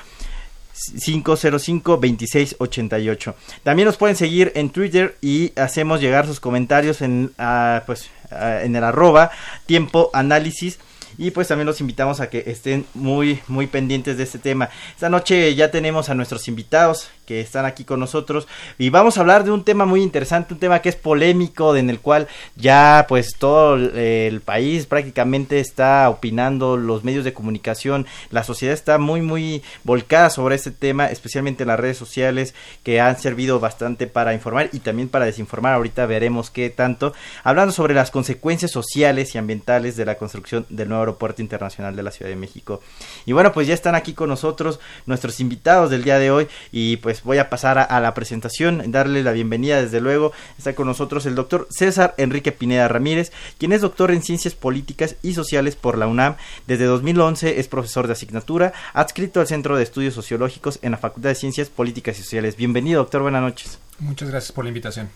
505 1.03 1.97
26 1.97 2.55
88. 2.59 3.35
También 3.63 3.85
nos 3.85 3.97
pueden 3.97 4.15
seguir 4.15 4.51
en 4.55 4.69
Twitter 4.69 5.17
y 5.21 5.51
hacemos 5.59 6.01
llegar 6.01 6.25
sus 6.25 6.39
comentarios 6.39 7.01
en, 7.01 7.31
uh, 7.37 7.85
pues, 7.85 8.09
uh, 8.31 8.63
en 8.63 8.75
el 8.75 8.83
arroba 8.83 9.31
tiempo 9.65 10.09
análisis 10.13 10.79
y 11.17 11.31
pues 11.31 11.49
también 11.49 11.67
los 11.67 11.81
invitamos 11.81 12.21
a 12.21 12.29
que 12.29 12.45
estén 12.47 12.85
muy 12.93 13.41
muy 13.47 13.67
pendientes 13.67 14.17
de 14.17 14.23
este 14.23 14.39
tema. 14.39 14.69
Esta 14.93 15.09
noche 15.09 15.53
ya 15.53 15.69
tenemos 15.69 16.09
a 16.09 16.15
nuestros 16.15 16.47
invitados 16.47 17.09
que 17.29 17.41
están 17.41 17.67
aquí 17.67 17.83
con 17.83 17.99
nosotros. 17.99 18.47
Y 18.79 18.89
vamos 18.89 19.15
a 19.15 19.21
hablar 19.21 19.43
de 19.43 19.51
un 19.51 19.63
tema 19.63 19.85
muy 19.85 20.01
interesante, 20.01 20.55
un 20.55 20.59
tema 20.59 20.81
que 20.81 20.89
es 20.89 20.95
polémico, 20.95 21.75
en 21.75 21.91
el 21.91 21.99
cual 21.99 22.27
ya 22.55 23.05
pues 23.07 23.35
todo 23.37 23.75
el 23.75 24.41
país 24.41 24.87
prácticamente 24.87 25.59
está 25.59 26.09
opinando, 26.09 26.75
los 26.75 27.03
medios 27.03 27.23
de 27.23 27.33
comunicación, 27.33 28.07
la 28.31 28.43
sociedad 28.43 28.73
está 28.73 28.97
muy 28.97 29.21
muy 29.21 29.61
volcada 29.83 30.31
sobre 30.31 30.55
este 30.55 30.71
tema, 30.71 31.05
especialmente 31.05 31.61
en 31.61 31.67
las 31.67 31.79
redes 31.79 31.97
sociales 31.97 32.55
que 32.81 32.99
han 32.99 33.19
servido 33.19 33.59
bastante 33.59 34.07
para 34.07 34.33
informar 34.33 34.71
y 34.73 34.79
también 34.79 35.07
para 35.07 35.25
desinformar, 35.25 35.75
ahorita 35.75 36.07
veremos 36.07 36.49
qué 36.49 36.71
tanto, 36.71 37.13
hablando 37.43 37.71
sobre 37.73 37.93
las 37.93 38.09
consecuencias 38.09 38.71
sociales 38.71 39.35
y 39.35 39.37
ambientales 39.37 39.95
de 39.95 40.05
la 40.05 40.15
construcción 40.15 40.65
del 40.69 40.89
nuevo 40.89 41.03
aeropuerto 41.03 41.43
internacional 41.43 41.95
de 41.95 42.01
la 42.01 42.09
Ciudad 42.09 42.31
de 42.31 42.37
México. 42.37 42.81
Y 43.27 43.33
bueno, 43.33 43.51
pues 43.51 43.67
ya 43.67 43.75
están 43.75 43.93
aquí 43.93 44.13
con 44.13 44.29
nosotros 44.29 44.79
nuestros 45.05 45.39
invitados 45.39 45.91
del 45.91 46.03
día 46.03 46.17
de 46.17 46.31
hoy. 46.31 46.47
Y 46.71 46.97
pues 46.97 47.18
voy 47.23 47.37
a 47.37 47.49
pasar 47.49 47.77
a, 47.77 47.99
la 47.99 48.13
presentación, 48.13 48.91
darle 48.91 49.23
la 49.23 49.31
bienvenida 49.31 49.81
desde 49.81 50.01
luego. 50.01 50.31
Está 50.57 50.73
con 50.75 50.87
nosotros 50.87 51.25
el 51.25 51.35
doctor 51.35 51.67
César 51.69 52.13
Enrique 52.17 52.51
Pineda 52.51 52.87
Ramírez, 52.87 53.31
quien 53.57 53.71
es 53.71 53.81
doctor 53.81 54.11
en 54.11 54.21
Ciencias 54.21 54.55
Políticas 54.55 55.15
y 55.21 55.33
Sociales 55.33 55.75
por 55.75 55.97
la 55.97 56.07
UNAM. 56.07 56.35
Desde 56.67 56.85
2011 56.85 57.59
es 57.59 57.67
profesor 57.67 58.07
de 58.07 58.13
asignatura, 58.13 58.73
adscrito 58.93 59.39
al 59.39 59.47
Centro 59.47 59.77
de 59.77 59.83
Estudios 59.83 60.13
Sociológicos 60.13 60.79
en 60.81 60.91
la 60.91 60.97
Facultad 60.97 61.29
de 61.29 61.35
Ciencias 61.35 61.69
Políticas 61.69 62.19
y 62.19 62.23
Sociales. 62.23 62.55
Bienvenido, 62.55 63.01
doctor, 63.01 63.21
buenas 63.21 63.41
noches. 63.41 63.79
Muchas 63.99 64.29
gracias 64.29 64.51
por 64.51 64.63
la 64.63 64.69
invitación. 64.69 65.09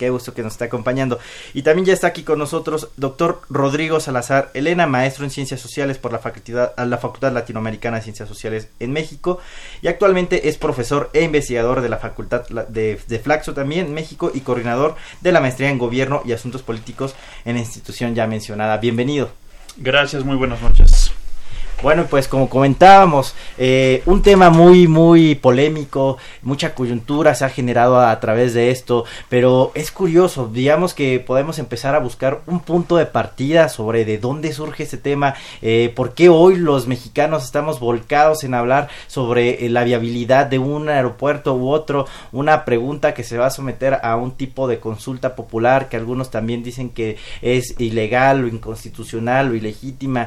Qué 0.00 0.08
gusto 0.08 0.32
que 0.32 0.42
nos 0.42 0.54
está 0.54 0.64
acompañando. 0.64 1.18
Y 1.52 1.60
también 1.60 1.84
ya 1.84 1.92
está 1.92 2.06
aquí 2.06 2.22
con 2.22 2.38
nosotros 2.38 2.88
doctor 2.96 3.42
Rodrigo 3.50 4.00
Salazar 4.00 4.50
Elena, 4.54 4.86
maestro 4.86 5.24
en 5.24 5.30
Ciencias 5.30 5.60
Sociales 5.60 5.98
por 5.98 6.10
la 6.10 6.18
Facultad, 6.18 6.70
la 6.78 6.96
Facultad 6.96 7.32
Latinoamericana 7.32 7.98
de 7.98 8.04
Ciencias 8.04 8.26
Sociales 8.26 8.68
en 8.80 8.94
México. 8.94 9.40
Y 9.82 9.88
actualmente 9.88 10.48
es 10.48 10.56
profesor 10.56 11.10
e 11.12 11.22
investigador 11.22 11.82
de 11.82 11.90
la 11.90 11.98
Facultad 11.98 12.48
de, 12.48 12.98
de 13.06 13.18
Flaxo 13.18 13.52
también 13.52 13.92
México 13.92 14.30
y 14.32 14.40
coordinador 14.40 14.96
de 15.20 15.32
la 15.32 15.40
maestría 15.42 15.68
en 15.68 15.76
Gobierno 15.76 16.22
y 16.24 16.32
Asuntos 16.32 16.62
Políticos 16.62 17.14
en 17.44 17.56
la 17.56 17.60
institución 17.60 18.14
ya 18.14 18.26
mencionada. 18.26 18.78
Bienvenido. 18.78 19.28
Gracias, 19.76 20.24
muy 20.24 20.36
buenas 20.36 20.62
noches. 20.62 21.12
Bueno, 21.82 22.04
pues 22.10 22.28
como 22.28 22.50
comentábamos, 22.50 23.34
eh, 23.56 24.02
un 24.04 24.20
tema 24.20 24.50
muy, 24.50 24.86
muy 24.86 25.34
polémico, 25.34 26.18
mucha 26.42 26.74
coyuntura 26.74 27.34
se 27.34 27.46
ha 27.46 27.48
generado 27.48 27.98
a, 27.98 28.20
través 28.20 28.52
de 28.52 28.70
esto, 28.70 29.06
pero 29.30 29.72
es 29.74 29.90
curioso, 29.90 30.50
digamos 30.52 30.92
que 30.92 31.20
podemos 31.20 31.58
empezar 31.58 31.94
a 31.94 31.98
buscar 31.98 32.42
un 32.46 32.60
punto 32.60 32.98
de 32.98 33.06
partida 33.06 33.70
sobre 33.70 34.04
de 34.04 34.18
dónde 34.18 34.52
surge 34.52 34.82
este 34.82 34.98
tema, 34.98 35.34
eh, 35.62 35.90
por 35.96 36.12
qué 36.12 36.28
hoy 36.28 36.56
los 36.56 36.86
mexicanos 36.86 37.44
estamos 37.44 37.80
volcados 37.80 38.44
en 38.44 38.52
hablar 38.52 38.88
sobre 39.06 39.64
eh, 39.64 39.70
la 39.70 39.82
viabilidad 39.82 40.44
de 40.44 40.58
un 40.58 40.90
aeropuerto 40.90 41.54
u 41.54 41.70
otro, 41.70 42.06
una 42.30 42.66
pregunta 42.66 43.14
que 43.14 43.24
se 43.24 43.38
va 43.38 43.46
a 43.46 43.50
someter 43.50 44.00
a 44.02 44.16
un 44.16 44.32
tipo 44.32 44.68
de 44.68 44.80
consulta 44.80 45.34
popular 45.34 45.88
que 45.88 45.96
algunos 45.96 46.30
también 46.30 46.62
dicen 46.62 46.90
que 46.90 47.16
es 47.40 47.74
ilegal 47.80 48.44
o 48.44 48.48
inconstitucional 48.48 49.50
o 49.50 49.54
ilegítima, 49.54 50.26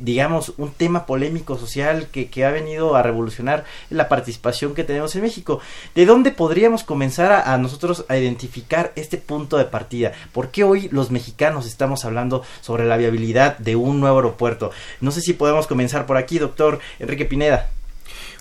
digamos, 0.00 0.52
un 0.56 0.79
tema 0.80 1.04
polémico 1.04 1.58
social 1.58 2.08
que, 2.10 2.30
que, 2.30 2.46
ha 2.46 2.50
venido 2.50 2.96
a 2.96 3.02
revolucionar 3.02 3.64
la 3.90 4.08
participación 4.08 4.74
que 4.74 4.82
tenemos 4.82 5.14
en 5.14 5.20
México. 5.20 5.60
¿De 5.94 6.06
dónde 6.06 6.30
podríamos 6.30 6.84
comenzar 6.84 7.32
a, 7.32 7.52
a, 7.52 7.58
nosotros 7.58 8.06
a 8.08 8.16
identificar 8.16 8.90
este 8.96 9.18
punto 9.18 9.58
de 9.58 9.66
partida? 9.66 10.12
¿Por 10.32 10.50
qué 10.50 10.64
hoy 10.64 10.88
los 10.90 11.10
mexicanos 11.10 11.66
estamos 11.66 12.06
hablando 12.06 12.42
sobre 12.62 12.86
la 12.86 12.96
viabilidad 12.96 13.58
de 13.58 13.76
un 13.76 14.00
nuevo 14.00 14.16
aeropuerto? 14.16 14.70
No 15.02 15.10
sé 15.10 15.20
si 15.20 15.34
podemos 15.34 15.66
comenzar 15.66 16.06
por 16.06 16.16
aquí, 16.16 16.38
doctor 16.38 16.78
Enrique 16.98 17.26
Pineda. 17.26 17.68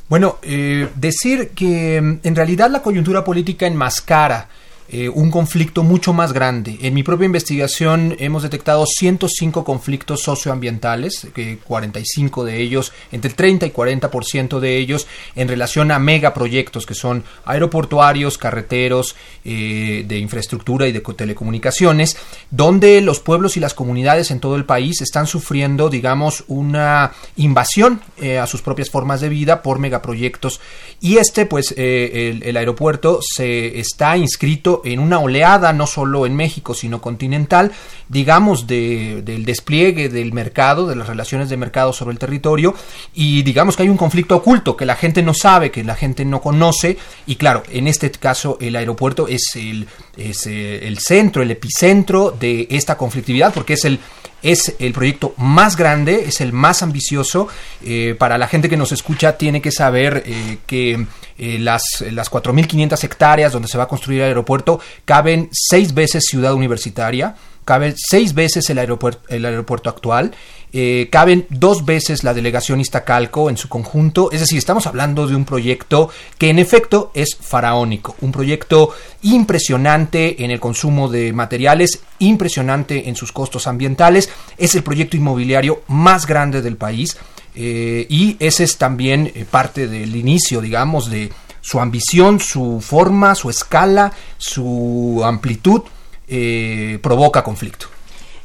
Bueno, 0.08 0.38
eh, 0.42 0.88
decir 0.96 1.50
que 1.50 2.00
mm, 2.02 2.20
en 2.24 2.36
realidad 2.38 2.72
la 2.72 2.82
coyuntura 2.82 3.26
política 3.26 3.68
enmascara 3.68 4.48
eh, 4.92 5.08
un 5.08 5.30
conflicto 5.30 5.84
mucho 5.84 6.14
más 6.14 6.34
grande. 6.34 6.80
En 6.82 6.96
mi 6.96 7.04
propia 7.04 7.28
investigación 7.28 8.16
hemos 8.18 8.42
detectado 8.42 8.88
105 8.88 9.64
conflictos 9.64 10.24
socioambientales, 10.24 11.28
que 11.36 11.60
45 11.60 12.44
de 12.44 12.60
ellos, 12.60 12.92
entre 13.12 13.30
el 13.30 13.36
30 13.36 13.68
y 13.68 13.70
40% 13.70 14.60
de 14.60 14.78
ellos, 14.78 15.06
en 15.36 15.48
relación 15.48 15.92
a 15.92 16.00
megaproyectos 16.00 16.88
que 16.88 16.96
son 16.96 17.24
aeroportuarios, 17.46 18.40
carreteros, 18.40 19.16
eh, 19.46 20.06
de 20.08 20.18
infraestructura 20.18 20.88
y 20.88 20.92
de 20.92 21.02
telecomunicaciones, 21.02 22.18
donde 22.50 23.00
los 23.02 23.20
pueblos 23.20 23.58
y 23.58 23.60
las 23.60 23.76
comunidades 23.76 24.32
en 24.32 24.40
todo 24.40 24.56
el 24.56 24.66
país 24.66 25.02
están 25.02 25.28
sufriendo, 25.28 25.90
digamos, 25.90 26.46
una 26.48 27.12
invasión 27.36 28.02
eh, 28.18 28.40
a 28.40 28.48
sus 28.48 28.64
propias 28.64 28.90
formas 28.90 29.22
de 29.22 29.30
vida 29.30 29.62
por 29.62 29.78
megaproyectos. 29.78 30.60
Y 31.00 31.18
este, 31.18 31.46
pues, 31.46 31.76
el, 31.78 32.42
el 32.42 32.58
aeropuerto 32.58 33.20
se 33.22 33.80
está 33.80 34.18
inscrito 34.18 34.79
en 34.86 35.00
una 35.00 35.20
oleada, 35.20 35.74
no 35.74 35.88
solo 35.88 36.26
en 36.26 36.36
México, 36.36 36.74
sino 36.74 37.02
continental, 37.02 37.72
digamos, 38.08 38.68
de, 38.68 39.22
del 39.24 39.46
despliegue 39.46 40.10
del 40.10 40.34
mercado, 40.34 40.88
de 40.88 40.96
las 40.96 41.08
relaciones 41.08 41.50
de 41.50 41.58
mercado 41.58 41.94
sobre 41.94 42.14
el 42.14 42.20
territorio, 42.20 42.74
y 43.14 43.44
digamos 43.44 43.76
que 43.76 43.84
hay 43.84 43.90
un 43.90 43.98
conflicto 43.98 44.36
oculto 44.36 44.76
que 44.76 44.86
la 44.86 44.96
gente 44.96 45.22
no 45.22 45.34
sabe, 45.34 45.72
que 45.72 45.84
la 45.84 45.96
gente 45.96 46.26
no 46.26 46.42
conoce, 46.42 46.98
y 47.28 47.36
claro, 47.36 47.64
en 47.70 47.88
este 47.88 48.12
caso 48.12 48.58
el 48.62 48.76
aeropuerto 48.76 49.28
es 49.28 49.52
el, 49.56 49.88
es 50.18 50.48
eh, 50.48 50.88
el 50.88 51.00
centro, 51.00 51.42
el 51.42 51.52
epicentro 51.52 52.32
de 52.32 52.68
esta 52.70 52.98
conflictividad, 52.98 53.54
porque 53.54 53.74
es 53.74 53.86
el 53.86 54.00
es 54.42 54.76
el 54.80 54.94
proyecto 54.94 55.34
más 55.38 55.76
grande, 55.76 56.26
es 56.28 56.42
el 56.42 56.54
más 56.54 56.82
ambicioso. 56.84 57.48
Eh, 57.84 58.16
para 58.18 58.38
la 58.38 58.48
gente 58.48 58.70
que 58.70 58.78
nos 58.78 58.92
escucha 58.92 59.38
tiene 59.38 59.62
que 59.62 59.72
saber 59.72 60.24
eh, 60.26 60.58
que 60.66 61.06
eh, 61.38 61.60
las, 61.60 61.84
las 62.12 62.32
4.500 62.32 63.04
hectáreas 63.04 63.54
donde 63.54 63.68
se 63.68 63.78
va 63.78 63.86
a 63.86 63.88
construir 63.88 64.22
el 64.22 64.28
aeropuerto 64.28 64.80
caben 65.06 65.50
seis 65.52 65.94
veces 65.94 66.26
ciudad 66.26 66.54
universitaria 66.54 67.36
cabe 67.70 67.94
seis 67.96 68.34
veces 68.34 68.68
el 68.72 68.80
aeropuerto, 68.80 69.22
el 69.30 69.46
aeropuerto 69.46 69.92
actual, 69.92 70.32
eh, 70.74 71.08
caben 71.12 71.46
dos 71.52 71.86
veces 71.86 72.24
la 72.24 72.34
delegación 72.34 72.82
Iztacalco 72.82 73.48
en 73.48 73.58
su 73.58 73.70
conjunto, 73.70 74.32
es 74.32 74.40
decir, 74.40 74.58
estamos 74.58 74.88
hablando 74.88 75.28
de 75.28 75.36
un 75.36 75.46
proyecto 75.46 76.10
que 76.40 76.50
en 76.50 76.58
efecto 76.58 77.12
es 77.14 77.38
faraónico, 77.40 78.16
un 78.22 78.32
proyecto 78.32 78.90
impresionante 79.22 80.44
en 80.44 80.50
el 80.50 80.60
consumo 80.60 81.10
de 81.10 81.32
materiales, 81.32 82.00
impresionante 82.18 83.08
en 83.08 83.16
sus 83.16 83.32
costos 83.32 83.68
ambientales, 83.68 84.32
es 84.58 84.74
el 84.74 84.82
proyecto 84.82 85.16
inmobiliario 85.16 85.84
más 85.90 86.26
grande 86.26 86.64
del 86.64 86.76
país 86.76 87.18
eh, 87.54 88.08
y 88.10 88.36
ese 88.40 88.64
es 88.64 88.80
también 88.80 89.32
eh, 89.36 89.46
parte 89.46 89.88
del 89.88 90.16
inicio, 90.16 90.60
digamos, 90.60 91.12
de 91.12 91.32
su 91.62 91.80
ambición, 91.80 92.40
su 92.40 92.82
forma, 92.82 93.36
su 93.36 93.52
escala, 93.52 94.12
su 94.40 95.22
amplitud 95.24 95.84
eh, 96.30 97.00
provoca 97.02 97.44
conflicto. 97.44 97.88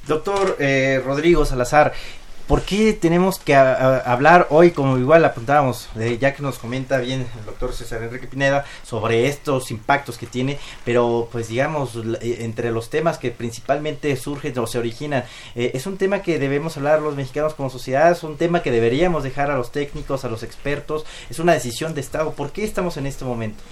Doctor 0.06 0.56
eh, 0.58 1.02
Rodrigo 1.04 1.44
Salazar, 1.44 1.92
¿por 2.46 2.62
qué 2.62 2.92
tenemos 2.92 3.38
que 3.38 3.54
hablar 3.54 4.48
hoy, 4.50 4.70
como 4.70 4.98
igual 4.98 5.24
apuntábamos, 5.24 5.88
ya 6.20 6.34
que 6.34 6.42
nos 6.42 6.58
comenta 6.58 6.98
bien 6.98 7.26
el 7.38 7.44
doctor 7.46 7.72
César 7.72 8.02
Enrique 8.02 8.26
Pineda, 8.26 8.64
sobre 8.82 9.28
estos 9.28 9.70
impactos 9.70 10.18
que 10.18 10.26
tiene, 10.26 10.58
pero 10.84 11.28
pues 11.32 11.48
digamos, 11.48 11.96
eh, 11.96 12.38
entre 12.40 12.70
los 12.70 12.90
temas 12.90 13.16
que 13.16 13.30
principalmente 13.30 14.14
surgen 14.16 14.58
o 14.58 14.66
se 14.66 14.78
originan, 14.78 15.24
es 15.54 15.86
un 15.86 15.96
tema 15.96 16.20
que 16.20 16.38
debemos 16.38 16.76
hablar 16.76 17.00
los 17.00 17.16
mexicanos 17.16 17.54
como 17.54 17.70
sociedad, 17.70 18.12
es 18.12 18.22
un 18.22 18.36
tema 18.36 18.62
que 18.62 18.70
deberíamos 18.70 19.24
dejar 19.24 19.50
a 19.50 19.56
los 19.56 19.72
técnicos, 19.72 20.24
a 20.24 20.28
los 20.28 20.42
expertos, 20.42 21.06
es 21.30 21.38
una 21.38 21.54
decisión 21.54 21.94
de 21.94 22.02
Estado. 22.02 22.32
¿Por 22.32 22.52
qué 22.52 22.64
estamos 22.64 22.98
en 22.98 23.06
este 23.06 23.24
momento? 23.24 23.62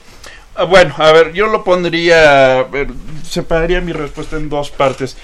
Ah, 0.55 0.65
bueno, 0.65 0.95
a 0.99 1.13
ver, 1.13 1.33
yo 1.33 1.47
lo 1.47 1.65
pondría, 1.65 2.67
separaría 3.23 3.81
mi 3.81 3.93
respuesta 3.93 4.37
en 4.37 4.51
dos 4.51 4.71
partes. 4.71 5.17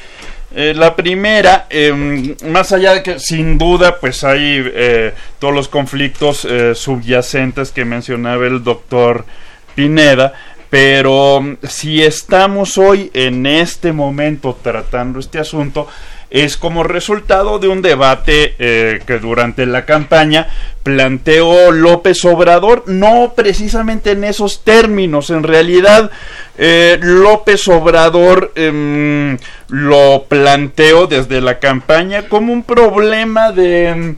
Eh, 0.55 0.73
la 0.75 0.97
primera, 0.97 1.67
em, 1.69 2.35
más 2.47 2.73
allá 2.73 2.95
de 2.95 3.03
que 3.03 3.19
sin 3.19 3.59
duda 3.59 3.99
pues 4.01 4.25
hay 4.25 4.63
eh, 4.65 5.13
todos 5.39 5.53
los 5.53 5.69
conflictos 5.69 6.47
eh, 6.47 6.75
subyacentes 6.75 7.71
que 7.71 7.85
mencionaba 7.85 8.47
el 8.47 8.65
doctor 8.65 9.27
Pineda, 9.75 10.33
pero 10.71 11.43
mm, 11.43 11.59
si 11.69 12.03
estamos 12.03 12.79
hoy 12.79 13.11
en 13.13 13.45
este 13.45 13.93
momento 13.93 14.59
tratando 14.63 15.19
este 15.19 15.39
asunto, 15.39 15.87
es 16.31 16.57
como 16.57 16.83
resultado 16.83 17.59
de 17.59 17.69
un 17.69 17.83
debate 17.83 18.55
eh, 18.59 19.01
que 19.07 19.19
durante 19.19 19.67
la 19.67 19.85
campaña 19.85 20.49
planteó 20.83 21.71
López 21.71 22.25
Obrador, 22.25 22.85
no 22.87 23.33
precisamente 23.35 24.13
en 24.13 24.25
esos 24.25 24.65
términos, 24.65 25.31
en 25.31 25.43
realidad 25.43 26.11
eh, 26.57 26.99
López 27.01 27.67
Obrador 27.69 28.53
em, 28.55 29.39
lo 29.69 30.25
planteó 30.29 31.07
desde 31.07 31.41
la 31.41 31.59
campaña 31.59 32.29
como 32.29 32.53
un 32.53 32.63
problema 32.63 33.53
de 33.53 34.17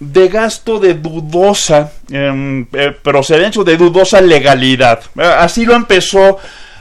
de 0.00 0.28
gasto 0.28 0.80
de 0.80 0.94
dudosa 0.94 1.92
em, 2.10 2.66
eh, 2.72 2.96
procedencia 3.02 3.62
de 3.62 3.76
dudosa 3.76 4.20
legalidad. 4.20 5.00
Así 5.16 5.66
lo 5.66 5.74
empezó 5.74 6.38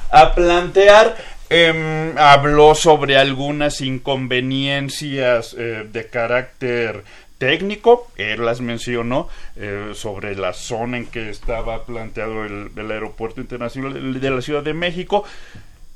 a 0.10 0.34
plantear 0.34 1.16
Em, 1.52 2.16
habló 2.18 2.76
sobre 2.76 3.18
algunas 3.18 3.82
inconveniencias 3.82 5.56
eh, 5.58 5.88
de 5.92 6.06
carácter 6.06 7.04
técnico, 7.40 8.12
él 8.18 8.46
las 8.46 8.62
mencionó 8.62 9.30
eh, 9.56 9.94
sobre 9.96 10.36
la 10.36 10.54
zona 10.54 10.98
en 10.98 11.08
que 11.08 11.32
estaba 11.32 11.86
planteado 11.86 12.46
el, 12.46 12.92
aeropuerto 12.92 13.42
internacional 13.42 14.22
de 14.22 14.30
la 14.30 14.42
Ciudad 14.44 14.62
de 14.62 14.76
México. 14.76 15.24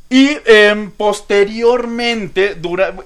Y 0.09 0.37
em, 0.45 0.89
posteriormente, 0.89 2.55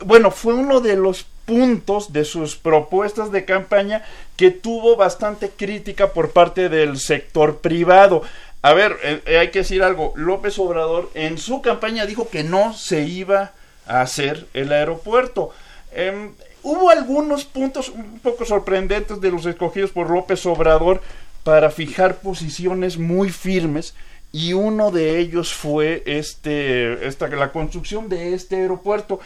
bueno, 0.05 0.31
fue 0.31 0.53
uno 0.53 0.79
de 0.79 0.95
los 0.95 1.25
puntos 1.47 2.11
de 2.11 2.25
sus 2.25 2.57
propuestas 2.57 3.31
de 3.31 3.45
campaña 3.45 4.03
que 4.35 4.51
tuvo 4.51 4.97
bastante 4.97 5.49
crítica 5.49 6.11
por 6.11 6.31
parte 6.31 6.67
del 6.67 6.99
sector 6.99 7.59
privado. 7.59 8.21
A 8.61 8.73
ver, 8.73 8.97
eh, 9.03 9.21
eh, 9.25 9.37
hay 9.37 9.51
que 9.51 9.59
decir 9.59 9.83
algo. 9.83 10.13
López 10.15 10.57
Obrador 10.59 11.09
en 11.13 11.37
su 11.37 11.61
campaña 11.61 12.05
dijo 12.05 12.29
que 12.29 12.43
no 12.43 12.73
se 12.73 13.03
iba 13.03 13.51
a 13.85 14.01
hacer 14.01 14.47
el 14.53 14.71
aeropuerto. 14.71 15.51
Em, 15.91 16.33
hubo 16.63 16.89
algunos 16.89 17.45
puntos 17.45 17.89
un 17.89 18.19
poco 18.19 18.45
sorprendentes 18.45 19.21
de 19.21 19.31
los 19.31 19.45
escogidos 19.45 19.91
por 19.91 20.09
López 20.09 20.45
Obrador 20.45 21.01
para 21.43 21.69
fijar 21.69 22.17
posiciones 22.17 22.97
muy 22.97 23.29
firmes 23.29 23.93
y 24.31 24.53
uno 24.53 24.91
de 24.91 25.19
ellos 25.19 25.53
fue 25.53 26.03
este, 26.05 27.07
esta, 27.07 27.27
la 27.29 27.51
construcción 27.51 28.09
de 28.09 28.33
este 28.33 28.57
aeropuerto. 28.57 29.19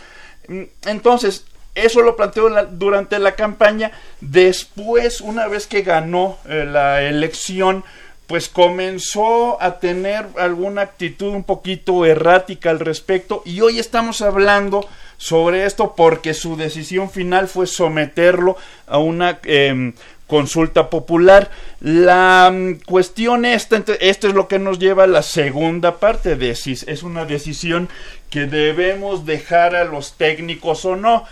Mm, 0.47 0.63
entonces, 0.85 1.45
eso 1.73 2.01
lo 2.01 2.15
planteó 2.15 2.49
durante 2.71 3.17
la 3.17 3.35
campaña. 3.35 3.91
Después, 4.19 5.21
una 5.21 5.47
vez 5.47 5.67
que 5.67 5.81
ganó 5.81 6.37
eh, 6.47 6.65
la 6.69 7.01
elección, 7.03 7.83
pues 8.31 8.47
comenzó 8.47 9.61
a 9.61 9.79
tener 9.79 10.25
alguna 10.37 10.83
actitud 10.83 11.33
un 11.33 11.43
poquito 11.43 12.05
errática 12.05 12.69
al 12.69 12.79
respecto 12.79 13.43
y 13.43 13.59
hoy 13.59 13.77
estamos 13.77 14.21
hablando 14.21 14.87
sobre 15.17 15.65
esto 15.65 15.95
porque 15.97 16.33
su 16.33 16.55
decisión 16.55 17.09
final 17.09 17.49
fue 17.49 17.67
someterlo 17.67 18.55
a 18.87 18.99
una 18.99 19.39
em, 19.43 19.91
consulta 20.27 20.89
popular. 20.89 21.51
La 21.81 22.49
mm, 22.53 22.85
cuestión 22.85 23.43
esta, 23.43 23.83
esto 23.99 24.29
es 24.29 24.33
lo 24.33 24.47
que 24.47 24.59
nos 24.59 24.79
lleva 24.79 25.03
a 25.03 25.07
la 25.07 25.23
segunda 25.23 25.99
parte 25.99 26.37
de 26.37 26.55
si 26.55 26.71
es 26.71 27.03
una 27.03 27.25
decisión 27.25 27.89
que 28.29 28.45
debemos 28.45 29.25
dejar 29.25 29.75
a 29.75 29.83
los 29.83 30.13
técnicos 30.13 30.85
o 30.85 30.95
no. 30.95 31.25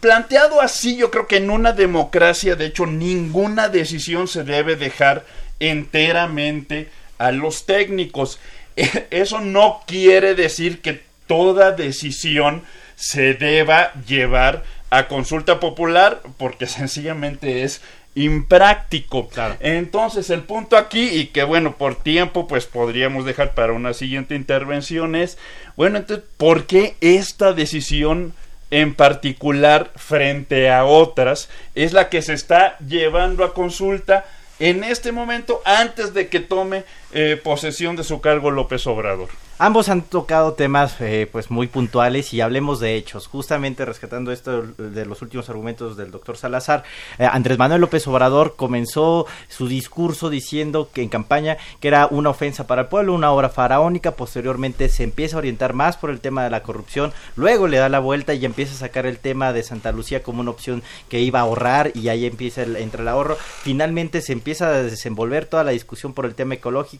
Planteado 0.00 0.62
así, 0.62 0.96
yo 0.96 1.10
creo 1.10 1.26
que 1.26 1.36
en 1.36 1.50
una 1.50 1.72
democracia, 1.72 2.56
de 2.56 2.64
hecho, 2.64 2.86
ninguna 2.86 3.68
decisión 3.68 4.28
se 4.28 4.44
debe 4.44 4.76
dejar 4.76 5.26
enteramente 5.60 6.88
a 7.18 7.30
los 7.32 7.66
técnicos. 7.66 8.40
Eso 9.10 9.40
no 9.40 9.82
quiere 9.86 10.34
decir 10.34 10.80
que 10.80 11.02
toda 11.26 11.72
decisión 11.72 12.62
se 12.96 13.34
deba 13.34 13.92
llevar 14.06 14.64
a 14.90 15.06
consulta 15.06 15.60
popular 15.60 16.20
porque 16.36 16.66
sencillamente 16.66 17.62
es 17.62 17.80
impráctico. 18.14 19.28
Entonces 19.60 20.30
el 20.30 20.42
punto 20.42 20.76
aquí 20.76 21.08
y 21.08 21.26
que 21.26 21.44
bueno, 21.44 21.76
por 21.76 21.94
tiempo 21.94 22.48
pues 22.48 22.66
podríamos 22.66 23.24
dejar 23.24 23.54
para 23.54 23.72
una 23.72 23.94
siguiente 23.94 24.34
intervención 24.34 25.14
es, 25.14 25.38
bueno, 25.76 25.98
entonces, 25.98 26.24
¿por 26.36 26.66
qué 26.66 26.96
esta 27.00 27.52
decisión 27.52 28.34
en 28.72 28.94
particular 28.94 29.92
frente 29.96 30.70
a 30.70 30.84
otras 30.84 31.48
es 31.74 31.92
la 31.92 32.08
que 32.08 32.22
se 32.22 32.34
está 32.34 32.78
llevando 32.78 33.44
a 33.44 33.54
consulta 33.54 34.24
en 34.60 34.84
este 34.84 35.10
momento 35.10 35.60
antes 35.64 36.14
de 36.14 36.28
que 36.28 36.38
tome 36.38 36.84
eh, 37.12 37.40
posesión 37.42 37.96
de 37.96 38.04
su 38.04 38.20
cargo 38.20 38.50
López 38.50 38.86
Obrador. 38.86 39.28
Ambos 39.58 39.90
han 39.90 40.00
tocado 40.00 40.54
temas 40.54 40.98
eh, 41.00 41.28
pues 41.30 41.50
muy 41.50 41.66
puntuales 41.66 42.32
y 42.32 42.40
hablemos 42.40 42.80
de 42.80 42.94
hechos. 42.94 43.26
Justamente 43.26 43.84
rescatando 43.84 44.32
esto 44.32 44.62
de 44.62 45.04
los 45.04 45.20
últimos 45.20 45.50
argumentos 45.50 45.98
del 45.98 46.10
doctor 46.10 46.38
Salazar, 46.38 46.82
eh, 47.18 47.28
Andrés 47.30 47.58
Manuel 47.58 47.82
López 47.82 48.06
Obrador 48.06 48.54
comenzó 48.56 49.26
su 49.48 49.68
discurso 49.68 50.30
diciendo 50.30 50.88
que 50.94 51.02
en 51.02 51.10
campaña 51.10 51.58
que 51.80 51.88
era 51.88 52.06
una 52.06 52.30
ofensa 52.30 52.66
para 52.66 52.82
el 52.82 52.88
pueblo, 52.88 53.12
una 53.12 53.32
obra 53.32 53.50
faraónica. 53.50 54.12
Posteriormente 54.12 54.88
se 54.88 55.04
empieza 55.04 55.36
a 55.36 55.40
orientar 55.40 55.74
más 55.74 55.98
por 55.98 56.08
el 56.08 56.20
tema 56.20 56.44
de 56.44 56.50
la 56.50 56.62
corrupción. 56.62 57.12
Luego 57.36 57.68
le 57.68 57.76
da 57.76 57.90
la 57.90 57.98
vuelta 57.98 58.32
y 58.32 58.46
empieza 58.46 58.72
a 58.74 58.78
sacar 58.78 59.04
el 59.04 59.18
tema 59.18 59.52
de 59.52 59.62
Santa 59.62 59.92
Lucía 59.92 60.22
como 60.22 60.40
una 60.40 60.52
opción 60.52 60.82
que 61.10 61.20
iba 61.20 61.40
a 61.40 61.42
ahorrar 61.42 61.90
y 61.94 62.08
ahí 62.08 62.24
empieza 62.24 62.62
el, 62.62 62.76
entre 62.76 63.02
el 63.02 63.08
ahorro. 63.08 63.36
Finalmente 63.36 64.22
se 64.22 64.32
empieza 64.32 64.68
a 64.68 64.82
desenvolver 64.82 65.44
toda 65.44 65.64
la 65.64 65.72
discusión 65.72 66.14
por 66.14 66.24
el 66.24 66.34
tema 66.34 66.54
ecológico 66.54 66.99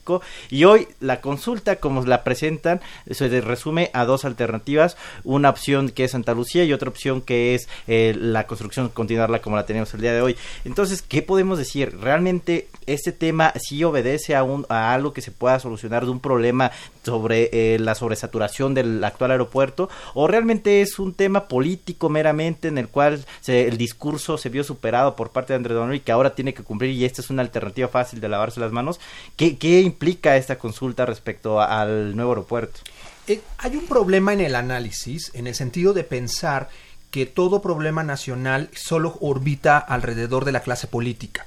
y 0.51 0.65
hoy 0.65 0.89
la 1.01 1.21
consulta 1.21 1.77
como 1.77 2.05
la 2.05 2.25
presenta 2.25 2.81
se 3.11 3.29
resume 3.41 3.91
a 3.93 4.05
dos 4.05 4.25
alternativas, 4.25 4.97
una 5.25 5.51
opción 5.51 5.91
que 5.91 6.05
es 6.05 6.13
Santa 6.13 6.35
Lucía 6.35 6.65
y 6.65 6.73
otra 6.73 6.89
opción 6.89 7.21
que 7.21 7.55
es 7.55 7.69
eh, 7.87 8.17
la 8.19 8.47
construcción, 8.47 8.89
continuarla 8.89 9.41
como 9.41 9.57
la 9.57 9.67
tenemos 9.67 9.93
el 9.95 10.01
día 10.01 10.13
de 10.13 10.23
hoy. 10.23 10.37
Entonces, 10.65 11.03
¿qué 11.03 11.23
podemos 11.23 11.59
decir? 11.59 11.99
¿Realmente 12.01 12.69
este 12.87 13.13
tema 13.13 13.53
sí 13.61 13.85
obedece 13.85 14.35
a, 14.35 14.43
un, 14.43 14.67
a 14.69 14.93
algo 14.93 15.13
que 15.13 15.21
se 15.21 15.31
pueda 15.31 15.59
solucionar 15.61 16.05
de 16.05 16.11
un 16.11 16.21
problema 16.21 16.73
sobre 17.05 17.51
eh, 17.53 17.79
la 17.79 17.95
sobresaturación 17.95 18.75
del 18.75 19.03
actual 19.05 19.33
aeropuerto? 19.33 19.89
¿O 20.15 20.27
realmente 20.27 20.83
es 20.83 20.99
un 20.99 21.15
tema 21.15 21.49
político 21.49 22.09
meramente 22.09 22.69
en 22.69 22.79
el 22.79 22.89
cual 22.89 23.25
el 23.47 23.77
discurso 23.79 24.39
se 24.39 24.49
vio 24.49 24.65
superado 24.65 25.17
por 25.17 25.31
parte 25.31 25.53
de 25.53 25.59
Andrés 25.59 25.79
Manuel 25.79 25.99
y 25.99 26.01
que 26.01 26.13
ahora 26.13 26.35
tiene 26.35 26.55
que 26.55 26.63
cumplir 26.63 26.91
y 26.91 27.05
esta 27.05 27.23
es 27.23 27.31
una 27.31 27.43
alternativa 27.43 27.89
fácil 27.89 28.21
de 28.21 28.29
lavarse 28.29 28.61
las 28.61 28.73
manos? 28.73 29.01
¿Qué, 29.37 29.57
qué 29.57 29.81
implica 29.81 30.37
esta 30.37 30.59
consulta 30.59 31.07
respecto 31.07 31.61
al 31.61 32.15
nuevo 32.17 32.33
aeropuerto? 32.33 32.81
Eh, 33.27 33.41
hay 33.59 33.77
un 33.77 33.87
problema 33.87 34.33
en 34.33 34.41
el 34.41 34.55
análisis, 34.55 35.31
en 35.35 35.47
el 35.47 35.55
sentido 35.55 35.93
de 35.93 36.05
pensar 36.05 36.69
que 37.11 37.27
todo 37.27 37.63
problema 37.63 38.03
nacional 38.03 38.71
solo 38.73 39.17
orbita 39.21 39.79
alrededor 39.79 40.45
de 40.45 40.53
la 40.53 40.63
clase 40.63 40.87
política. 40.87 41.47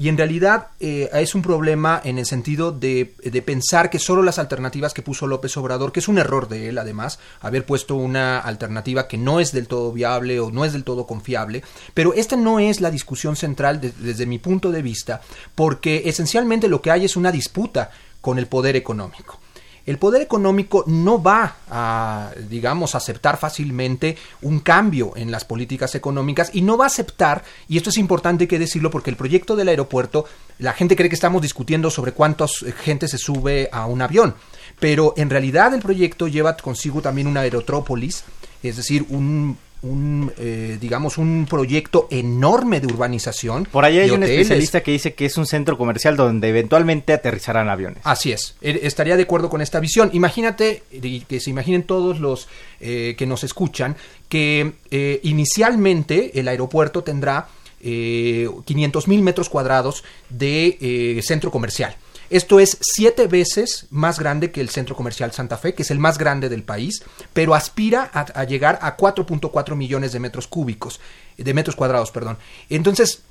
Y 0.00 0.08
en 0.08 0.16
realidad 0.16 0.68
eh, 0.80 1.10
es 1.12 1.34
un 1.34 1.42
problema 1.42 2.00
en 2.02 2.18
el 2.18 2.24
sentido 2.24 2.72
de, 2.72 3.12
pensar 3.44 3.90
que 3.90 3.98
solo 3.98 4.22
las 4.22 4.38
alternativas 4.38 4.94
que 4.94 5.02
puso 5.02 5.26
López 5.26 5.54
Obrador, 5.58 5.92
que 5.92 6.00
es 6.00 6.08
un 6.08 6.16
error 6.16 6.48
de 6.48 6.70
él 6.70 6.78
además, 6.78 7.18
haber 7.42 7.66
puesto 7.66 7.96
una 7.96 8.38
alternativa 8.38 9.06
que 9.06 9.18
no 9.18 9.40
es 9.40 9.52
del 9.52 9.68
todo 9.68 9.92
viable 9.92 10.40
o 10.40 10.50
no 10.50 10.64
es 10.64 10.72
del 10.72 10.84
todo 10.84 11.06
confiable, 11.06 11.62
pero 11.92 12.14
esta 12.14 12.36
no 12.36 12.60
es 12.60 12.80
la 12.80 12.90
discusión 12.90 13.36
central 13.36 13.78
de, 13.82 13.92
desde 13.92 14.24
mi 14.24 14.38
punto 14.38 14.70
de 14.70 14.80
vista, 14.80 15.20
porque 15.54 16.04
esencialmente 16.06 16.66
lo 16.66 16.80
que 16.80 16.92
hay 16.92 17.04
es 17.04 17.16
una 17.16 17.30
disputa 17.30 17.90
con 18.22 18.38
el 18.38 18.46
poder 18.46 18.76
económico 18.76 19.38
el 19.86 19.98
poder 19.98 20.22
económico 20.22 20.84
no 20.86 21.22
va 21.22 21.56
a, 21.70 22.30
digamos, 22.48 22.94
aceptar 22.94 23.38
fácilmente 23.38 24.16
un 24.42 24.60
cambio 24.60 25.12
en 25.16 25.30
las 25.30 25.44
políticas 25.44 25.94
económicas 25.94 26.50
y 26.52 26.62
no 26.62 26.76
va 26.76 26.84
a 26.84 26.88
aceptar, 26.88 27.44
y 27.68 27.76
esto 27.76 27.90
es 27.90 27.98
importante 27.98 28.48
que 28.48 28.58
decirlo 28.58 28.90
porque 28.90 29.10
el 29.10 29.16
proyecto 29.16 29.56
del 29.56 29.68
aeropuerto, 29.68 30.24
la 30.58 30.72
gente 30.72 30.96
cree 30.96 31.08
que 31.08 31.14
estamos 31.14 31.42
discutiendo 31.42 31.90
sobre 31.90 32.12
cuántos 32.12 32.64
gente 32.82 33.08
se 33.08 33.18
sube 33.18 33.68
a 33.72 33.86
un 33.86 34.02
avión, 34.02 34.34
pero 34.78 35.14
en 35.16 35.30
realidad 35.30 35.74
el 35.74 35.80
proyecto 35.80 36.28
lleva 36.28 36.56
consigo 36.56 37.02
también 37.02 37.26
una 37.26 37.40
aerotrópolis, 37.40 38.24
es 38.62 38.76
decir, 38.76 39.06
un 39.08 39.56
un 39.82 40.32
eh, 40.36 40.78
digamos 40.80 41.18
un 41.18 41.46
proyecto 41.48 42.06
enorme 42.10 42.80
de 42.80 42.86
urbanización. 42.86 43.64
Por 43.64 43.84
ahí 43.84 43.98
hay 43.98 44.10
un 44.10 44.22
especialista 44.22 44.82
que 44.82 44.92
dice 44.92 45.14
que 45.14 45.26
es 45.26 45.36
un 45.36 45.46
centro 45.46 45.78
comercial 45.78 46.16
donde 46.16 46.48
eventualmente 46.48 47.12
aterrizarán 47.12 47.68
aviones. 47.68 48.00
Así 48.04 48.32
es, 48.32 48.56
e, 48.60 48.80
estaría 48.82 49.16
de 49.16 49.22
acuerdo 49.22 49.48
con 49.48 49.60
esta 49.60 49.80
visión. 49.80 50.10
Imagínate 50.12 50.82
que 51.26 51.40
se 51.40 51.50
imaginen 51.50 51.84
todos 51.84 52.20
los 52.20 52.48
eh, 52.80 53.14
que 53.16 53.26
nos 53.26 53.44
escuchan 53.44 53.96
que 54.28 54.72
eh, 54.90 55.20
inicialmente 55.22 56.38
el 56.38 56.48
aeropuerto 56.48 57.02
tendrá 57.02 57.48
500 57.82 59.08
mil 59.08 59.22
metros 59.22 59.48
cuadrados 59.48 60.04
de 60.28 61.18
centro 61.24 61.50
comercial. 61.50 61.96
Esto 62.30 62.60
es 62.60 62.78
siete 62.80 63.26
veces 63.26 63.86
más 63.90 64.20
grande 64.20 64.52
que 64.52 64.60
el 64.60 64.70
Centro 64.70 64.94
Comercial 64.94 65.32
Santa 65.32 65.58
Fe, 65.58 65.74
que 65.74 65.82
es 65.82 65.90
el 65.90 65.98
más 65.98 66.16
grande 66.16 66.48
del 66.48 66.62
país, 66.62 67.02
pero 67.32 67.54
aspira 67.54 68.08
a, 68.14 68.44
llegar 68.44 68.78
a 68.82 68.96
4.4 68.96 69.74
millones 69.74 70.12
de 70.12 70.20
metros 70.20 70.46
cúbicos, 70.46 71.00
de 71.36 71.54
metros 71.54 71.74
cuadrados, 71.74 72.12
perdón. 72.12 72.38
Entonces, 72.68 73.22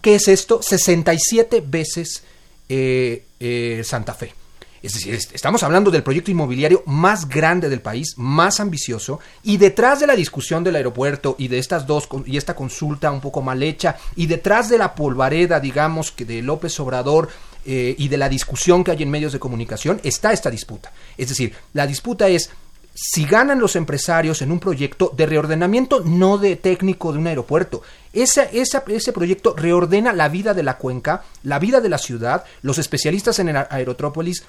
¿qué 0.00 0.14
es 0.14 0.28
esto? 0.28 0.62
67 0.62 1.64
veces 1.66 2.22
eh, 2.68 3.24
eh, 3.40 3.82
Santa 3.84 4.14
Fe. 4.14 4.32
Es 4.86 4.94
decir, 4.94 5.14
estamos 5.14 5.64
hablando 5.64 5.90
del 5.90 6.04
proyecto 6.04 6.30
inmobiliario 6.30 6.84
más 6.86 7.28
grande 7.28 7.68
del 7.68 7.80
país, 7.80 8.14
más 8.16 8.60
ambicioso, 8.60 9.18
y 9.42 9.56
detrás 9.56 9.98
de 9.98 10.06
la 10.06 10.14
discusión 10.14 10.62
del 10.62 10.76
aeropuerto 10.76 11.34
y 11.38 11.48
de 11.48 11.58
estas 11.58 11.88
dos 11.88 12.08
y 12.24 12.36
esta 12.36 12.54
consulta 12.54 13.10
un 13.10 13.20
poco 13.20 13.42
mal 13.42 13.64
hecha, 13.64 13.96
y 14.14 14.26
detrás 14.26 14.68
de 14.68 14.78
la 14.78 14.94
polvareda, 14.94 15.58
digamos, 15.58 16.12
que 16.12 16.24
de 16.24 16.40
López 16.40 16.78
Obrador 16.78 17.30
eh, 17.66 17.94
y 17.98 18.08
de 18.08 18.16
la 18.16 18.28
discusión 18.28 18.84
que 18.84 18.92
hay 18.92 19.02
en 19.02 19.10
medios 19.10 19.32
de 19.32 19.38
comunicación, 19.38 20.00
está 20.02 20.32
esta 20.32 20.50
disputa. 20.50 20.92
Es 21.18 21.28
decir, 21.28 21.52
la 21.72 21.86
disputa 21.86 22.28
es 22.28 22.50
si 22.94 23.26
ganan 23.26 23.60
los 23.60 23.76
empresarios 23.76 24.40
en 24.40 24.50
un 24.50 24.58
proyecto 24.58 25.12
de 25.14 25.26
reordenamiento, 25.26 26.00
no 26.00 26.38
de 26.38 26.56
técnico 26.56 27.12
de 27.12 27.18
un 27.18 27.26
aeropuerto. 27.26 27.82
Ese, 28.12 28.48
ese 28.52 29.12
proyecto 29.12 29.54
reordena 29.54 30.14
la 30.14 30.30
vida 30.30 30.54
de 30.54 30.62
la 30.62 30.78
cuenca, 30.78 31.24
la 31.42 31.58
vida 31.58 31.82
de 31.82 31.90
la 31.90 31.98
ciudad. 31.98 32.44
Los 32.62 32.78
especialistas 32.78 33.38
en 33.38 33.50
el 33.50 33.56
Aerotrópolis 33.56 34.44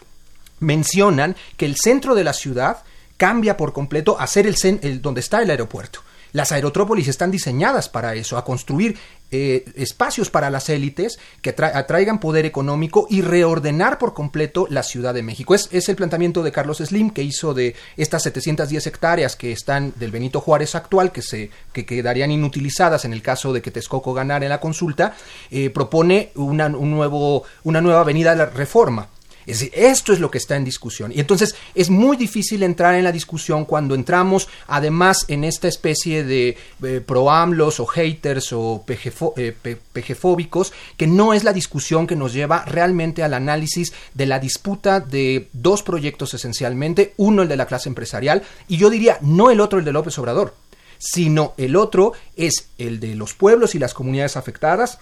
mencionan 0.62 1.36
que 1.58 1.66
el 1.66 1.76
centro 1.76 2.16
de 2.16 2.24
la 2.24 2.32
ciudad 2.32 2.84
cambia 3.18 3.58
por 3.58 3.74
completo 3.74 4.18
a 4.18 4.28
ser 4.28 4.48
el, 4.48 4.56
el 4.82 5.02
donde 5.02 5.20
está 5.20 5.42
el 5.42 5.50
aeropuerto. 5.50 6.00
Las 6.38 6.52
aerotrópolis 6.52 7.08
están 7.08 7.32
diseñadas 7.32 7.90
para 7.90 8.14
eso, 8.14 8.38
a 8.38 8.46
construir 8.46 8.96
eh, 9.32 9.66
espacios 9.74 10.30
para 10.30 10.52
las 10.52 10.70
élites 10.70 11.18
que 11.42 11.50
atraigan 11.50 12.20
poder 12.20 12.46
económico 12.46 13.08
y 13.10 13.22
reordenar 13.22 13.98
por 13.98 14.14
completo 14.14 14.68
la 14.70 14.84
Ciudad 14.84 15.16
de 15.16 15.24
México. 15.24 15.56
Es, 15.56 15.90
el 15.90 15.96
planteamiento 15.96 16.44
de 16.44 16.52
Carlos 16.52 16.78
Slim 16.78 17.10
que 17.10 17.24
hizo 17.24 17.56
de 17.56 17.74
estas 17.96 18.22
710 18.22 18.86
hectáreas 18.86 19.36
que 19.36 19.52
están 19.52 19.94
del 19.96 20.12
Benito 20.12 20.40
Juárez 20.40 20.76
actual, 20.76 21.12
que, 21.12 21.24
se, 21.24 21.50
que 21.74 21.88
quedarían 21.88 22.30
inutilizadas 22.30 23.04
en 23.04 23.14
el 23.14 23.24
caso 23.24 23.52
de 23.52 23.64
que 23.64 23.72
Texcoco 23.72 24.14
ganara 24.14 24.46
en 24.46 24.50
la 24.50 24.60
consulta, 24.60 25.16
eh, 25.50 25.72
propone 25.72 26.30
una, 26.36 26.68
una 26.68 27.82
nueva 27.82 28.02
avenida 28.02 28.30
de 28.30 28.38
la 28.38 28.46
reforma 28.46 29.10
es 29.48 29.60
decir, 29.60 29.74
esto 29.76 30.12
es 30.12 30.20
lo 30.20 30.30
que 30.30 30.38
está 30.38 30.58
en 30.58 30.66
discusión. 30.66 31.12
Y 31.14 31.22
entonces 31.22 31.56
es 31.74 31.90
muy 31.90 32.18
difícil 32.18 32.64
entrar 32.64 32.96
en 32.96 33.06
la 33.06 33.14
discusión 33.14 33.64
cuando 33.64 33.96
entramos 33.96 34.50
además 34.68 35.26
en 35.30 35.46
esta 35.46 35.70
especie 35.70 36.26
de 36.26 36.58
eh, 36.84 37.02
proamlos 37.06 37.80
o 37.80 37.86
haters 37.86 38.52
o 38.52 38.84
eh, 38.88 39.78
pegefóbicos, 39.94 40.74
que 40.98 41.08
no 41.08 41.34
es 41.34 41.46
la 41.46 41.54
discusión 41.54 42.08
que 42.08 42.18
nos 42.18 42.34
lleva 42.34 42.66
realmente 42.66 43.24
al 43.24 43.34
análisis 43.34 43.94
de 44.14 44.26
la 44.26 44.40
disputa 44.40 45.00
de 45.00 45.48
dos 45.54 45.82
proyectos 45.82 46.34
esencialmente, 46.34 47.14
uno 47.16 47.44
el 47.44 47.48
de 47.48 47.56
la 47.56 47.68
clase 47.68 47.88
empresarial 47.88 48.44
y 48.68 48.76
yo 48.76 48.90
diría 48.90 49.18
no 49.22 49.50
el 49.50 49.62
otro 49.62 49.80
el 49.80 49.86
de 49.86 49.94
López 49.94 50.18
Obrador, 50.20 50.56
sino 50.98 51.54
el 51.58 51.76
otro 51.76 52.14
es 52.36 52.70
el 52.78 53.00
de 53.00 53.16
los 53.16 53.34
pueblos 53.34 53.76
y 53.76 53.80
las 53.80 53.94
comunidades 53.94 54.36
afectadas, 54.36 55.00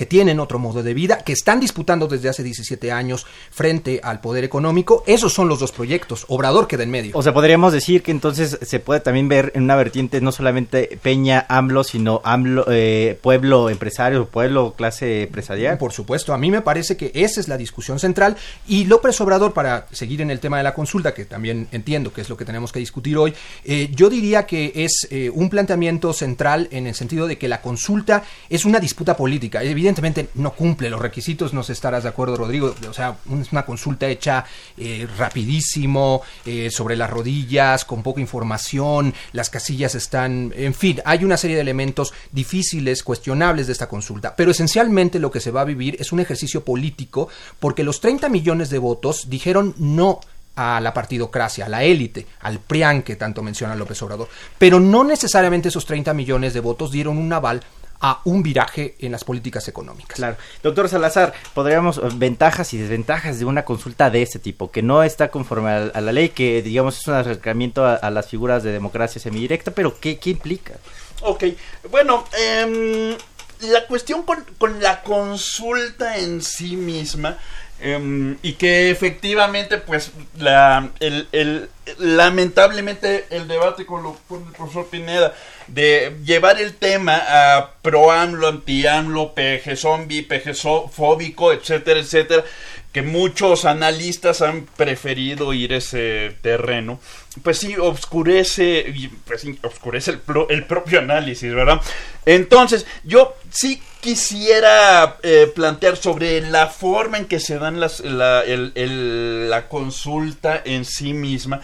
que 0.00 0.06
tienen 0.06 0.40
otro 0.40 0.58
modo 0.58 0.82
de 0.82 0.94
vida, 0.94 1.18
que 1.18 1.34
están 1.34 1.60
disputando 1.60 2.08
desde 2.08 2.30
hace 2.30 2.42
17 2.42 2.90
años 2.90 3.26
frente 3.50 4.00
al 4.02 4.22
poder 4.22 4.44
económico. 4.44 5.04
Esos 5.06 5.34
son 5.34 5.46
los 5.46 5.60
dos 5.60 5.72
proyectos. 5.72 6.24
Obrador 6.28 6.66
queda 6.66 6.84
en 6.84 6.90
medio. 6.90 7.10
O 7.14 7.22
sea, 7.22 7.34
podríamos 7.34 7.74
decir 7.74 8.02
que 8.02 8.10
entonces 8.10 8.58
se 8.62 8.80
puede 8.80 9.00
también 9.00 9.28
ver 9.28 9.52
en 9.54 9.64
una 9.64 9.76
vertiente 9.76 10.22
no 10.22 10.32
solamente 10.32 10.98
Peña, 11.02 11.44
AMLO, 11.50 11.84
sino 11.84 12.22
AMLO, 12.24 12.64
eh, 12.70 13.18
pueblo 13.20 13.68
empresario, 13.68 14.24
pueblo 14.24 14.72
clase 14.74 15.24
empresarial. 15.24 15.76
Por 15.76 15.92
supuesto, 15.92 16.32
a 16.32 16.38
mí 16.38 16.50
me 16.50 16.62
parece 16.62 16.96
que 16.96 17.12
esa 17.12 17.38
es 17.38 17.48
la 17.48 17.58
discusión 17.58 17.98
central. 17.98 18.38
Y 18.66 18.86
López 18.86 19.20
Obrador, 19.20 19.52
para 19.52 19.86
seguir 19.92 20.22
en 20.22 20.30
el 20.30 20.40
tema 20.40 20.56
de 20.56 20.62
la 20.62 20.72
consulta, 20.72 21.12
que 21.12 21.26
también 21.26 21.68
entiendo 21.72 22.10
que 22.10 22.22
es 22.22 22.30
lo 22.30 22.38
que 22.38 22.46
tenemos 22.46 22.72
que 22.72 22.78
discutir 22.78 23.18
hoy, 23.18 23.34
eh, 23.66 23.90
yo 23.94 24.08
diría 24.08 24.46
que 24.46 24.72
es 24.76 25.06
eh, 25.10 25.28
un 25.28 25.50
planteamiento 25.50 26.14
central 26.14 26.68
en 26.70 26.86
el 26.86 26.94
sentido 26.94 27.26
de 27.26 27.36
que 27.36 27.48
la 27.48 27.60
consulta 27.60 28.22
es 28.48 28.64
una 28.64 28.80
disputa 28.80 29.14
política. 29.14 29.62
Evidentemente, 29.62 29.89
evidentemente 29.90 30.30
no 30.34 30.52
cumple 30.52 30.88
los 30.88 31.00
requisitos, 31.00 31.52
no 31.52 31.62
sé 31.62 31.72
estarás 31.72 32.04
de 32.04 32.08
acuerdo, 32.08 32.36
Rodrigo. 32.36 32.74
O 32.88 32.92
sea, 32.92 33.16
es 33.40 33.52
una 33.52 33.64
consulta 33.64 34.08
hecha 34.08 34.44
eh, 34.76 35.06
rapidísimo, 35.18 36.22
eh, 36.46 36.70
sobre 36.70 36.96
las 36.96 37.10
rodillas, 37.10 37.84
con 37.84 38.02
poca 38.02 38.20
información, 38.20 39.12
las 39.32 39.50
casillas 39.50 39.94
están. 39.94 40.52
En 40.56 40.74
fin, 40.74 41.00
hay 41.04 41.24
una 41.24 41.36
serie 41.36 41.56
de 41.56 41.62
elementos 41.62 42.12
difíciles, 42.30 43.02
cuestionables 43.02 43.66
de 43.66 43.72
esta 43.72 43.88
consulta. 43.88 44.36
Pero 44.36 44.52
esencialmente 44.52 45.18
lo 45.18 45.30
que 45.30 45.40
se 45.40 45.50
va 45.50 45.62
a 45.62 45.64
vivir 45.64 45.96
es 45.98 46.12
un 46.12 46.20
ejercicio 46.20 46.64
político, 46.64 47.28
porque 47.58 47.82
los 47.82 48.00
30 48.00 48.28
millones 48.28 48.70
de 48.70 48.78
votos 48.78 49.28
dijeron 49.28 49.74
no 49.78 50.20
a 50.56 50.80
la 50.80 50.92
partidocracia, 50.92 51.66
a 51.66 51.68
la 51.68 51.82
élite, 51.84 52.26
al 52.40 52.58
PRIAN 52.58 53.02
que 53.02 53.16
tanto 53.16 53.42
menciona 53.42 53.74
López 53.74 54.00
Obrador. 54.02 54.28
Pero 54.58 54.78
no 54.78 55.04
necesariamente 55.04 55.68
esos 55.68 55.86
30 55.86 56.12
millones 56.14 56.54
de 56.54 56.60
votos 56.60 56.92
dieron 56.92 57.18
un 57.18 57.32
aval 57.32 57.62
a 58.00 58.20
un 58.24 58.42
viraje 58.42 58.96
en 58.98 59.12
las 59.12 59.24
políticas 59.24 59.68
económicas. 59.68 60.16
Claro. 60.16 60.36
Doctor 60.62 60.88
Salazar, 60.88 61.34
podríamos, 61.54 61.98
eh, 61.98 62.02
ventajas 62.14 62.72
y 62.72 62.78
desventajas 62.78 63.38
de 63.38 63.44
una 63.44 63.64
consulta 63.64 64.10
de 64.10 64.22
este 64.22 64.38
tipo, 64.38 64.70
que 64.70 64.82
no 64.82 65.02
está 65.02 65.30
conforme 65.30 65.70
a, 65.70 66.00
la 66.00 66.12
ley, 66.12 66.30
que 66.30 66.62
digamos 66.62 66.98
es 66.98 67.06
un 67.06 67.14
acercamiento 67.14 67.84
a, 67.86 68.10
las 68.10 68.28
figuras 68.28 68.62
de 68.62 68.72
democracia 68.72 69.20
semidirecta, 69.20 69.70
pero 69.70 69.98
¿qué, 70.00 70.18
qué 70.18 70.30
implica? 70.30 70.74
Ok, 71.22 71.44
bueno, 71.90 72.24
eh, 72.38 73.16
la 73.60 73.86
cuestión 73.86 74.22
con, 74.22 74.44
con 74.58 74.82
la 74.82 75.02
consulta 75.02 76.16
en 76.18 76.40
sí 76.42 76.76
misma 76.76 77.38
Em, 77.82 78.36
y 78.42 78.54
que 78.54 78.90
efectivamente, 78.90 79.78
pues, 79.78 80.12
la, 80.38 80.90
el, 81.00 81.70
lamentablemente 81.98 83.24
el 83.30 83.48
debate 83.48 83.86
con, 83.86 84.04
el 84.06 84.52
profesor 84.54 84.86
Pineda 84.88 85.34
de 85.66 86.14
llevar 86.22 86.60
el 86.60 86.74
tema 86.74 87.22
a 87.26 87.74
pro 87.80 88.10
AMLO, 88.10 88.48
anti 88.48 88.86
AMLO, 88.86 89.32
PG 89.34 89.76
zombie, 89.76 90.22
PG 90.22 90.54
fóbico, 90.92 91.54
etcétera, 91.54 92.00
etcétera, 92.00 92.44
que 92.92 93.00
muchos 93.00 93.64
analistas 93.64 94.42
han 94.42 94.66
preferido 94.76 95.54
ir 95.54 95.72
ese 95.72 96.36
terreno, 96.42 97.00
pues 97.42 97.58
sí, 97.58 97.76
oscurece, 97.78 98.92
pues 99.24 99.40
sí, 99.40 99.58
oscurece 99.62 100.10
el, 100.10 100.20
el 100.50 100.66
propio 100.66 100.98
análisis, 100.98 101.54
¿verdad? 101.54 101.80
Entonces, 102.26 102.86
yo 103.04 103.36
sí 103.50 103.80
quisiera 104.00 105.18
eh, 105.22 105.50
plantear 105.54 105.96
sobre 105.96 106.40
la 106.40 106.66
forma 106.68 107.18
en 107.18 107.26
que 107.26 107.40
se 107.40 107.58
dan 107.58 107.80
las, 107.80 108.00
la, 108.00 108.42
la 108.44 109.68
consulta 109.68 110.60
en 110.64 110.84
sí 110.84 111.12
misma, 111.12 111.60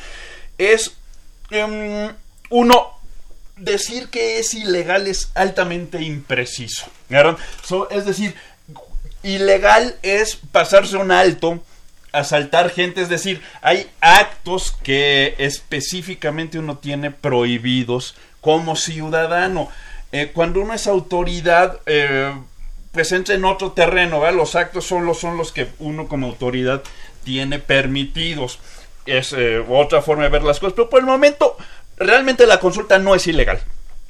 es 0.59 0.93
em, 1.51 2.13
uno, 2.51 2.93
decir 3.57 4.09
que 4.09 4.39
es 4.39 4.55
ilegal 4.55 5.07
es 5.07 5.31
altamente 5.35 6.03
impreciso. 6.03 6.87
es 7.91 8.05
decir, 8.05 8.35
ilegal 9.23 9.97
es 10.03 10.37
pasarse 10.37 10.97
un 10.97 11.11
alto, 11.11 11.63
asaltar 12.13 12.71
gente, 12.71 13.03
es 13.03 13.09
decir, 13.09 13.43
hay 13.63 13.89
actos 14.01 14.77
que 14.83 15.35
específicamente 15.39 16.59
uno 16.59 16.79
tiene 16.79 17.11
prohibidos 17.11 18.15
como 18.41 18.77
ciudadano. 18.77 19.69
Eh, 20.13 20.31
cuando 20.33 20.61
uno 20.61 20.75
es 20.75 20.87
autoridad, 20.87 21.81
eh, 21.87 22.33
pues 22.93 23.13
entra 23.13 23.35
en 23.35 23.45
otro 23.45 23.73
terreno. 23.73 24.31
Los 24.33 24.55
actos 24.55 24.87
solo 24.87 25.15
son 25.15 25.37
los 25.37 25.53
que 25.53 25.69
uno 25.79 26.09
como 26.09 26.29
autoridad 26.29 26.83
tiene 27.25 27.59
permitidos. 27.59 28.59
Es 29.05 29.33
eh, 29.33 29.65
otra 29.69 30.03
forma 30.03 30.25
de 30.25 30.31
ver 30.31 30.43
las 30.43 30.61
cosas, 30.61 30.75
pero 30.75 30.89
por 30.89 31.01
el 31.01 31.07
momento 31.07 31.57
realmente 31.97 32.47
la 32.47 32.61
consulta 32.61 32.99
no 32.99 33.15
es 33.15 33.27
ilegal. 33.27 33.61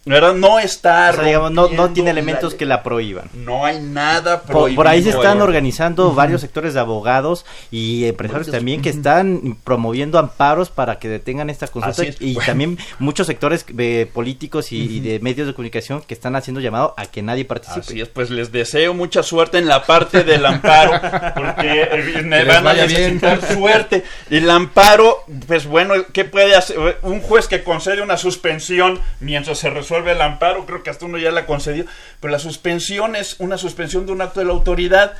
¿Verdad? 0.07 0.35
No 0.35 0.59
está 0.59 1.11
O 1.11 1.15
sea, 1.15 1.25
digamos, 1.25 1.51
no, 1.53 1.69
no 1.69 1.91
tiene 1.91 2.11
elementos 2.11 2.55
que 2.55 2.65
la 2.65 2.83
prohíban. 2.83 3.29
No 3.35 3.65
hay 3.65 3.81
nada 3.81 4.43
Por, 4.43 4.53
prohibido. 4.53 4.77
por 4.77 4.89
ahí 4.89 5.03
se 5.03 5.11
están 5.11 5.41
organizando 5.43 6.13
varios 6.15 6.41
sectores 6.41 6.75
de 6.75 6.81
abogados 6.81 7.45
y 7.71 8.05
empresarios 8.07 8.51
también 8.51 8.81
que 8.83 8.91
están 8.91 9.59
promoviendo 9.65 10.19
amparos 10.19 10.71
para 10.71 10.99
que 10.99 11.09
detengan 11.09 11.51
esta 11.51 11.67
consulta 11.67 12.03
es. 12.05 12.17
y 12.21 12.35
Bueno. 12.35 12.47
también 12.47 12.79
muchos 12.99 13.27
sectores 13.27 13.65
de 13.69 14.09
políticos 14.13 14.73
y, 14.73 14.79
y 14.97 15.01
de 15.01 15.19
medios 15.21 15.47
de 15.47 15.55
comunicación 15.55 16.01
que 16.03 16.15
están 16.15 16.37
haciendo 16.37 16.61
llamado 16.61 16.95
a 16.97 17.07
que 17.07 17.23
nadie 17.23 17.45
participe. 17.45 17.81
Así 17.81 18.01
es, 18.01 18.09
pues 18.09 18.31
les 18.31 18.53
deseo 18.53 18.95
mucha 18.95 19.23
suerte 19.23 19.59
en 19.59 19.67
la 19.67 19.83
parte 19.85 20.23
del 20.23 20.47
amparo, 20.47 20.93
porque 21.35 21.83
eh, 21.83 22.23
me 22.25 22.39
les 22.45 22.49
van 22.49 22.57
a 22.59 22.61
vaya 22.61 22.87
bien. 22.87 23.15
necesitar 23.21 23.43
suerte. 23.55 24.05
El 24.31 24.49
amparo, 24.51 25.25
pues 25.49 25.67
bueno, 25.67 25.95
¿qué 26.13 26.25
puede 26.25 26.55
hacer? 26.55 26.99
Un 27.03 27.21
juez 27.21 27.49
que 27.49 27.65
concede 27.65 28.03
una 28.03 28.17
suspensión 28.17 29.01
mientras 29.21 29.59
se 29.59 29.69
resuelve 29.71 29.96
el 29.99 30.21
amparo, 30.21 30.67
creo 30.67 30.83
que 30.83 30.91
hasta 30.91 31.07
uno 31.07 31.19
ya 31.19 31.31
la 31.31 31.47
concedió, 31.47 31.85
pero 32.21 32.33
la 32.33 32.39
suspensión 32.39 33.17
es 33.17 33.37
una 33.39 33.59
suspensión 33.59 34.07
de 34.07 34.13
un 34.13 34.21
acto 34.21 34.41
de 34.41 34.47
la 34.47 34.53
autoridad 34.53 35.15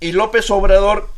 y 0.00 0.12
López 0.12 0.50
Obrador, 0.50 1.08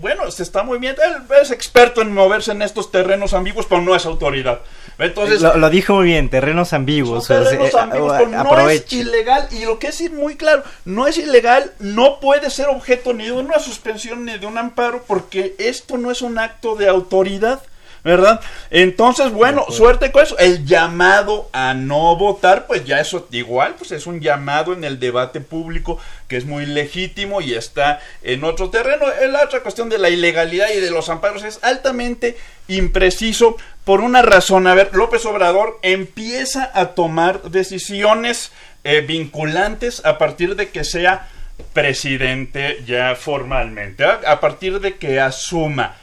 bueno, 0.00 0.30
se 0.30 0.42
está 0.42 0.62
muy 0.62 0.78
bien, 0.78 0.96
él 1.04 1.22
es 1.40 1.50
experto 1.50 2.02
en 2.02 2.12
moverse 2.12 2.52
en 2.52 2.62
estos 2.62 2.90
terrenos 2.90 3.34
ambiguos, 3.34 3.66
pero 3.66 3.80
no 3.80 3.94
es 3.94 4.06
autoridad. 4.06 4.60
Entonces, 4.98 5.40
lo, 5.40 5.56
lo 5.56 5.70
dijo 5.70 5.94
muy 5.94 6.06
bien, 6.06 6.28
terrenos 6.28 6.72
ambiguos. 6.72 7.26
terrenos 7.26 7.72
eh, 7.72 7.78
ambiguos, 7.78 8.14
pero 8.18 8.28
no 8.30 8.68
es 8.68 8.92
ilegal. 8.92 9.48
Y 9.50 9.64
lo 9.64 9.78
que 9.78 9.88
es 9.88 10.10
muy 10.12 10.36
claro, 10.36 10.62
no 10.84 11.06
es 11.06 11.18
ilegal, 11.18 11.72
no 11.78 12.20
puede 12.20 12.50
ser 12.50 12.68
objeto 12.68 13.12
ni 13.12 13.24
de 13.26 13.32
una 13.32 13.58
suspensión 13.58 14.24
ni 14.24 14.38
de 14.38 14.46
un 14.46 14.58
amparo, 14.58 15.04
porque 15.06 15.54
esto 15.58 15.96
no 15.96 16.10
es 16.10 16.22
un 16.22 16.38
acto 16.38 16.76
de 16.76 16.88
autoridad. 16.88 17.62
¿Verdad? 18.04 18.40
Entonces, 18.70 19.32
bueno, 19.32 19.66
suerte 19.70 20.12
con 20.12 20.22
eso. 20.22 20.38
El 20.38 20.64
llamado 20.64 21.48
a 21.52 21.74
no 21.74 22.16
votar, 22.16 22.66
pues 22.66 22.84
ya 22.84 23.00
eso 23.00 23.26
igual, 23.32 23.74
pues 23.76 23.92
es 23.92 24.06
un 24.06 24.20
llamado 24.20 24.72
en 24.72 24.84
el 24.84 25.00
debate 25.00 25.40
público 25.40 25.98
que 26.28 26.36
es 26.36 26.44
muy 26.44 26.66
legítimo 26.66 27.40
y 27.40 27.54
está 27.54 28.00
en 28.22 28.44
otro 28.44 28.70
terreno. 28.70 29.06
Eh, 29.20 29.28
La 29.28 29.44
otra 29.44 29.60
cuestión 29.60 29.88
de 29.88 29.98
la 29.98 30.10
ilegalidad 30.10 30.68
y 30.74 30.80
de 30.80 30.90
los 30.90 31.08
amparos 31.08 31.44
es 31.44 31.58
altamente 31.62 32.36
impreciso 32.68 33.56
por 33.84 34.00
una 34.00 34.22
razón. 34.22 34.66
A 34.66 34.74
ver, 34.74 34.90
López 34.92 35.24
Obrador 35.26 35.78
empieza 35.82 36.70
a 36.74 36.88
tomar 36.88 37.42
decisiones 37.50 38.52
eh, 38.84 39.00
vinculantes 39.00 40.04
a 40.04 40.18
partir 40.18 40.56
de 40.56 40.68
que 40.68 40.84
sea 40.84 41.28
presidente 41.72 42.82
ya 42.86 43.14
formalmente, 43.16 44.04
¿ah? 44.04 44.20
a 44.26 44.40
partir 44.40 44.80
de 44.80 44.96
que 44.96 45.20
asuma. 45.20 45.96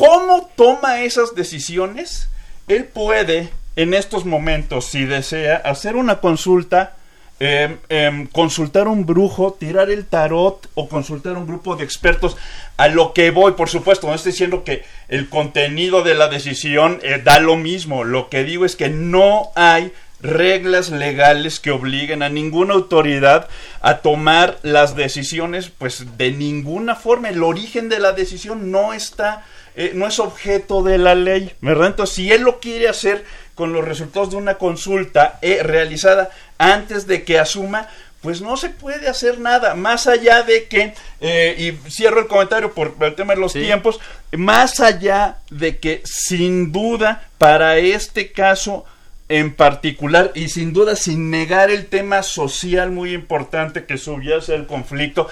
¿Cómo 0.00 0.50
toma 0.56 1.02
esas 1.02 1.34
decisiones? 1.34 2.30
Él 2.68 2.86
puede, 2.86 3.50
en 3.76 3.92
estos 3.92 4.24
momentos, 4.24 4.86
si 4.86 5.04
desea, 5.04 5.56
hacer 5.56 5.94
una 5.94 6.20
consulta, 6.20 6.94
em, 7.38 7.76
em, 7.90 8.26
consultar 8.26 8.88
un 8.88 9.04
brujo, 9.04 9.58
tirar 9.60 9.90
el 9.90 10.06
tarot 10.06 10.70
o 10.72 10.88
consultar 10.88 11.36
un 11.36 11.46
grupo 11.46 11.76
de 11.76 11.84
expertos. 11.84 12.38
A 12.78 12.88
lo 12.88 13.12
que 13.12 13.30
voy, 13.30 13.52
por 13.52 13.68
supuesto, 13.68 14.06
no 14.06 14.14
estoy 14.14 14.32
diciendo 14.32 14.64
que 14.64 14.84
el 15.08 15.28
contenido 15.28 16.02
de 16.02 16.14
la 16.14 16.28
decisión 16.28 16.98
eh, 17.02 17.20
da 17.22 17.38
lo 17.38 17.56
mismo. 17.56 18.02
Lo 18.02 18.30
que 18.30 18.44
digo 18.44 18.64
es 18.64 18.76
que 18.76 18.88
no 18.88 19.50
hay 19.54 19.92
reglas 20.22 20.88
legales 20.88 21.60
que 21.60 21.72
obliguen 21.72 22.22
a 22.22 22.30
ninguna 22.30 22.72
autoridad 22.72 23.48
a 23.82 23.98
tomar 23.98 24.58
las 24.62 24.96
decisiones 24.96 25.70
pues 25.70 26.18
de 26.18 26.30
ninguna 26.30 26.94
forma 26.94 27.30
el 27.30 27.42
origen 27.42 27.88
de 27.88 28.00
la 28.00 28.12
decisión 28.12 28.70
no 28.70 28.92
está 28.92 29.46
eh, 29.76 29.92
no 29.94 30.06
es 30.06 30.18
objeto 30.18 30.82
de 30.82 30.98
la 30.98 31.14
ley 31.14 31.52
verdad 31.60 31.88
entonces 31.88 32.16
si 32.16 32.32
él 32.32 32.42
lo 32.42 32.60
quiere 32.60 32.88
hacer 32.88 33.24
con 33.54 33.72
los 33.72 33.84
resultados 33.84 34.30
de 34.30 34.36
una 34.36 34.54
consulta 34.54 35.38
eh, 35.42 35.62
realizada 35.62 36.30
antes 36.58 37.06
de 37.06 37.24
que 37.24 37.38
asuma 37.38 37.88
pues 38.20 38.42
no 38.42 38.56
se 38.58 38.68
puede 38.68 39.08
hacer 39.08 39.38
nada 39.40 39.74
más 39.74 40.06
allá 40.06 40.42
de 40.42 40.64
que 40.66 40.92
eh, 41.22 41.54
y 41.58 41.90
cierro 41.90 42.20
el 42.20 42.26
comentario 42.26 42.72
por 42.74 42.94
el 43.00 43.14
tema 43.14 43.34
de 43.34 43.40
los 43.40 43.52
Sí. 43.52 43.60
tiempos 43.62 43.98
más 44.32 44.80
allá 44.80 45.38
de 45.50 45.78
que 45.78 46.02
sin 46.04 46.70
duda 46.72 47.28
para 47.38 47.78
este 47.78 48.32
caso 48.32 48.84
en 49.30 49.54
particular 49.54 50.32
y 50.34 50.48
sin 50.48 50.72
duda 50.72 50.96
sin 50.96 51.30
negar 51.30 51.70
el 51.70 51.86
tema 51.86 52.22
social 52.22 52.90
muy 52.90 53.14
importante 53.14 53.84
que 53.86 53.96
subyace 53.96 54.54
el 54.56 54.66
conflicto, 54.66 55.28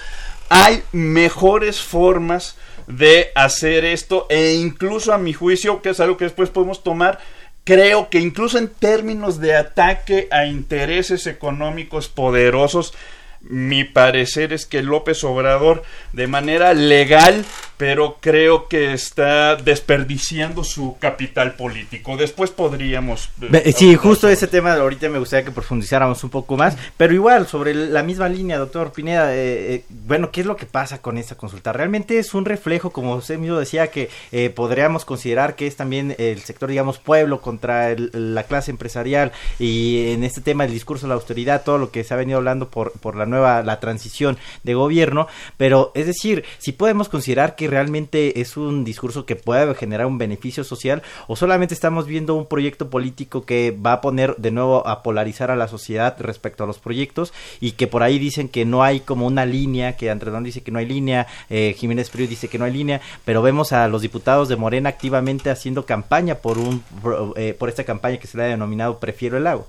hay 0.49 0.83
mejores 0.93 1.81
formas 1.81 2.57
de 2.89 3.31
hacer 3.35 3.85
esto 3.85 4.27
e 4.31 4.55
incluso 4.55 5.13
a 5.13 5.19
mi 5.19 5.33
juicio, 5.33 5.83
que 5.83 5.91
es 5.91 6.01
algo 6.01 6.17
que 6.17 6.25
después 6.25 6.51
podemos 6.51 6.83
tomar, 6.83 7.19
creo 7.65 8.09
que 8.09 8.19
incluso 8.19 8.59
en 8.59 8.69
términos 8.69 9.41
de 9.41 9.55
ataque 9.55 10.27
a 10.31 10.47
intereses 10.47 11.27
económicos 11.27 12.09
poderosos, 12.09 12.95
mi 13.41 13.85
parecer 13.85 14.53
es 14.53 14.67
que 14.67 14.83
López 14.83 15.23
Obrador 15.25 15.83
de 16.13 16.27
manera 16.27 16.75
legal, 16.75 17.45
pero 17.77 18.19
creo 18.21 18.67
que 18.69 18.93
está 18.93 19.55
desperdiciando 19.57 20.65
su 20.65 20.97
capital 20.99 21.55
político. 21.55 22.17
Después 22.17 22.51
podríamos... 22.51 23.31
eh, 23.41 23.73
Sí, 23.73 23.95
justo 23.95 24.29
ese 24.29 24.49
tema 24.49 24.75
ahorita 24.75 25.09
me 25.09 25.19
gustaría 25.21 25.45
que 25.45 25.53
profundizáramos 25.53 26.23
un 26.25 26.31
poco 26.31 26.57
más, 26.57 26.77
pero 26.97 27.15
igual 27.15 27.47
sobre 27.47 27.75
la 27.75 28.03
misma 28.03 28.29
línea, 28.29 28.59
doctor 28.59 28.93
Pineda, 28.93 29.33
eh, 29.35 29.75
eh, 29.75 29.85
bueno, 29.89 30.31
¿qué 30.33 30.41
es 30.41 30.47
lo 30.47 30.57
que 30.57 30.67
pasa 30.67 31.01
con 31.01 31.17
esta 31.19 31.37
consulta? 31.37 31.73
Realmente 31.73 32.19
es 32.19 32.35
un 32.35 32.45
reflejo, 32.45 32.91
como 32.91 33.15
usted 33.15 33.39
mismo 33.39 33.57
decía, 33.59 33.89
que 33.93 34.11
eh, 34.33 34.51
podríamos 34.51 35.05
considerar 35.05 35.55
que 35.55 35.67
es 35.69 35.77
también 35.77 36.17
el 36.19 36.41
sector, 36.41 36.69
digamos, 36.69 36.99
pueblo 36.99 37.41
contra 37.41 37.93
el- 37.93 38.11
la 38.35 38.43
clase 38.43 38.73
empresarial 38.73 39.31
y 39.61 40.11
en 40.13 40.25
este 40.25 40.41
tema 40.41 40.65
el 40.65 40.73
discurso 40.73 41.07
de 41.07 41.11
la 41.11 41.15
austeridad, 41.15 41.63
todo 41.63 41.79
lo 41.79 41.91
que 41.93 42.03
se 42.03 42.13
ha 42.13 42.17
venido 42.17 42.39
hablando 42.39 42.69
por, 42.69 42.93
por 42.93 43.15
la 43.15 43.27
nueva, 43.29 43.63
la 43.63 43.81
transición 43.81 44.39
de 44.63 44.75
gobierno, 44.75 45.29
pero 45.57 45.93
es 45.95 46.07
decir, 46.07 46.45
si 46.59 46.73
podemos 46.73 47.09
considerar 47.09 47.57
que 47.57 47.69
realmente 47.69 48.41
es 48.41 48.57
un 48.57 48.85
discurso 48.85 49.27
que 49.27 49.37
puede 49.37 49.75
generar 49.75 50.07
un 50.07 50.19
beneficio 50.19 50.65
social 50.65 51.03
o 51.27 51.37
solamente 51.37 51.75
estamos 51.75 52.07
viendo 52.07 52.35
un 52.35 52.47
proyecto 52.47 52.91
político 52.91 53.45
que 53.45 53.71
va 53.71 53.95
a 53.95 54.01
poner 54.01 54.37
de 54.37 54.51
nuevo 54.51 54.87
a 54.87 55.03
polarizar 55.03 55.51
a 55.51 55.57
la 55.57 55.69
sociedad 55.69 56.17
respecto 56.19 56.65
a 56.65 56.67
los 56.67 56.79
proyectos 56.79 57.33
y 57.61 57.73
que 57.73 57.87
por 57.87 58.03
ahí 58.03 58.19
dicen 58.19 58.49
que 58.49 58.65
no 58.65 58.83
hay 58.83 59.01
como 59.01 59.27
una 59.27 59.45
línea, 59.47 59.97
que 59.97 60.11
Andredón 60.11 60.45
dice 60.45 60.63
que 60.63 60.71
no 60.71 60.79
hay 60.79 60.87
línea, 60.87 61.27
eh, 61.51 61.75
Jiménez 61.77 62.11
Frío 62.11 62.27
dice 62.27 62.49
que 62.49 62.59
no 62.59 62.65
hay 62.65 62.73
línea, 62.73 63.01
pero 63.25 63.43
vemos 63.43 63.73
a 63.73 63.89
los 63.89 64.03
diputados 64.03 64.49
de 64.49 64.57
Morena 64.57 64.89
activamente 64.89 65.51
haciendo 65.51 65.87
campaña 65.87 66.37
por 66.37 66.59
un 66.59 66.81
por, 67.03 67.35
eh, 67.37 67.55
por 67.55 67.69
esta 67.69 67.85
campaña 67.85 68.19
que 68.19 68.27
se 68.27 68.37
le 68.37 68.45
ha 68.45 68.47
denominado 68.47 68.99
Prefiero 68.99 69.37
el 69.37 69.45
lago. 69.45 69.69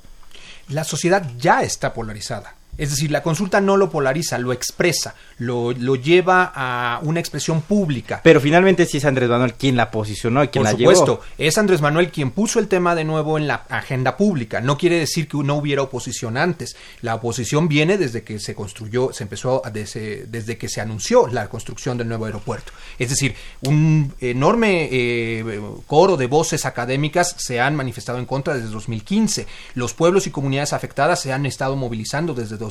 La 0.70 0.84
sociedad 0.84 1.26
ya 1.38 1.64
está 1.64 1.94
polarizada. 1.94 2.59
Es 2.80 2.92
decir, 2.92 3.12
la 3.12 3.22
consulta 3.22 3.60
no 3.60 3.76
lo 3.76 3.90
polariza, 3.90 4.38
lo 4.38 4.54
expresa, 4.54 5.14
lo, 5.38 5.74
lo 5.74 5.96
lleva 5.98 6.52
a 6.56 7.02
una 7.04 7.20
expresión 7.20 7.62
pública. 7.62 8.22
Pero 8.24 8.40
finalmente 8.40 8.86
sí 8.86 8.98
es 8.98 9.06
Andrés 9.06 9.30
Manuel 9.30 9.54
quien 9.56 9.76
la 9.76 9.92
posicionó 9.92 10.42
y 10.44 10.48
quien 10.48 10.64
Por 10.64 10.72
la 10.72 10.78
supuesto, 10.78 11.22
llevó. 11.22 11.24
es 11.38 11.58
Andrés 11.58 11.82
Manuel 11.82 12.10
quien 12.10 12.32
puso 12.32 12.58
el 12.58 12.70
tema 12.70 12.96
de 12.96 13.04
nuevo 13.04 13.38
en 13.38 13.48
la 13.48 13.66
agenda 13.70 14.16
pública. 14.16 14.62
No 14.62 14.78
quiere 14.78 14.98
decir 14.98 15.28
que 15.28 15.38
no 15.38 15.56
hubiera 15.56 15.82
oposición 15.82 16.38
antes. 16.38 16.78
La 17.02 17.16
oposición 17.16 17.68
viene 17.68 17.98
desde 17.98 18.24
que 18.24 18.40
se 18.40 18.56
construyó, 18.56 19.12
se 19.12 19.24
empezó 19.24 19.62
desde, 19.74 20.26
desde 20.28 20.58
que 20.58 20.70
se 20.70 20.80
anunció 20.80 21.28
la 21.28 21.50
construcción 21.50 21.98
del 21.98 22.08
nuevo 22.08 22.26
aeropuerto. 22.26 22.72
Es 22.98 23.10
decir, 23.10 23.36
un 23.62 24.14
enorme 24.22 24.88
eh, 24.90 25.62
coro 25.86 26.16
de 26.16 26.28
voces 26.28 26.66
académicas 26.66 27.36
se 27.38 27.60
han 27.60 27.76
manifestado 27.76 28.20
en 28.20 28.26
contra 28.26 28.54
desde 28.54 28.70
2015. 28.70 29.48
Los 29.76 29.94
pueblos 29.94 30.28
y 30.28 30.32
comunidades 30.32 30.72
afectadas 30.72 31.22
se 31.22 31.34
han 31.34 31.46
estado 31.46 31.76
movilizando 31.76 32.34
desde 32.34 32.56
2015. 32.56 32.69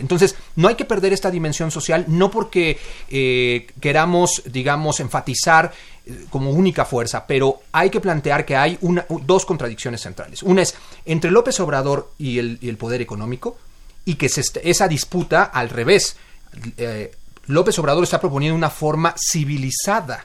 Entonces, 0.00 0.34
no 0.56 0.68
hay 0.68 0.74
que 0.74 0.84
perder 0.84 1.12
esta 1.12 1.30
dimensión 1.30 1.70
social, 1.70 2.04
no 2.08 2.30
porque 2.30 2.78
eh, 3.08 3.66
queramos, 3.80 4.42
digamos, 4.46 5.00
enfatizar 5.00 5.72
eh, 6.06 6.26
como 6.30 6.50
única 6.50 6.84
fuerza, 6.84 7.26
pero 7.26 7.60
hay 7.72 7.90
que 7.90 8.00
plantear 8.00 8.44
que 8.44 8.56
hay 8.56 8.78
una, 8.80 9.06
dos 9.22 9.44
contradicciones 9.44 10.00
centrales. 10.00 10.42
Una 10.42 10.62
es 10.62 10.74
entre 11.04 11.30
López 11.30 11.58
Obrador 11.60 12.12
y 12.18 12.38
el, 12.38 12.76
poder 12.76 13.00
económico, 13.00 13.58
y 14.04 14.14
que 14.14 14.28
se 14.28 14.42
esa 14.62 14.86
disputa 14.88 15.44
al 15.44 15.68
revés. 15.68 16.16
Eh, 16.76 17.12
López 17.46 17.78
Obrador 17.78 18.04
está 18.04 18.20
proponiendo 18.20 18.56
una 18.56 18.70
forma 18.70 19.14
civilizada 19.18 20.24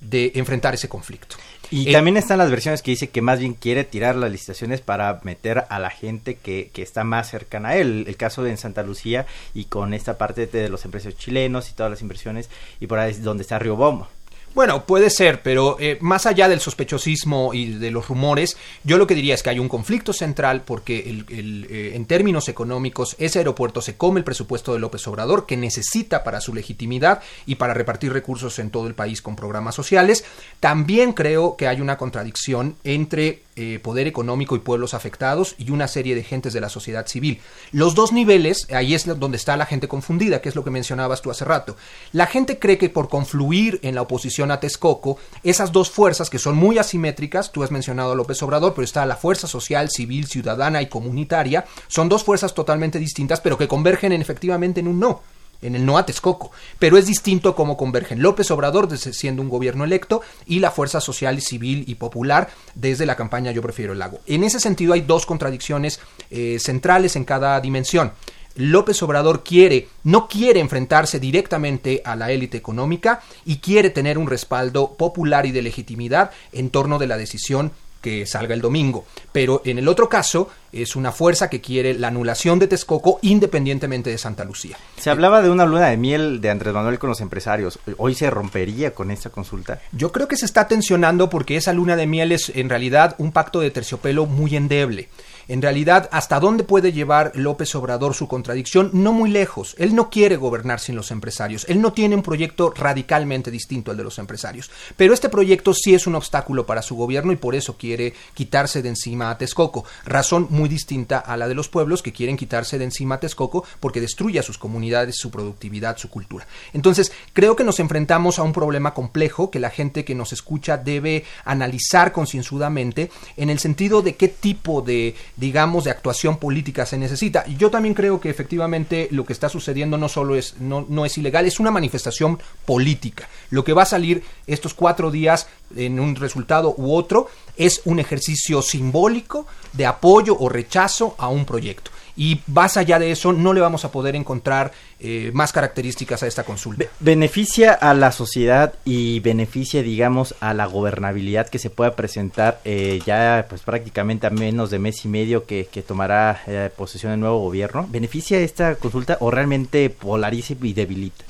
de 0.00 0.32
enfrentar 0.34 0.74
ese 0.74 0.88
conflicto. 0.88 1.36
Y 1.72 1.88
Eh, 1.88 1.92
también 1.92 2.18
están 2.18 2.36
las 2.36 2.50
versiones 2.50 2.82
que 2.82 2.90
dice 2.90 3.08
que 3.08 3.22
más 3.22 3.40
bien 3.40 3.54
quiere 3.54 3.84
tirar 3.84 4.14
las 4.14 4.30
licitaciones 4.30 4.82
para 4.82 5.20
meter 5.24 5.64
a 5.70 5.78
la 5.78 5.88
gente 5.88 6.36
que, 6.36 6.70
que 6.72 6.82
está 6.82 7.02
más 7.02 7.30
cercana 7.30 7.70
a 7.70 7.76
él. 7.76 8.04
El 8.06 8.16
caso 8.16 8.42
de 8.42 8.50
en 8.50 8.58
Santa 8.58 8.82
Lucía 8.82 9.26
y 9.54 9.64
con 9.64 9.94
esta 9.94 10.18
parte 10.18 10.46
de 10.46 10.68
los 10.68 10.84
empresarios 10.84 11.18
chilenos 11.18 11.70
y 11.70 11.72
todas 11.72 11.90
las 11.90 12.02
inversiones 12.02 12.50
y 12.78 12.86
por 12.86 12.98
ahí 12.98 13.10
es 13.10 13.22
donde 13.24 13.42
está 13.42 13.58
Río 13.58 13.76
Bombo. 13.76 14.06
Bueno, 14.54 14.84
puede 14.84 15.08
ser, 15.08 15.40
pero 15.42 15.78
eh, 15.80 15.96
más 16.02 16.26
allá 16.26 16.46
del 16.46 16.60
sospechosismo 16.60 17.54
y 17.54 17.72
de 17.72 17.90
los 17.90 18.08
rumores, 18.08 18.58
yo 18.84 18.98
lo 18.98 19.06
que 19.06 19.14
diría 19.14 19.34
es 19.34 19.42
que 19.42 19.48
hay 19.48 19.58
un 19.58 19.68
conflicto 19.68 20.12
central 20.12 20.62
porque 20.66 21.08
el, 21.08 21.66
eh, 21.70 21.92
en 21.94 22.04
términos 22.04 22.50
económicos 22.50 23.16
ese 23.18 23.38
aeropuerto 23.38 23.80
se 23.80 23.96
come 23.96 24.20
el 24.20 24.24
presupuesto 24.24 24.74
de 24.74 24.78
López 24.78 25.06
Obrador 25.08 25.46
que 25.46 25.56
necesita 25.56 26.22
para 26.22 26.42
su 26.42 26.52
legitimidad 26.52 27.22
y 27.46 27.54
para 27.54 27.72
repartir 27.72 28.12
recursos 28.12 28.58
en 28.58 28.68
todo 28.68 28.88
el 28.88 28.94
país 28.94 29.22
con 29.22 29.36
programas 29.36 29.74
sociales. 29.74 30.22
También 30.60 31.14
creo 31.14 31.56
que 31.56 31.66
hay 31.66 31.80
una 31.80 31.96
contradicción 31.96 32.76
entre 32.84 33.44
eh, 33.54 33.80
poder 33.82 34.06
económico 34.06 34.56
y 34.56 34.60
pueblos 34.60 34.94
afectados 34.94 35.54
y 35.58 35.70
una 35.70 35.86
serie 35.86 36.14
de 36.14 36.24
gentes 36.24 36.54
de 36.54 36.60
la 36.62 36.70
sociedad 36.70 37.06
civil. 37.06 37.40
Los 37.70 37.94
dos 37.94 38.10
niveles, 38.10 38.66
ahí 38.72 38.94
es 38.94 39.04
donde 39.18 39.36
está 39.36 39.58
la 39.58 39.66
gente 39.66 39.88
confundida, 39.88 40.40
que 40.40 40.48
es 40.48 40.56
lo 40.56 40.64
que 40.64 40.70
mencionabas 40.70 41.20
tú 41.20 41.30
hace 41.30 41.44
rato. 41.44 41.76
La 42.12 42.26
gente 42.26 42.58
cree 42.58 42.78
que 42.78 42.88
por 42.88 43.10
confluir 43.10 43.78
en 43.82 43.94
la 43.94 44.02
oposición 44.02 44.50
a 44.50 44.60
Texcoco, 44.60 45.18
esas 45.42 45.70
dos 45.70 45.90
fuerzas 45.90 46.30
que 46.30 46.38
son 46.38 46.56
muy 46.56 46.78
asimétricas, 46.78 47.52
tú 47.52 47.62
has 47.62 47.70
mencionado 47.70 48.12
a 48.12 48.14
López 48.14 48.42
Obrador, 48.42 48.72
pero 48.72 48.84
está 48.84 49.04
la 49.04 49.16
fuerza 49.16 49.46
social, 49.46 49.90
civil, 49.90 50.26
ciudadana 50.26 50.80
y 50.80 50.88
comunitaria, 50.88 51.66
son 51.88 52.08
dos 52.08 52.24
fuerzas 52.24 52.54
totalmente 52.54 52.98
distintas, 52.98 53.40
pero 53.42 53.58
que 53.58 53.68
convergen 53.68 54.12
en, 54.12 54.22
efectivamente 54.22 54.80
en 54.80 54.88
un 54.88 54.98
no 54.98 55.22
en 55.62 55.74
el 55.74 55.86
no 55.86 55.96
a 55.96 56.04
Texcoco, 56.04 56.50
pero 56.78 56.98
es 56.98 57.06
distinto 57.06 57.54
cómo 57.54 57.76
convergen 57.76 58.20
López 58.20 58.50
Obrador 58.50 58.88
desde 58.88 59.12
siendo 59.12 59.40
un 59.40 59.48
gobierno 59.48 59.84
electo 59.84 60.22
y 60.46 60.58
la 60.58 60.70
fuerza 60.70 61.00
social, 61.00 61.40
civil 61.40 61.84
y 61.86 61.94
popular 61.94 62.50
desde 62.74 63.06
la 63.06 63.16
campaña 63.16 63.52
Yo 63.52 63.62
prefiero 63.62 63.92
el 63.92 63.98
lago. 63.98 64.20
En 64.26 64.44
ese 64.44 64.60
sentido 64.60 64.92
hay 64.92 65.02
dos 65.02 65.26
contradicciones 65.26 66.00
eh, 66.30 66.58
centrales 66.60 67.16
en 67.16 67.24
cada 67.24 67.60
dimensión. 67.60 68.12
López 68.54 69.02
Obrador 69.02 69.42
quiere, 69.42 69.88
no 70.04 70.28
quiere 70.28 70.60
enfrentarse 70.60 71.18
directamente 71.18 72.02
a 72.04 72.16
la 72.16 72.32
élite 72.32 72.58
económica 72.58 73.22
y 73.46 73.58
quiere 73.58 73.90
tener 73.90 74.18
un 74.18 74.26
respaldo 74.26 74.94
popular 74.94 75.46
y 75.46 75.52
de 75.52 75.62
legitimidad 75.62 76.32
en 76.52 76.68
torno 76.68 76.98
de 76.98 77.06
la 77.06 77.16
decisión 77.16 77.72
que 78.02 78.26
salga 78.26 78.54
el 78.54 78.60
domingo. 78.60 79.06
Pero 79.32 79.62
en 79.64 79.78
el 79.78 79.88
otro 79.88 80.08
caso 80.10 80.50
es 80.72 80.96
una 80.96 81.12
fuerza 81.12 81.48
que 81.48 81.60
quiere 81.60 81.94
la 81.94 82.08
anulación 82.08 82.58
de 82.58 82.66
Texcoco 82.66 83.18
independientemente 83.22 84.10
de 84.10 84.18
Santa 84.18 84.44
Lucía. 84.44 84.76
Se 84.98 85.08
hablaba 85.08 85.40
de 85.40 85.50
una 85.50 85.64
luna 85.64 85.88
de 85.88 85.96
miel 85.96 86.40
de 86.40 86.50
Andrés 86.50 86.74
Manuel 86.74 86.98
con 86.98 87.08
los 87.08 87.20
empresarios. 87.20 87.78
¿Hoy 87.96 88.14
se 88.14 88.28
rompería 88.28 88.92
con 88.92 89.10
esta 89.10 89.30
consulta? 89.30 89.80
Yo 89.92 90.12
creo 90.12 90.28
que 90.28 90.36
se 90.36 90.46
está 90.46 90.68
tensionando 90.68 91.30
porque 91.30 91.56
esa 91.56 91.72
luna 91.72 91.96
de 91.96 92.06
miel 92.06 92.32
es 92.32 92.52
en 92.54 92.68
realidad 92.68 93.14
un 93.18 93.32
pacto 93.32 93.60
de 93.60 93.70
terciopelo 93.70 94.26
muy 94.26 94.56
endeble 94.56 95.08
en 95.48 95.62
realidad 95.62 96.08
hasta 96.12 96.40
dónde 96.40 96.64
puede 96.64 96.92
llevar 96.92 97.32
López 97.34 97.74
Obrador 97.74 98.14
su 98.14 98.28
contradicción, 98.28 98.90
no 98.92 99.12
muy 99.12 99.30
lejos. 99.30 99.74
Él 99.78 99.94
no 99.94 100.10
quiere 100.10 100.36
gobernar 100.36 100.80
sin 100.80 100.96
los 100.96 101.10
empresarios, 101.10 101.66
él 101.68 101.80
no 101.80 101.92
tiene 101.92 102.14
un 102.14 102.22
proyecto 102.22 102.72
radicalmente 102.74 103.50
distinto 103.50 103.90
al 103.90 103.96
de 103.96 104.04
los 104.04 104.18
empresarios, 104.18 104.70
pero 104.96 105.14
este 105.14 105.28
proyecto 105.28 105.74
sí 105.74 105.94
es 105.94 106.06
un 106.06 106.14
obstáculo 106.14 106.66
para 106.66 106.82
su 106.82 106.96
gobierno 106.96 107.32
y 107.32 107.36
por 107.36 107.54
eso 107.54 107.76
quiere 107.76 108.14
quitarse 108.34 108.82
de 108.82 108.88
encima 108.88 109.30
a 109.30 109.38
Texcoco, 109.38 109.84
razón 110.04 110.46
muy 110.50 110.68
distinta 110.68 111.18
a 111.18 111.36
la 111.36 111.48
de 111.48 111.54
los 111.54 111.68
pueblos 111.68 112.02
que 112.02 112.12
quieren 112.12 112.36
quitarse 112.36 112.78
de 112.78 112.84
encima 112.84 113.16
a 113.16 113.20
Texcoco 113.20 113.64
porque 113.80 114.00
destruye 114.00 114.38
a 114.38 114.42
sus 114.42 114.58
comunidades, 114.58 115.16
su 115.16 115.30
productividad, 115.30 115.96
su 115.96 116.08
cultura. 116.08 116.46
Entonces, 116.72 117.12
creo 117.32 117.56
que 117.56 117.64
nos 117.64 117.80
enfrentamos 117.80 118.38
a 118.38 118.42
un 118.42 118.52
problema 118.52 118.94
complejo 118.94 119.50
que 119.50 119.60
la 119.60 119.70
gente 119.70 120.04
que 120.04 120.14
nos 120.14 120.32
escucha 120.32 120.76
debe 120.76 121.24
analizar 121.44 122.12
concienzudamente 122.12 123.10
en 123.36 123.50
el 123.50 123.58
sentido 123.58 124.02
de 124.02 124.16
qué 124.16 124.28
tipo 124.28 124.82
de 124.82 125.14
digamos, 125.36 125.84
de 125.84 125.90
actuación 125.90 126.36
política 126.36 126.86
se 126.86 126.98
necesita. 126.98 127.46
Yo 127.46 127.70
también 127.70 127.94
creo 127.94 128.20
que 128.20 128.30
efectivamente 128.30 129.08
lo 129.10 129.24
que 129.24 129.32
está 129.32 129.48
sucediendo 129.48 129.96
no 129.98 130.08
solo 130.08 130.36
es, 130.36 130.60
no, 130.60 130.86
no 130.88 131.04
es 131.04 131.16
ilegal, 131.18 131.46
es 131.46 131.60
una 131.60 131.70
manifestación 131.70 132.38
política. 132.66 133.28
Lo 133.50 133.64
que 133.64 133.72
va 133.72 133.82
a 133.82 133.86
salir 133.86 134.22
estos 134.46 134.74
cuatro 134.74 135.10
días 135.10 135.48
en 135.76 135.98
un 136.00 136.16
resultado 136.16 136.74
u 136.76 136.94
otro 136.94 137.28
es 137.56 137.80
un 137.84 137.98
ejercicio 137.98 138.62
simbólico 138.62 139.46
de 139.72 139.86
apoyo 139.86 140.36
o 140.38 140.48
rechazo 140.48 141.14
a 141.18 141.28
un 141.28 141.44
proyecto 141.44 141.90
y 142.16 142.40
más 142.46 142.76
allá 142.76 142.98
de 142.98 143.10
eso 143.10 143.32
no 143.32 143.52
le 143.52 143.60
vamos 143.60 143.84
a 143.84 143.90
poder 143.90 144.16
encontrar 144.16 144.72
eh, 145.00 145.30
más 145.34 145.52
características 145.52 146.22
a 146.22 146.26
esta 146.26 146.44
consulta. 146.44 146.84
Beneficia 147.00 147.72
a 147.72 147.94
la 147.94 148.12
sociedad 148.12 148.74
y 148.84 149.20
beneficia, 149.20 149.82
digamos, 149.82 150.34
a 150.40 150.54
la 150.54 150.66
gobernabilidad 150.66 151.48
que 151.48 151.58
se 151.58 151.70
pueda 151.70 151.96
presentar 151.96 152.60
eh, 152.64 153.00
ya 153.06 153.46
pues 153.48 153.62
prácticamente 153.62 154.26
a 154.26 154.30
menos 154.30 154.70
de 154.70 154.78
mes 154.78 155.04
y 155.04 155.08
medio 155.08 155.46
que, 155.46 155.64
tomará 155.86 156.42
eh, 156.46 156.70
posesión 156.76 157.12
el 157.12 157.20
nuevo 157.20 157.38
gobierno. 157.38 157.86
¿Beneficia 157.90 158.38
esta 158.38 158.76
consulta 158.76 159.16
o 159.20 159.30
realmente 159.30 159.88
polariza 159.90 160.54
y 160.60 160.72
debilita? 160.72 161.24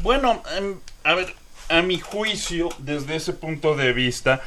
Bueno, 0.00 0.42
em, 0.56 0.76
a 1.04 1.14
ver, 1.14 1.34
a 1.68 1.82
mi 1.82 1.98
juicio, 1.98 2.68
desde 2.78 3.16
ese 3.16 3.32
punto 3.32 3.74
de 3.74 3.92
vista, 3.92 4.42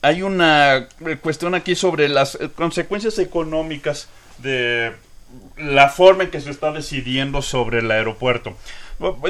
hay 0.00 0.22
una 0.22 0.88
cuestión 1.22 1.54
aquí 1.54 1.74
sobre 1.74 2.08
las 2.08 2.38
consecuencias 2.54 3.18
económicas 3.18 4.08
de 4.38 4.92
la 5.58 5.88
forma 5.88 6.24
en 6.24 6.30
que 6.30 6.40
se 6.40 6.50
está 6.50 6.72
decidiendo 6.72 7.42
sobre 7.42 7.80
el 7.80 7.90
aeropuerto. 7.90 8.56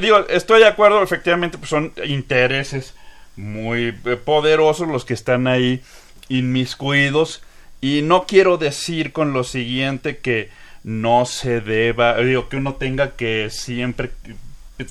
Digo, 0.01 0.27
estoy 0.29 0.61
de 0.61 0.67
acuerdo, 0.67 1.03
efectivamente, 1.03 1.59
pues 1.59 1.71
son 1.71 1.93
intereses 2.05 2.95
muy 3.37 3.95
eh, 4.05 4.17
poderosos 4.17 4.89
los 4.89 5.05
que 5.05 5.15
están 5.15 5.47
ahí 5.47 5.83
inmiscuidos. 6.29 7.43
Y 7.81 8.03
no 8.03 8.27
quiero 8.27 8.59
decir 8.59 9.13
con 9.13 9.33
lo 9.33 9.45
siguiente 9.45 10.19
que 10.19 10.51
no 10.83 11.27
se 11.27 11.61
deba, 11.61 12.17
digo, 12.19 12.49
que 12.49 12.57
uno 12.57 12.75
tenga 12.75 13.13
que 13.13 13.51
siempre 13.51 14.11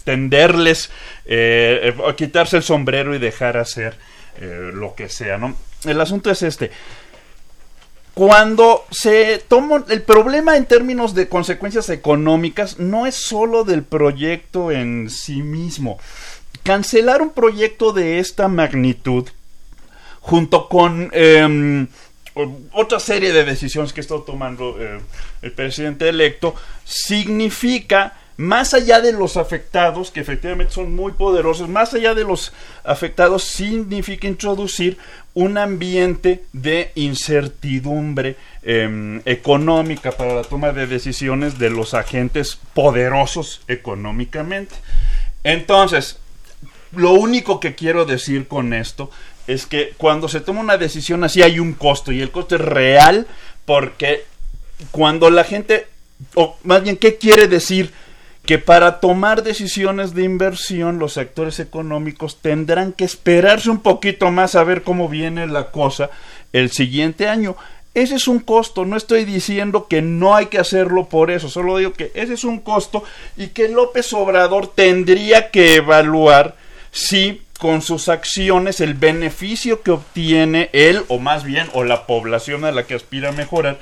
tenderles, 0.03 0.91
eh, 1.25 1.93
eh 1.97 2.15
quitarse 2.15 2.57
el 2.57 2.63
sombrero 2.63 3.15
y 3.15 3.19
dejar 3.19 3.57
hacer 3.57 3.97
eh, 4.39 4.71
lo 4.73 4.95
que 4.95 5.09
sea, 5.09 5.37
¿no? 5.37 5.57
El 5.85 5.99
asunto 6.01 6.29
es 6.31 6.43
este 6.43 6.71
cuando 8.17 8.83
se 8.89 9.37
toma 9.47 9.85
el 9.89 10.01
problema 10.01 10.57
en 10.57 10.65
términos 10.65 11.13
de 11.13 11.29
consecuencias 11.29 11.87
económicas 11.89 12.79
no 12.79 13.05
es 13.05 13.13
solo 13.13 13.63
del 13.63 13.83
proyecto 13.83 14.71
en 14.71 15.11
sí 15.11 15.43
mismo. 15.43 15.99
Cancelar 16.63 17.21
un 17.21 17.29
proyecto 17.29 17.93
de 17.93 18.17
esta 18.17 18.47
magnitud 18.47 19.27
junto 20.19 20.67
con 20.67 21.11
em, 21.13 21.87
otra 22.71 22.99
serie 22.99 23.31
de 23.31 23.45
decisiones 23.45 23.93
que 23.93 24.01
está 24.01 24.15
tomando 24.25 24.77
eh, 24.79 24.99
el 25.43 25.51
presidente 25.51 26.09
electo 26.09 26.55
significa 26.85 28.17
más 28.37 28.75
allá 28.75 29.01
de 29.01 29.11
los 29.11 29.35
afectados, 29.35 30.11
que 30.11 30.19
efectivamente 30.19 30.73
son 30.73 30.95
muy 30.95 31.13
poderosos, 31.13 31.67
más 31.67 31.93
allá 31.95 32.13
de 32.13 32.23
los 32.23 32.53
afectados, 32.83 33.43
significa 33.43 34.27
introducir 34.27 34.97
un 35.33 35.57
ambiente 35.57 36.43
de 36.53 36.91
incertidumbre 36.95 38.35
em, 38.61 39.21
económica 39.25 40.11
para 40.11 40.35
la 40.35 40.43
toma 40.43 40.71
de 40.71 40.85
decisiones 40.85 41.57
de 41.57 41.71
los 41.71 41.95
agentes 41.95 42.59
poderosos 42.73 43.61
económicamente. 43.67 44.75
Entonces, 45.43 46.19
lo 46.91 47.13
único 47.13 47.59
que 47.59 47.75
quiero 47.75 48.05
decir 48.05 48.47
con 48.47 48.73
esto 48.73 49.09
es 49.47 49.65
que 49.65 49.93
cuando 49.97 50.29
se 50.29 50.41
toma 50.41 50.61
una 50.61 50.77
decisión 50.77 51.23
así 51.23 51.41
hay 51.41 51.59
un 51.59 51.73
costo 51.73 52.11
y 52.11 52.21
el 52.21 52.31
costo 52.31 52.55
es 52.55 52.61
real 52.61 53.27
porque 53.65 54.25
cuando 54.91 55.29
la 55.29 55.43
gente, 55.43 55.87
o 56.35 56.57
más 56.63 56.83
bien, 56.83 56.97
¿qué 56.97 57.17
quiere 57.17 57.47
decir? 57.47 57.91
Que 58.47 58.57
para 58.59 59.01
tomar 59.01 59.43
decisiones 59.43 60.15
de 60.15 60.23
inversión 60.23 60.99
los 60.99 61.17
actores 61.17 61.59
económicos 61.59 62.37
tendrán 62.41 62.93
que 62.93 63.03
esperarse 63.03 63.69
un 63.69 63.81
poquito 63.81 64.31
más 64.31 64.55
a 64.55 64.63
ver 64.63 64.83
cómo 64.83 65.09
viene 65.09 65.47
la 65.47 65.69
cosa 65.69 66.09
el 66.53 66.71
siguiente 66.71 67.27
año. 67.27 67.57
Ese 67.93 68.15
es 68.15 68.29
un 68.29 68.39
costo, 68.39 68.85
no 68.85 68.95
estoy 68.95 69.25
diciendo 69.25 69.87
que 69.89 70.01
no 70.01 70.33
hay 70.33 70.45
que 70.45 70.59
hacerlo 70.59 71.09
por 71.09 71.29
eso, 71.29 71.49
solo 71.49 71.77
digo 71.77 71.91
que 71.91 72.11
ese 72.15 72.35
es 72.35 72.45
un 72.45 72.59
costo 72.59 73.03
y 73.35 73.47
que 73.47 73.67
López 73.67 74.13
Obrador 74.13 74.73
tendría 74.73 75.51
que 75.51 75.75
evaluar 75.75 76.55
si 76.91 77.41
con 77.59 77.81
sus 77.81 78.07
acciones 78.07 78.79
el 78.79 78.93
beneficio 78.93 79.81
que 79.81 79.91
obtiene 79.91 80.69
él 80.71 81.03
o 81.09 81.19
más 81.19 81.43
bien 81.43 81.67
o 81.73 81.83
la 81.83 82.07
población 82.07 82.63
a 82.63 82.71
la 82.71 82.87
que 82.87 82.95
aspira 82.95 83.29
a 83.29 83.33
mejorar, 83.33 83.77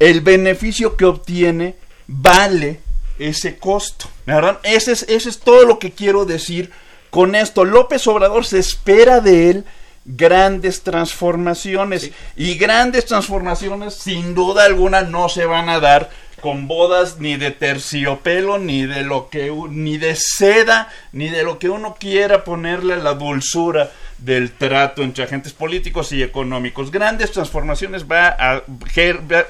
el 0.00 0.22
beneficio 0.22 0.96
que 0.96 1.04
obtiene 1.04 1.76
vale 2.08 2.80
ese 3.28 3.58
costo. 3.58 4.08
¿verdad? 4.26 4.58
Ese 4.62 4.92
es, 4.92 5.02
ese 5.08 5.28
es 5.28 5.40
todo 5.40 5.64
lo 5.64 5.78
que 5.78 5.92
quiero 5.92 6.24
decir 6.24 6.70
con 7.10 7.34
esto. 7.34 7.64
López 7.64 8.06
Obrador 8.06 8.44
se 8.44 8.58
espera 8.58 9.20
de 9.20 9.50
él 9.50 9.64
grandes 10.04 10.82
transformaciones 10.82 12.10
y 12.36 12.54
grandes 12.56 13.06
transformaciones 13.06 13.94
sin 13.94 14.34
duda 14.34 14.64
alguna 14.64 15.02
no 15.02 15.28
se 15.28 15.44
van 15.44 15.68
a 15.68 15.78
dar 15.78 16.10
con 16.40 16.66
bodas 16.66 17.18
ni 17.20 17.36
de 17.36 17.52
terciopelo 17.52 18.58
ni 18.58 18.84
de 18.84 19.04
lo 19.04 19.30
que 19.30 19.52
ni 19.70 19.98
de 19.98 20.16
seda 20.16 20.88
ni 21.12 21.28
de 21.28 21.44
lo 21.44 21.60
que 21.60 21.68
uno 21.68 21.94
quiera 22.00 22.42
ponerle 22.42 22.96
la 22.96 23.14
dulzura 23.14 23.92
del 24.24 24.52
trato 24.52 25.02
entre 25.02 25.24
agentes 25.24 25.52
políticos 25.52 26.12
y 26.12 26.22
económicos. 26.22 26.90
Grandes 26.90 27.32
transformaciones 27.32 28.04
va 28.10 28.28
a... 28.38 28.62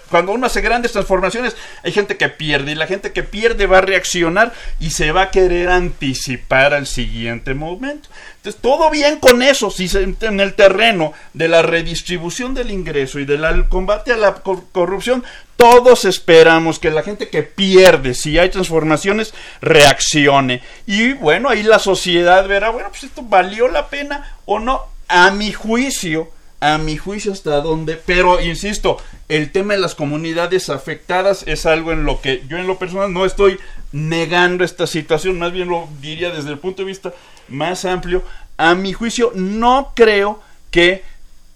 Cuando 0.08 0.32
uno 0.32 0.46
hace 0.46 0.60
grandes 0.60 0.92
transformaciones, 0.92 1.56
hay 1.82 1.92
gente 1.92 2.16
que 2.16 2.28
pierde 2.28 2.72
y 2.72 2.74
la 2.74 2.86
gente 2.86 3.12
que 3.12 3.22
pierde 3.22 3.66
va 3.66 3.78
a 3.78 3.82
reaccionar 3.82 4.52
y 4.80 4.90
se 4.90 5.12
va 5.12 5.22
a 5.22 5.30
querer 5.30 5.68
anticipar 5.68 6.74
al 6.74 6.86
siguiente 6.86 7.54
momento. 7.54 8.08
Entonces, 8.36 8.60
todo 8.60 8.90
bien 8.90 9.18
con 9.18 9.42
eso, 9.42 9.70
si 9.70 9.88
se, 9.88 10.02
en 10.02 10.40
el 10.40 10.54
terreno 10.54 11.12
de 11.32 11.48
la 11.48 11.62
redistribución 11.62 12.54
del 12.54 12.70
ingreso 12.70 13.20
y 13.20 13.24
del 13.24 13.68
combate 13.68 14.12
a 14.12 14.16
la 14.16 14.34
corrupción, 14.34 15.22
todos 15.56 16.04
esperamos 16.04 16.80
que 16.80 16.90
la 16.90 17.04
gente 17.04 17.28
que 17.28 17.44
pierde, 17.44 18.14
si 18.14 18.36
hay 18.40 18.48
transformaciones, 18.48 19.32
reaccione. 19.60 20.60
Y 20.86 21.12
bueno, 21.12 21.48
ahí 21.48 21.62
la 21.62 21.78
sociedad 21.78 22.48
verá, 22.48 22.70
bueno, 22.70 22.88
pues 22.88 23.04
esto 23.04 23.22
valió 23.22 23.68
la 23.68 23.86
pena 23.86 24.38
o 24.44 24.58
no. 24.58 24.82
A 25.08 25.30
mi 25.30 25.52
juicio, 25.52 26.30
a 26.60 26.78
mi 26.78 26.96
juicio 26.96 27.32
hasta 27.32 27.60
dónde, 27.60 27.96
pero 27.96 28.40
insisto, 28.40 28.98
el 29.28 29.52
tema 29.52 29.74
de 29.74 29.80
las 29.80 29.94
comunidades 29.94 30.70
afectadas 30.70 31.44
es 31.46 31.66
algo 31.66 31.92
en 31.92 32.04
lo 32.04 32.20
que 32.20 32.44
yo 32.48 32.56
en 32.56 32.66
lo 32.66 32.78
personal 32.78 33.12
no 33.12 33.24
estoy 33.24 33.58
negando 33.92 34.64
esta 34.64 34.86
situación, 34.86 35.38
más 35.38 35.52
bien 35.52 35.68
lo 35.68 35.88
diría 36.00 36.30
desde 36.30 36.50
el 36.50 36.58
punto 36.58 36.82
de 36.82 36.88
vista 36.88 37.12
más 37.48 37.84
amplio. 37.84 38.22
A 38.56 38.74
mi 38.74 38.92
juicio, 38.92 39.32
no 39.34 39.92
creo 39.94 40.40
que 40.70 41.02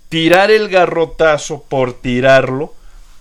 tirar 0.08 0.50
el 0.50 0.68
garrotazo 0.68 1.62
por 1.62 1.94
tirarlo 1.94 2.74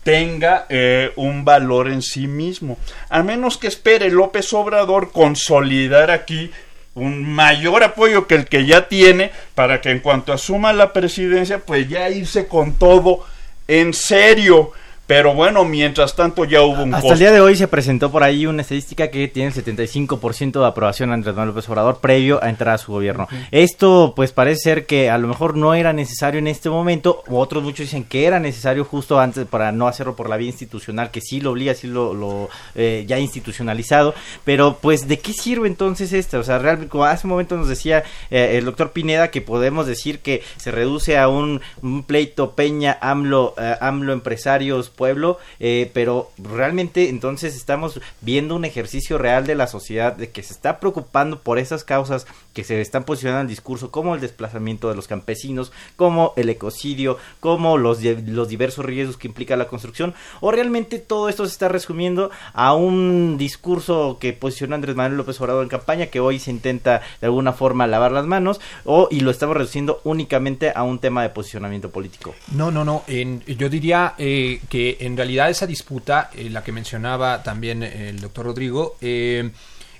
tenga 0.04 0.68
eh, 0.70 1.12
un 1.16 1.46
valor 1.46 1.88
en 1.88 2.04
sí 2.04 2.28
mismo. 2.28 2.78
A 3.10 3.24
menos 3.24 3.58
que 3.58 3.68
espere 3.68 4.12
López 4.12 4.54
Obrador 4.54 5.12
consolidar 5.12 6.12
aquí 6.12 6.52
un 6.96 7.24
mayor 7.24 7.84
apoyo 7.84 8.26
que 8.26 8.36
el 8.36 8.46
que 8.46 8.66
ya 8.66 8.88
tiene 8.88 9.32
para 9.54 9.82
que 9.82 9.92
en 9.92 10.00
cuanto 10.00 10.34
asuma 10.34 10.74
la 10.74 10.94
presidencia, 10.94 11.60
pues 11.60 11.88
ya 11.88 12.10
irse 12.10 12.48
con 12.48 12.74
todo 12.74 13.26
en 13.68 13.94
serio. 13.94 14.72
Pero 15.08 15.36
bueno, 15.36 15.66
mientras 15.66 16.16
tanto 16.16 16.46
ya 16.46 16.64
hubo 16.64 16.82
un 16.82 16.96
Hasta 16.96 17.14
el 17.14 17.20
día 17.20 17.32
de 17.32 17.40
hoy 17.40 17.56
se 17.56 17.68
presentó 17.68 18.12
por 18.12 18.24
ahí 18.24 18.48
una 18.48 18.64
estadística 18.64 19.10
que 19.10 19.28
tiene 19.28 19.50
el 19.50 19.54
75% 19.54 20.60
de 20.60 20.66
aprobación 20.66 21.12
Andrés 21.12 21.36
Manuel 21.36 21.50
López 21.50 21.70
Obrador 21.70 22.00
previo 22.00 22.44
a 22.44 22.50
entrar 22.50 22.74
a 22.74 22.78
su 22.80 22.92
gobierno. 22.92 23.28
Esto 23.52 24.14
pues 24.16 24.32
parece 24.32 24.62
ser 24.62 24.86
que 24.88 25.12
a 25.12 25.20
lo 25.20 25.28
mejor 25.28 25.58
no 25.58 25.76
era 25.76 25.94
necesario 25.94 26.40
en 26.40 26.48
este 26.48 26.72
momento, 26.72 27.24
o 27.28 27.40
otros 27.40 27.62
muchos 27.62 27.86
dicen 27.86 28.04
que 28.04 28.26
era 28.26 28.40
necesario 28.40 28.84
justo 28.84 29.20
antes 29.20 29.46
para 29.46 29.72
no 29.72 29.88
hacerlo 29.88 30.16
por 30.16 30.28
la 30.28 30.38
vía 30.38 30.50
institucional, 30.50 31.12
que 31.12 31.22
sí 31.22 31.40
lo 31.40 31.52
obliga, 31.52 31.76
sí 31.76 31.88
lo, 31.88 32.14
lo 32.14 32.50
eh, 32.74 33.04
ya 33.08 33.20
institucionalizado, 33.20 34.16
pero 34.44 34.80
pues 34.82 35.08
de 35.08 35.20
qué 35.20 35.34
sirve 35.34 35.68
entonces 35.68 36.14
esto? 36.14 36.40
O 36.40 36.44
sea, 36.44 36.58
realmente 36.58 36.90
como 36.90 37.06
hace 37.06 37.28
un 37.28 37.32
momento 37.32 37.58
nos 37.58 37.68
decía 37.68 38.04
eh, 38.32 38.58
el 38.58 38.66
doctor 38.66 38.92
Pineda 38.92 39.30
que 39.30 39.42
podemos 39.42 39.86
decir 39.86 40.20
que 40.20 40.42
se 40.58 40.72
reduce 40.72 41.18
a 41.18 41.28
un, 41.28 41.62
pleito 42.08 42.52
Peña, 42.52 42.98
AMLO, 43.02 43.54
eh, 43.60 43.76
AMLO 43.80 44.14
empresarios, 44.14 44.90
pueblo, 44.96 45.38
eh, 45.60 45.92
pero 45.94 46.32
realmente 46.38 47.10
entonces 47.10 47.56
estamos 47.56 48.00
viendo 48.22 48.56
un 48.56 48.66
ejercicio 48.66 49.18
real 49.18 49.46
de 49.46 49.56
la 49.56 49.68
sociedad 49.68 50.14
de 50.14 50.30
que 50.30 50.44
se 50.44 50.54
está 50.54 50.80
preocupando 50.80 51.40
por 51.40 51.60
esas 51.60 51.84
causas 51.84 52.26
que 52.54 52.64
se 52.64 52.80
están 52.82 53.04
posicionando 53.04 53.42
en 53.42 53.48
el 53.48 53.50
discurso, 53.50 53.92
como 53.92 54.16
el 54.16 54.22
desplazamiento 54.22 54.90
de 54.90 54.96
los 54.96 55.08
campesinos, 55.08 55.72
como 55.96 56.34
el 56.38 56.50
ecocidio, 56.50 57.18
como 57.40 57.78
los, 57.78 58.02
los 58.02 58.48
diversos 58.48 58.86
riesgos 58.86 59.18
que 59.18 59.28
implica 59.28 59.56
la 59.56 59.68
construcción, 59.68 60.14
o 60.40 60.52
realmente 60.52 61.00
todo 61.00 61.30
esto 61.30 61.46
se 61.46 61.52
está 61.52 61.68
resumiendo 61.68 62.32
a 62.54 62.74
un 62.74 63.38
discurso 63.38 64.18
que 64.20 64.34
posiciona 64.34 64.76
Andrés 64.76 64.96
Manuel 64.96 65.18
López 65.18 65.40
Obrador 65.42 65.64
en 65.64 65.70
campaña, 65.70 66.08
que 66.08 66.20
hoy 66.20 66.40
se 66.40 66.52
intenta 66.52 67.02
de 67.20 67.28
alguna 67.28 67.54
forma 67.54 67.88
lavar 67.88 68.12
las 68.12 68.26
manos, 68.26 68.62
o 68.86 69.10
y 69.12 69.20
lo 69.20 69.32
estamos 69.32 69.58
reduciendo 69.58 70.02
únicamente 70.04 70.72
a 70.74 70.84
un 70.84 71.00
tema 71.00 71.24
de 71.24 71.30
posicionamiento 71.30 71.90
político. 71.90 72.34
No, 72.54 72.72
no, 72.72 72.86
no. 72.86 73.04
En, 73.08 73.44
yo 73.46 73.70
diría 73.70 74.16
eh, 74.18 74.62
que 74.70 74.85
en 75.00 75.18
realidad 75.18 75.50
esa 75.50 75.68
disputa, 75.68 76.30
eh, 76.34 76.50
la 76.50 76.64
que 76.64 76.72
mencionaba 76.72 77.44
también 77.44 77.84
el 77.84 78.20
doctor 78.20 78.46
Rodrigo, 78.46 78.98
eh, 79.02 79.52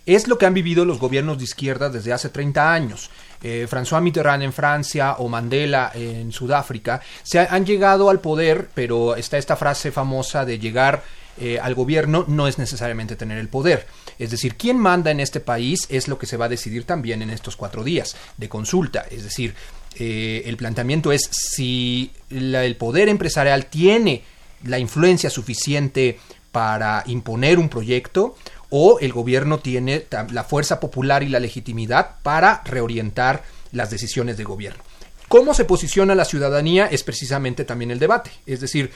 es 0.06 0.28
lo 0.28 0.38
que 0.38 0.46
han 0.46 0.54
vivido 0.54 0.86
los 0.86 1.00
gobiernos 1.00 1.38
de 1.38 1.46
izquierda 1.46 1.90
desde 1.90 2.14
hace 2.14 2.30
30 2.30 2.74
años. 2.74 3.10
Eh, 3.42 3.68
François 3.70 4.02
Mitterrand 4.02 4.44
en 4.44 4.54
Francia 4.54 5.16
o 5.20 5.28
Mandela 5.28 5.92
en 5.94 6.32
Sudáfrica 6.32 7.02
se 7.24 7.40
han 7.40 7.66
llegado 7.66 8.10
al 8.10 8.20
poder, 8.22 8.70
pero 8.74 9.16
está 9.16 9.38
esta 9.38 9.56
frase 9.56 9.92
famosa 9.92 10.46
de 10.46 10.60
llegar 10.60 11.04
al 11.62 11.76
gobierno 11.76 12.24
no 12.30 12.48
es 12.48 12.58
necesariamente 12.58 13.18
tener 13.18 13.38
el 13.38 13.50
poder. 13.50 13.88
Es 14.18 14.32
decir, 14.32 14.56
quién 14.56 14.78
manda 14.78 15.12
en 15.12 15.20
este 15.20 15.42
país 15.42 15.86
es 15.90 16.08
lo 16.08 16.18
que 16.18 16.28
se 16.28 16.38
va 16.38 16.46
a 16.46 16.50
decidir 16.50 16.86
también 16.86 17.22
en 17.22 17.30
estos 17.30 17.58
cuatro 17.58 17.84
días 17.84 18.16
de 18.38 18.48
consulta. 18.48 19.06
Es 19.12 19.26
decir, 19.26 19.54
el 20.00 20.56
planteamiento 20.56 21.12
es 21.12 21.30
si 21.30 22.14
el 22.30 22.78
poder 22.78 23.10
empresarial 23.10 23.66
tiene 23.66 24.24
la 24.66 24.80
influencia 24.80 25.30
suficiente 25.30 26.20
para 26.52 27.04
imponer 27.08 27.60
un 27.60 27.70
proyecto 27.70 28.36
o 28.70 29.00
el 29.00 29.14
gobierno 29.14 29.60
tiene 29.60 30.06
la 30.32 30.44
fuerza 30.44 30.80
popular 30.80 31.24
y 31.24 31.30
la 31.30 31.40
legitimidad 31.40 32.16
para 32.24 32.62
reorientar 32.66 33.44
las 33.72 33.90
decisiones 33.90 34.38
de 34.38 34.44
gobierno. 34.44 34.84
¿Cómo 35.28 35.54
se 35.54 35.66
posiciona 35.66 36.16
la 36.16 36.26
ciudadanía? 36.26 36.88
Es 36.88 37.04
precisamente 37.04 37.66
también 37.66 37.92
el 37.92 38.00
debate. 38.00 38.32
Es 38.46 38.62
decir, 38.62 38.92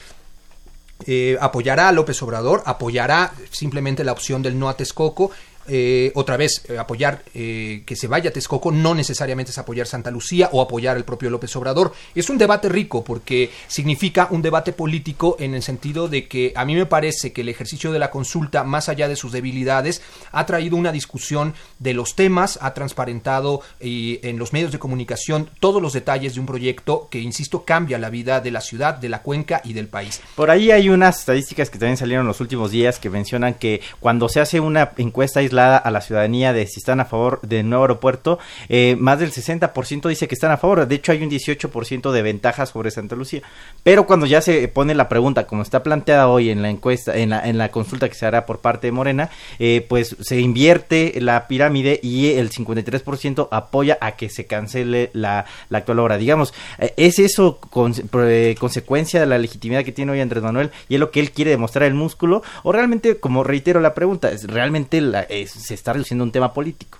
eh, 1.06 1.36
apoyará 1.40 1.88
a 1.88 1.92
López 1.92 2.22
Obrador, 2.22 2.62
apoyará 2.66 3.32
simplemente 3.50 4.04
la 4.04 4.12
opción 4.12 4.42
del 4.42 4.58
no 4.58 4.68
a 4.68 4.76
Texcoco, 4.76 5.30
eh, 5.72 6.10
otra 6.16 6.36
vez 6.36 6.64
eh, 6.68 6.78
apoyar 6.78 7.22
eh, 7.32 7.84
que 7.86 7.94
se 7.94 8.08
vaya 8.08 8.30
a 8.30 8.32
Texcoco 8.32 8.72
no 8.72 8.92
necesariamente 8.92 9.52
es 9.52 9.58
apoyar 9.58 9.86
Santa 9.86 10.10
Lucía 10.10 10.48
o 10.50 10.60
apoyar 10.60 10.96
el 10.96 11.04
propio 11.04 11.30
López 11.30 11.54
Obrador. 11.54 11.92
Es 12.12 12.28
un 12.28 12.38
debate 12.38 12.68
rico 12.68 13.04
porque 13.04 13.52
significa 13.68 14.26
un 14.32 14.42
debate 14.42 14.72
político 14.72 15.36
en 15.38 15.54
el 15.54 15.62
sentido 15.62 16.08
de 16.08 16.26
que 16.26 16.52
a 16.56 16.64
mí 16.64 16.74
me 16.74 16.86
parece 16.86 17.32
que 17.32 17.42
el 17.42 17.48
ejercicio 17.48 17.92
de 17.92 18.00
la 18.00 18.10
consulta, 18.10 18.64
más 18.64 18.88
allá 18.88 19.06
de 19.06 19.14
sus 19.14 19.30
debilidades, 19.30 20.02
ha 20.32 20.44
traído 20.44 20.76
una 20.76 20.90
discusión 20.90 21.54
de 21.78 21.94
los 21.94 22.16
temas, 22.16 22.58
ha 22.62 22.74
transparentado 22.74 23.62
en 23.78 24.38
los 24.40 24.52
medios 24.52 24.72
de 24.72 24.80
comunicación 24.80 25.50
todos 25.60 25.80
los 25.80 25.92
detalles 25.92 26.34
de 26.34 26.40
un 26.40 26.46
proyecto 26.46 27.06
que, 27.12 27.20
insisto, 27.20 27.64
cambia 27.64 27.96
la 27.98 28.10
vida 28.10 28.40
de 28.40 28.50
la 28.50 28.60
ciudad, 28.60 28.96
de 28.96 29.08
la 29.08 29.22
cuenca 29.22 29.60
y 29.62 29.72
del 29.72 29.86
país. 29.86 30.20
Por 30.34 30.50
ahí 30.50 30.72
hay 30.72 30.88
unas 30.88 31.20
estadísticas 31.20 31.70
que 31.70 31.78
también 31.78 31.96
salieron 31.96 32.26
los 32.26 32.40
últimos 32.40 32.72
días 32.72 32.98
que 32.98 33.08
mencionan 33.08 33.54
que 33.54 33.80
cuando 34.00 34.28
se 34.28 34.40
hace 34.40 34.58
una 34.58 34.90
encuesta 34.96 35.38
aislada 35.38 35.59
a 35.60 35.90
la 35.90 36.00
ciudadanía 36.00 36.52
de 36.52 36.66
si 36.66 36.80
están 36.80 37.00
a 37.00 37.04
favor 37.04 37.40
del 37.42 37.68
nuevo 37.68 37.84
aeropuerto, 37.84 38.38
eh, 38.68 38.96
más 38.98 39.18
del 39.18 39.32
60% 39.32 40.08
dice 40.08 40.28
que 40.28 40.34
están 40.34 40.50
a 40.50 40.56
favor. 40.56 40.86
De 40.86 40.94
hecho, 40.94 41.12
hay 41.12 41.22
un 41.22 41.30
18% 41.30 42.12
de 42.12 42.22
ventajas 42.22 42.70
sobre 42.70 42.90
Santa 42.90 43.16
Lucía. 43.16 43.42
Pero 43.82 44.06
cuando 44.06 44.26
ya 44.26 44.40
se 44.40 44.66
pone 44.68 44.94
la 44.94 45.08
pregunta, 45.08 45.46
como 45.46 45.62
está 45.62 45.82
planteada 45.82 46.28
hoy 46.28 46.50
en 46.50 46.62
la 46.62 46.70
encuesta, 46.70 47.16
en 47.16 47.30
la, 47.30 47.46
en 47.46 47.58
la 47.58 47.70
consulta 47.70 48.08
que 48.08 48.14
se 48.14 48.26
hará 48.26 48.46
por 48.46 48.60
parte 48.60 48.86
de 48.86 48.92
Morena, 48.92 49.30
eh, 49.58 49.84
pues 49.88 50.16
se 50.20 50.40
invierte 50.40 51.14
la 51.20 51.46
pirámide 51.48 52.00
y 52.02 52.32
el 52.32 52.50
53% 52.50 53.48
apoya 53.50 53.98
a 54.00 54.12
que 54.12 54.28
se 54.28 54.46
cancele 54.46 55.10
la, 55.12 55.46
actual 55.70 55.98
obra. 55.98 56.18
Digamos, 56.18 56.54
eh, 56.78 56.94
¿es 56.96 57.18
eso 57.18 57.58
consecuencia 57.60 59.20
de 59.20 59.26
la 59.26 59.38
legitimidad 59.38 59.84
que 59.84 59.92
tiene 59.92 60.12
hoy 60.12 60.20
Andrés 60.20 60.42
Manuel 60.42 60.70
y 60.88 60.94
es 60.94 61.00
lo 61.00 61.10
que 61.10 61.20
él 61.20 61.30
quiere 61.30 61.50
demostrar 61.50 61.84
el 61.84 61.94
músculo? 61.94 62.42
¿O 62.62 62.72
realmente, 62.72 63.18
como 63.18 63.44
reitero 63.44 63.80
la 63.80 63.94
pregunta, 63.94 64.30
es 64.30 64.46
realmente 64.46 65.00
la, 65.00 65.22
se 65.58 65.74
está 65.74 65.92
reduciendo 65.92 66.24
un 66.24 66.32
tema 66.32 66.52
político. 66.52 66.98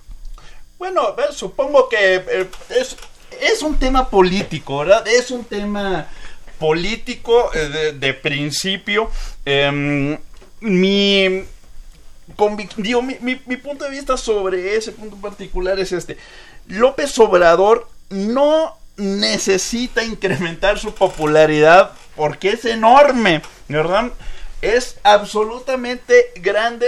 Bueno, 0.81 1.15
supongo 1.31 1.87
que 1.87 2.15
eh, 2.15 2.49
es, 3.39 3.61
un 3.61 3.77
tema 3.77 4.09
político, 4.09 4.79
¿verdad? 4.79 5.07
Es 5.07 5.29
un 5.29 5.45
tema 5.45 6.07
político 6.57 7.51
eh, 7.53 7.93
de, 7.95 8.13
principio. 8.15 9.11
Em, 9.45 10.17
mi, 10.59 11.43
digo, 12.77 13.01
mi, 13.03 13.17
mi, 13.21 13.57
punto 13.57 13.85
de 13.85 13.91
vista 13.91 14.17
sobre 14.17 14.75
ese 14.75 14.91
punto 14.91 15.17
particular 15.17 15.79
es 15.79 15.91
este. 15.91 16.17
López 16.65 17.17
Obrador 17.19 17.87
no 18.09 18.75
necesita 18.97 20.03
incrementar 20.03 20.79
su 20.79 20.95
popularidad 20.95 21.91
porque 22.15 22.53
es 22.53 22.65
enorme, 22.65 23.43
¿verdad? 23.67 24.11
Es 24.63 24.97
absolutamente 25.03 26.31
grande 26.37 26.87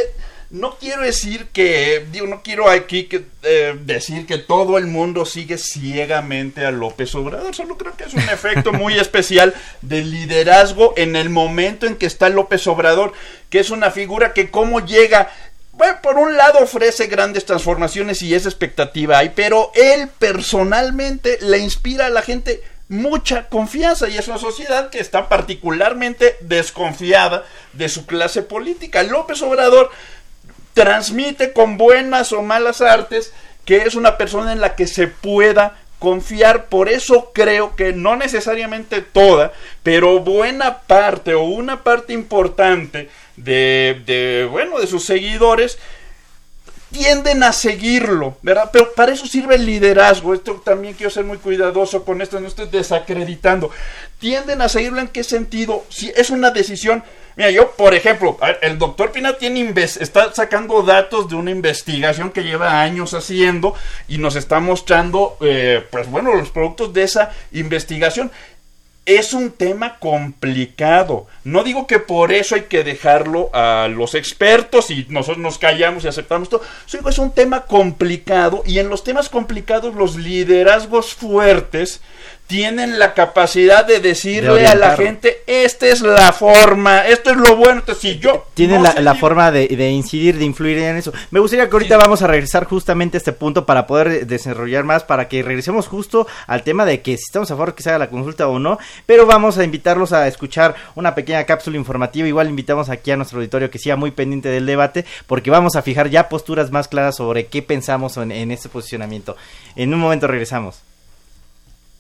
no 0.54 0.78
quiero 0.80 1.02
decir 1.02 1.48
que, 1.48 2.06
digo, 2.12 2.28
no 2.28 2.44
quiero 2.44 2.70
aquí 2.70 3.06
que, 3.06 3.26
eh, 3.42 3.76
decir 3.82 4.28
que 4.28 4.38
todo 4.38 4.78
el 4.78 4.86
mundo 4.86 5.26
sigue 5.26 5.58
ciegamente 5.58 6.64
a 6.64 6.70
López 6.70 7.16
Obrador, 7.16 7.56
solo 7.56 7.76
creo 7.76 7.98
que 7.98 8.04
es 8.04 8.14
un 8.14 8.22
efecto 8.22 8.72
muy 8.72 9.00
especial 9.00 9.56
de 9.82 10.04
liderazgo 10.04 10.94
en 10.96 11.16
el 11.16 11.32
momento 11.32 11.88
en 11.88 11.96
que 11.96 12.06
está 12.06 12.30
López 12.30 12.68
Obrador, 12.68 13.14
que 13.50 13.60
es 13.60 13.72
una 13.72 13.90
figura 13.90 14.34
que 14.34 14.52
como 14.52 14.86
llega, 14.86 15.32
bueno, 15.72 15.98
por 16.04 16.18
un 16.18 16.38
lado 16.38 16.60
ofrece 16.60 17.08
grandes 17.08 17.46
transformaciones 17.46 18.22
y 18.22 18.36
esa 18.36 18.48
expectativa 18.48 19.18
hay, 19.18 19.30
pero 19.30 19.72
él 19.74 20.08
personalmente 20.20 21.40
le 21.42 21.58
inspira 21.58 22.06
a 22.06 22.12
la 22.12 22.22
gente 22.22 22.62
mucha 22.90 23.50
confianza 23.50 24.08
y 24.08 24.20
es 24.20 24.28
una 24.28 24.38
sociedad 24.38 24.92
que 24.92 25.00
está 25.00 25.30
particularmente 25.30 26.36
desconfiada 26.42 27.44
de 27.72 27.90
su 27.90 28.06
clase 28.06 28.44
política. 28.44 29.02
López 29.02 29.42
Obrador 29.42 29.90
transmite 30.74 31.54
con 31.54 31.78
buenas 31.78 32.34
o 32.34 32.42
malas 32.42 32.82
artes 32.82 33.34
que 33.66 33.78
es 33.78 33.96
una 33.96 34.18
persona 34.18 34.52
en 34.52 34.62
la 34.62 34.76
que 34.76 34.88
se 34.88 35.08
pueda 35.08 35.78
confiar, 36.00 36.66
por 36.66 36.90
eso 36.90 37.32
creo 37.34 37.78
que 37.78 37.94
no 37.94 38.18
necesariamente 38.18 39.02
toda, 39.02 39.54
pero 39.84 40.20
buena 40.20 40.80
parte 40.80 41.34
o 41.34 41.44
una 41.44 41.84
parte 41.84 42.12
importante 42.12 43.10
de, 43.38 44.02
de 44.06 44.46
bueno, 44.52 44.80
de 44.80 44.88
sus 44.88 45.06
seguidores 45.06 45.80
tienden 46.94 47.44
a 47.44 47.52
seguirlo, 47.52 48.38
¿verdad? 48.44 48.70
Pero 48.72 48.94
para 48.94 49.12
eso 49.12 49.26
sirve 49.26 49.56
el 49.56 49.66
liderazgo. 49.66 50.34
Esto 50.34 50.62
también 50.64 50.94
quiero 50.94 51.10
ser 51.10 51.26
muy 51.26 51.38
cuidadoso 51.38 52.06
con 52.06 52.22
esto, 52.22 52.40
no 52.40 52.48
estoy 52.48 52.70
desacreditando. 52.70 53.72
Tienden 54.20 54.62
a 54.62 54.70
seguirlo 54.70 55.02
en 55.02 55.10
qué 55.10 55.24
sentido? 55.24 55.84
Si 55.90 56.14
es 56.16 56.30
una 56.30 56.52
decisión. 56.52 57.04
Mira, 57.36 57.50
yo, 57.50 57.72
por 57.72 57.96
ejemplo, 57.96 58.38
el 58.62 58.78
doctor 58.78 59.12
Pina 59.12 59.34
tiene 59.34 59.74
está 59.76 60.32
sacando 60.36 60.84
datos 60.84 61.28
de 61.28 61.36
una 61.36 61.50
investigación 61.50 62.30
que 62.30 62.44
lleva 62.44 62.82
años 62.82 63.16
haciendo 63.16 63.74
y 64.08 64.20
nos 64.20 64.36
está 64.36 64.60
mostrando, 64.60 65.36
eh, 65.42 65.84
pues 65.90 66.08
bueno, 66.12 66.36
los 66.36 66.52
productos 66.52 66.94
de 66.94 67.02
esa 67.02 67.32
investigación 67.52 68.32
es 69.06 69.34
un 69.34 69.52
tema 69.52 70.00
complicado. 70.00 71.28
No 71.44 71.64
digo 71.64 71.88
que 71.88 72.00
por 72.00 72.32
eso 72.32 72.56
hay 72.56 72.64
que 72.64 72.84
dejarlo 72.84 73.50
a 73.54 73.90
los 73.90 74.16
expertos 74.16 74.90
y 74.92 75.06
nosotros 75.10 75.40
nos 75.40 75.58
callamos 75.58 76.04
y 76.04 76.08
aceptamos 76.08 76.50
todo. 76.50 76.62
Es 77.10 77.20
un 77.20 77.32
tema 77.32 77.66
complicado 77.66 78.64
y 78.66 78.80
en 78.80 78.90
los 78.90 79.04
temas 79.04 79.30
complicados 79.30 79.94
los 79.96 80.16
liderazgos 80.16 81.14
fuertes 81.14 82.02
tienen 82.54 83.00
la 83.00 83.16
capacidad 83.16 83.84
de 83.84 84.00
decirle 84.00 84.68
a 84.68 84.76
la 84.76 84.96
gente, 84.96 85.42
esta 85.48 85.88
es 85.88 86.02
la 86.02 86.32
forma, 86.32 87.08
esto 87.08 87.32
es 87.32 87.38
lo 87.38 87.56
bueno, 87.56 87.80
entonces 87.80 88.00
si 88.00 88.20
yo... 88.20 88.46
Tienen 88.54 88.84
la, 88.84 89.16
forma 89.16 89.50
de, 89.50 89.66
incidir, 89.90 90.38
de 90.38 90.46
influir 90.46 90.78
en 90.78 90.98
eso. 90.98 91.12
Me 91.32 91.40
gustaría 91.40 91.68
que 91.68 91.76
ahorita 91.76 91.98
vamos 91.98 92.22
a 92.22 92.28
regresar 92.28 92.66
justamente 92.66 93.18
a 93.18 93.20
este 93.20 93.32
punto 93.32 93.66
para 93.66 93.88
poder 93.88 94.28
desarrollar 94.28 94.84
más, 94.84 95.04
para 95.04 95.28
que 95.28 95.42
regresemos 95.42 95.88
justo 95.88 96.28
al 96.46 96.62
tema 96.62 96.86
de 96.86 97.02
que 97.02 97.18
si 97.18 97.24
estamos 97.24 97.50
a 97.50 97.56
favor 97.56 97.74
que 97.74 97.82
se 97.82 97.90
haga 97.90 97.98
la 97.98 98.12
consulta 98.12 98.48
o 98.48 98.60
no, 98.60 98.78
pero 99.08 99.26
vamos 99.26 99.58
a 99.58 99.64
invitarlos 99.64 100.14
a 100.14 100.28
escuchar 100.28 100.76
una 100.94 101.16
pequeña 101.16 101.46
cápsula 101.46 101.78
informativa, 101.78 102.28
igual 102.28 102.50
invitamos 102.50 102.88
aquí 102.90 103.10
a 103.10 103.18
nuestro 103.18 103.40
auditorio 103.40 103.72
que 103.72 103.80
sea 103.80 103.96
muy 103.96 104.12
pendiente 104.12 104.50
del 104.50 104.68
debate, 104.68 105.06
porque 105.26 105.50
vamos 105.50 105.76
a 105.76 105.82
fijar 105.82 106.12
ya 106.12 106.30
posturas 106.30 106.70
más 106.70 106.88
claras 106.88 107.16
sobre 107.16 107.48
qué 107.48 107.64
pensamos 107.64 108.16
en 108.18 108.52
este 108.52 108.70
posicionamiento. 108.70 109.36
En 109.76 109.92
un 109.92 110.00
momento 110.00 110.28
regresamos. 110.28 110.84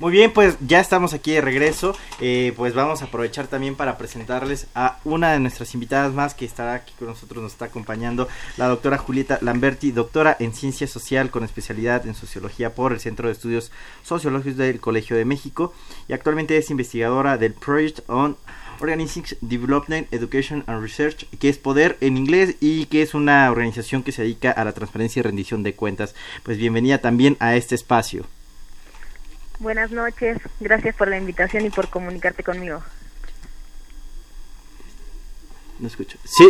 Muy 0.00 0.10
bien, 0.10 0.32
pues 0.32 0.56
ya 0.66 0.80
estamos 0.80 1.14
aquí 1.14 1.30
de 1.30 1.40
regreso. 1.40 1.96
Eh, 2.20 2.52
pues 2.56 2.74
vamos 2.74 3.02
a 3.02 3.04
aprovechar 3.04 3.46
también 3.46 3.76
para 3.76 3.96
presentarles 3.96 4.66
a 4.74 4.98
una 5.04 5.30
de 5.30 5.38
nuestras 5.38 5.74
invitadas 5.74 6.12
más 6.12 6.34
que 6.34 6.44
estará 6.44 6.74
aquí 6.74 6.92
con 6.98 7.06
nosotros, 7.06 7.40
nos 7.40 7.52
está 7.52 7.66
acompañando 7.66 8.26
la 8.56 8.66
doctora 8.66 8.98
Julieta 8.98 9.38
Lamberti, 9.40 9.92
doctora 9.92 10.36
en 10.40 10.54
ciencia 10.54 10.88
social 10.88 11.30
con 11.30 11.44
especialidad 11.44 12.04
en 12.04 12.16
sociología 12.16 12.74
por 12.74 12.92
el 12.92 12.98
Centro 12.98 13.28
de 13.28 13.34
Estudios 13.34 13.70
Sociológicos 14.02 14.56
del 14.56 14.80
Colegio 14.80 15.16
de 15.16 15.24
México 15.24 15.72
y 16.08 16.12
actualmente 16.12 16.56
es 16.56 16.68
investigadora 16.68 17.38
del 17.38 17.52
Project 17.52 18.00
on 18.10 18.36
Organizing 18.84 19.24
Development, 19.40 20.06
Education 20.12 20.62
and 20.66 20.82
Research, 20.82 21.26
que 21.38 21.48
es 21.48 21.56
Poder 21.56 21.96
en 22.02 22.18
inglés 22.18 22.56
y 22.60 22.84
que 22.86 23.00
es 23.00 23.14
una 23.14 23.50
organización 23.50 24.02
que 24.02 24.12
se 24.12 24.20
dedica 24.20 24.50
a 24.50 24.62
la 24.62 24.72
transparencia 24.72 25.20
y 25.20 25.22
rendición 25.22 25.62
de 25.62 25.74
cuentas. 25.74 26.14
Pues 26.42 26.58
bienvenida 26.58 26.98
también 26.98 27.38
a 27.40 27.56
este 27.56 27.74
espacio. 27.74 28.26
Buenas 29.58 29.90
noches, 29.90 30.38
gracias 30.60 30.94
por 30.96 31.08
la 31.08 31.16
invitación 31.16 31.64
y 31.64 31.70
por 31.70 31.88
comunicarte 31.88 32.42
conmigo. 32.42 32.82
No 35.78 35.88
escucho. 35.88 36.18
Sí. 36.24 36.44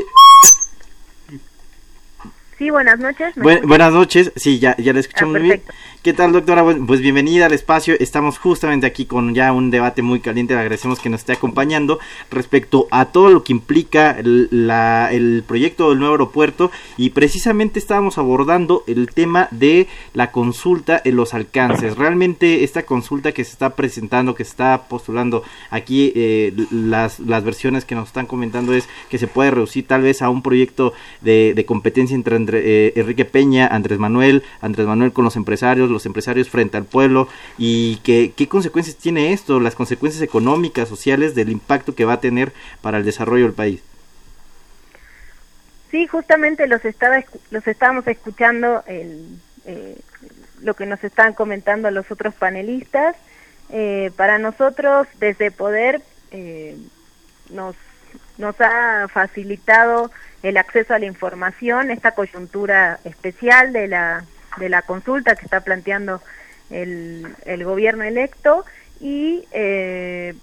Sí, 2.59 2.71
buenas 2.71 2.99
noches. 2.99 3.35
buenas 3.37 3.93
noches, 3.93 4.33
sí, 4.37 4.59
ya, 4.59 4.77
ya 4.77 4.93
la 4.93 5.01
escuchamos 5.01 5.37
ah, 5.37 5.39
muy 5.39 5.49
bien. 5.49 5.63
¿Qué 6.05 6.13
tal, 6.13 6.33
doctora? 6.33 6.63
Pues 6.87 7.01
bienvenida 7.01 7.47
al 7.47 7.55
espacio. 7.55 7.97
Estamos 7.99 8.39
justamente 8.39 8.87
aquí 8.87 9.07
con 9.07 9.35
ya 9.35 9.55
un 9.55 9.71
debate 9.71 10.03
muy 10.03 10.21
caliente. 10.21 10.53
Le 10.53 10.61
agradecemos 10.61 11.01
que 11.01 11.09
nos 11.09 11.21
esté 11.21 11.33
acompañando 11.33 11.99
respecto 12.31 12.89
a 12.91 13.07
todo 13.07 13.31
lo 13.31 13.43
que 13.43 13.55
implica 13.55 14.11
el, 14.11 14.49
la, 14.51 15.11
el 15.13 15.45
proyecto 15.47 15.89
del 15.89 16.01
nuevo 16.01 16.13
aeropuerto. 16.13 16.71
Y 16.99 17.09
precisamente 17.11 17.79
estábamos 17.79 18.19
abordando 18.19 18.85
el 18.87 19.15
tema 19.15 19.49
de 19.51 19.89
la 20.13 20.31
consulta 20.31 21.01
en 21.03 21.17
los 21.17 21.33
alcances. 21.33 21.97
Realmente 21.97 22.65
esta 22.65 22.83
consulta 22.83 23.33
que 23.33 23.43
se 23.43 23.53
está 23.53 23.75
presentando, 23.75 24.35
que 24.35 24.45
se 24.45 24.51
está 24.51 24.83
postulando 24.89 25.43
aquí, 25.71 26.13
eh, 26.15 26.53
las, 26.71 27.19
las 27.19 27.45
versiones 27.45 27.87
que 27.87 27.95
nos 27.95 28.09
están 28.09 28.27
comentando 28.27 28.75
es 28.75 28.91
que 29.09 29.17
se 29.17 29.27
puede 29.27 29.53
reducir 29.53 29.87
tal 29.87 30.03
vez 30.03 30.21
a 30.21 30.29
un 30.29 30.43
proyecto 30.43 30.93
de, 31.23 31.55
de 31.55 31.65
competencia 31.65 32.15
entre, 32.15 32.37
eh, 32.53 32.93
Enrique 32.97 33.25
Peña, 33.25 33.67
Andrés 33.67 33.99
Manuel, 33.99 34.43
Andrés 34.61 34.87
Manuel 34.87 35.13
con 35.13 35.25
los 35.25 35.37
empresarios 35.37 35.91
los 35.91 36.07
empresarios 36.07 36.49
frente 36.49 36.77
al 36.77 36.85
pueblo 36.85 37.29
y 37.59 37.97
qué 38.05 38.49
consecuencias 38.49 38.97
tiene 38.97 39.33
esto, 39.33 39.61
las 39.61 39.75
consecuencias 39.75 40.23
económicas, 40.23 40.89
sociales 40.89 41.35
del 41.35 41.51
impacto 41.51 41.95
que 41.95 42.05
va 42.05 42.15
a 42.15 42.21
tener 42.21 42.53
para 42.81 42.99
el 42.99 43.05
desarrollo 43.05 43.45
del 43.45 43.55
país. 43.55 43.83
Sí, 45.95 46.09
justamente 46.09 46.67
los 46.67 46.85
estaba 46.85 47.23
los 47.53 47.65
estábamos 47.69 48.05
escuchando 48.09 48.83
el, 48.89 49.39
eh, 49.65 49.97
lo 50.61 50.75
que 50.75 50.87
nos 50.87 51.05
están 51.05 51.35
comentando 51.35 51.89
los 51.93 52.11
otros 52.11 52.35
panelistas. 52.35 53.15
Eh, 53.71 54.11
para 54.17 54.39
nosotros 54.39 55.07
desde 55.21 55.53
Poder 55.53 56.03
eh, 56.33 56.77
nos 57.51 57.77
nos 58.39 58.61
ha 58.61 59.07
facilitado 59.07 60.11
el 60.45 60.59
acceso 60.59 60.93
a 60.95 60.99
la 60.99 61.07
información, 61.07 61.91
esta 61.91 62.13
coyuntura 62.13 63.01
especial 63.05 63.73
de 63.73 63.89
la 63.89 64.25
de 64.59 64.69
la 64.69 64.83
consulta 64.83 65.35
que 65.35 65.47
está 65.47 65.63
planteando 65.63 66.21
el, 66.71 67.35
el 67.45 67.65
gobierno 67.65 68.05
electo 68.05 68.65
y 69.01 69.49
eh, 69.51 70.35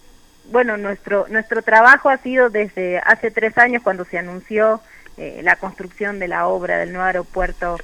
bueno 0.51 0.75
nuestro 0.75 1.27
nuestro 1.29 1.61
trabajo 1.61 2.09
ha 2.09 2.17
sido 2.17 2.49
desde 2.49 2.97
hace 2.99 3.31
tres 3.31 3.57
años 3.57 3.83
cuando 3.83 4.03
se 4.03 4.17
anunció 4.17 4.81
eh, 5.17 5.39
la 5.43 5.55
construcción 5.55 6.19
de 6.19 6.27
la 6.27 6.47
obra 6.47 6.77
del 6.79 6.91
nuevo 6.91 7.05
aeropuerto 7.05 7.77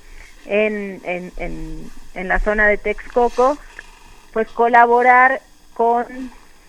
en, 0.45 0.99
en, 1.03 1.31
en, 1.37 1.89
en 2.15 2.27
la 2.27 2.39
zona 2.39 2.67
de 2.67 2.77
Texcoco 2.77 3.57
pues 4.33 4.49
colaborar 4.49 5.41
con 5.75 6.05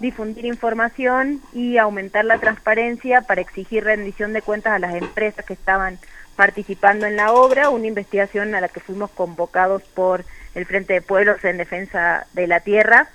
difundir 0.00 0.44
información 0.44 1.40
y 1.52 1.78
aumentar 1.78 2.24
la 2.24 2.38
transparencia 2.38 3.22
para 3.22 3.40
exigir 3.40 3.84
rendición 3.84 4.32
de 4.32 4.42
cuentas 4.42 4.72
a 4.72 4.78
las 4.78 4.94
empresas 4.94 5.44
que 5.44 5.54
estaban 5.54 5.98
participando 6.36 7.06
en 7.06 7.16
la 7.16 7.32
obra, 7.32 7.68
una 7.68 7.88
investigación 7.88 8.54
a 8.54 8.60
la 8.60 8.68
que 8.68 8.78
fuimos 8.78 9.10
convocados 9.10 9.82
por 9.82 10.24
el 10.54 10.66
Frente 10.66 10.94
de 10.94 11.02
Pueblos 11.02 11.44
en 11.44 11.56
Defensa 11.56 12.26
de 12.32 12.46
la 12.46 12.60
Tierra, 12.60 13.08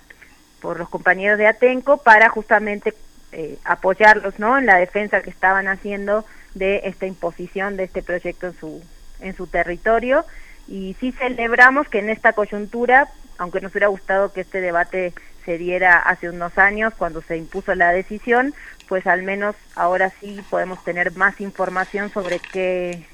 por 0.61 0.77
los 0.77 0.89
compañeros 0.89 1.37
de 1.37 1.47
Atenco, 1.47 1.97
para 1.97 2.27
justamente 2.29 2.93
eh, 3.31 3.57
apoyarlos 3.63 4.39
¿no? 4.39 4.57
en 4.57 4.65
la 4.65 4.77
defensa 4.77 5.21
que 5.21 5.29
estaban 5.29 5.67
haciendo 5.67 6.25
de 6.53 6.81
esta 6.83 7.05
imposición 7.05 7.77
de 7.77 7.85
este 7.85 8.03
proyecto 8.03 8.47
en 8.47 8.53
su, 8.59 8.83
en 9.21 9.35
su 9.35 9.47
territorio. 9.47 10.25
Y 10.67 10.95
sí 10.99 11.11
celebramos 11.13 11.87
que 11.87 11.99
en 11.99 12.09
esta 12.09 12.33
coyuntura, 12.33 13.09
aunque 13.37 13.61
nos 13.61 13.71
hubiera 13.71 13.87
gustado 13.87 14.31
que 14.33 14.41
este 14.41 14.61
debate 14.61 15.13
se 15.45 15.57
diera 15.57 15.99
hace 15.99 16.29
unos 16.29 16.57
años 16.57 16.93
cuando 16.97 17.21
se 17.21 17.37
impuso 17.37 17.75
la 17.75 17.91
decisión, 17.91 18.53
pues 18.87 19.07
al 19.07 19.23
menos 19.23 19.55
ahora 19.75 20.11
sí 20.19 20.39
podemos 20.49 20.83
tener 20.83 21.15
más 21.15 21.39
información 21.41 22.11
sobre 22.11 22.39
qué, 22.51 23.05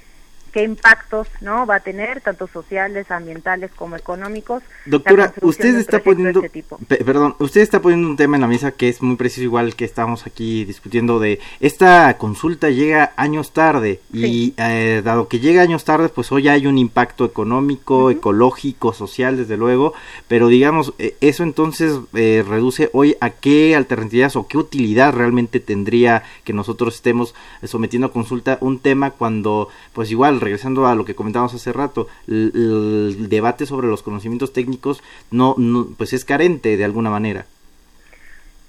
qué 0.50 0.64
impactos 0.64 1.28
no 1.42 1.66
va 1.66 1.76
a 1.76 1.80
tener 1.80 2.22
tanto 2.22 2.48
sociales 2.48 3.10
ambientales 3.12 3.72
como 3.76 3.96
económicos 3.96 4.64
doctora 4.86 5.34
usted 5.42 5.76
está 5.76 6.00
poniendo 6.00 6.42
este 6.42 7.04
perdón 7.04 7.36
usted 7.40 7.62
está 7.62 7.82
poniendo 7.82 8.08
un 8.08 8.18
tema 8.18 8.38
en 8.38 8.42
la 8.42 8.48
mesa 8.48 8.72
que 8.72 8.90
es 8.90 9.02
muy 9.02 9.16
preciso 9.16 9.44
igual 9.44 9.76
que 9.76 9.86
estamos 9.86 10.26
aquí 10.26 10.66
discutiendo 10.66 11.20
de 11.20 11.40
esta 11.60 12.18
consulta 12.18 12.70
llega 12.70 13.14
años 13.16 13.52
tarde 13.52 14.00
y 14.14 14.54
eh, 14.58 15.02
dado 15.04 15.28
que 15.28 15.40
llega 15.40 15.62
años 15.62 15.84
tarde 15.84 16.10
pues 16.10 16.32
hoy 16.32 16.48
hay 16.48 16.68
un 16.68 16.78
impacto 16.78 17.26
económico 17.26 18.10
ecológico 18.10 18.94
social 18.94 19.38
desde 19.38 19.58
luego 19.58 19.94
pero 20.28 20.48
digamos 20.48 20.94
eh, 21.00 21.16
eso 21.22 21.44
entonces 21.44 22.00
eh, 22.14 22.44
reduce 22.48 22.90
hoy 22.94 23.16
a 23.22 23.30
qué 23.30 23.76
alternativas 23.76 24.36
o 24.36 24.48
qué 24.48 24.58
utilidad 24.58 25.14
realmente 25.14 25.60
tendría 25.60 26.24
que 26.44 26.54
nosotros 26.54 26.96
estemos 26.96 27.36
sometiendo 27.64 28.08
a 28.08 28.14
consulta 28.14 28.58
un 28.62 28.80
tema 28.80 29.12
cuando 29.12 29.70
pues 29.94 30.12
igual 30.12 30.39
regresando 30.40 30.88
a 30.88 30.96
lo 30.96 31.06
que 31.06 31.16
comentábamos 31.16 31.54
hace 31.54 31.74
rato, 31.74 32.08
el, 32.28 33.30
debate 33.30 33.66
sobre 33.66 33.88
los 33.88 34.04
conocimientos 34.04 34.54
técnicos 34.54 35.04
no, 35.32 35.56
pues 35.98 36.14
es 36.14 36.26
carente 36.26 36.78
de 36.78 36.86
alguna 36.86 37.10
manera. 37.10 37.46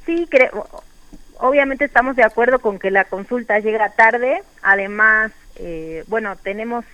Sí, 0.07 0.29
obviamente 1.39 1.85
estamos 1.85 2.17
de 2.17 2.25
acuerdo 2.25 2.59
con 2.59 2.79
que 2.79 2.91
la 2.91 3.05
consulta 3.05 3.59
llega 3.59 3.91
tarde, 3.91 4.43
además, 4.63 5.33
eh, 5.57 6.05
bueno, 6.09 6.37
tenemos 6.37 6.85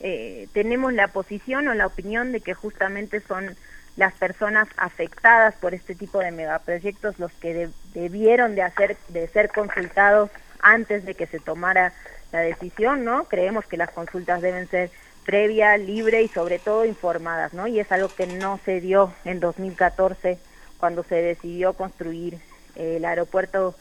eh, 0.00 0.48
tenemos 0.52 0.92
la 0.92 1.08
posición 1.08 1.68
o 1.68 1.74
la 1.74 1.86
opinión 1.86 2.32
de 2.32 2.40
que 2.40 2.52
justamente 2.52 3.20
son 3.20 3.56
las 3.96 4.12
personas 4.14 4.68
afectadas 4.76 5.54
por 5.54 5.72
este 5.72 5.94
tipo 5.94 6.18
de 6.18 6.30
megaproyectos 6.30 7.18
los 7.18 7.32
que 7.32 7.70
debieron 7.94 8.54
de 8.54 8.62
hacer 8.62 8.96
de 9.08 9.28
ser 9.28 9.50
consultados 9.50 10.30
antes 10.60 11.04
de 11.04 11.14
que 11.14 11.26
se 11.26 11.38
tomara 11.38 11.92
la 12.34 12.40
decisión, 12.40 13.04
¿no? 13.04 13.24
Creemos 13.24 13.64
que 13.64 13.76
las 13.76 13.90
consultas 13.90 14.42
deben 14.42 14.68
ser 14.68 14.90
previa, 15.24 15.76
libre 15.76 16.22
y 16.22 16.28
sobre 16.28 16.58
todo 16.58 16.84
informadas, 16.84 17.54
¿no? 17.54 17.68
Y 17.68 17.78
es 17.78 17.90
algo 17.92 18.08
que 18.08 18.26
no 18.26 18.58
se 18.64 18.80
dio 18.80 19.14
en 19.24 19.38
2014 19.38 20.38
cuando 20.78 21.04
se 21.04 21.14
decidió 21.14 21.74
construir 21.74 22.34
eh, 22.74 22.96
el 22.96 23.04
aeropuerto 23.04 23.76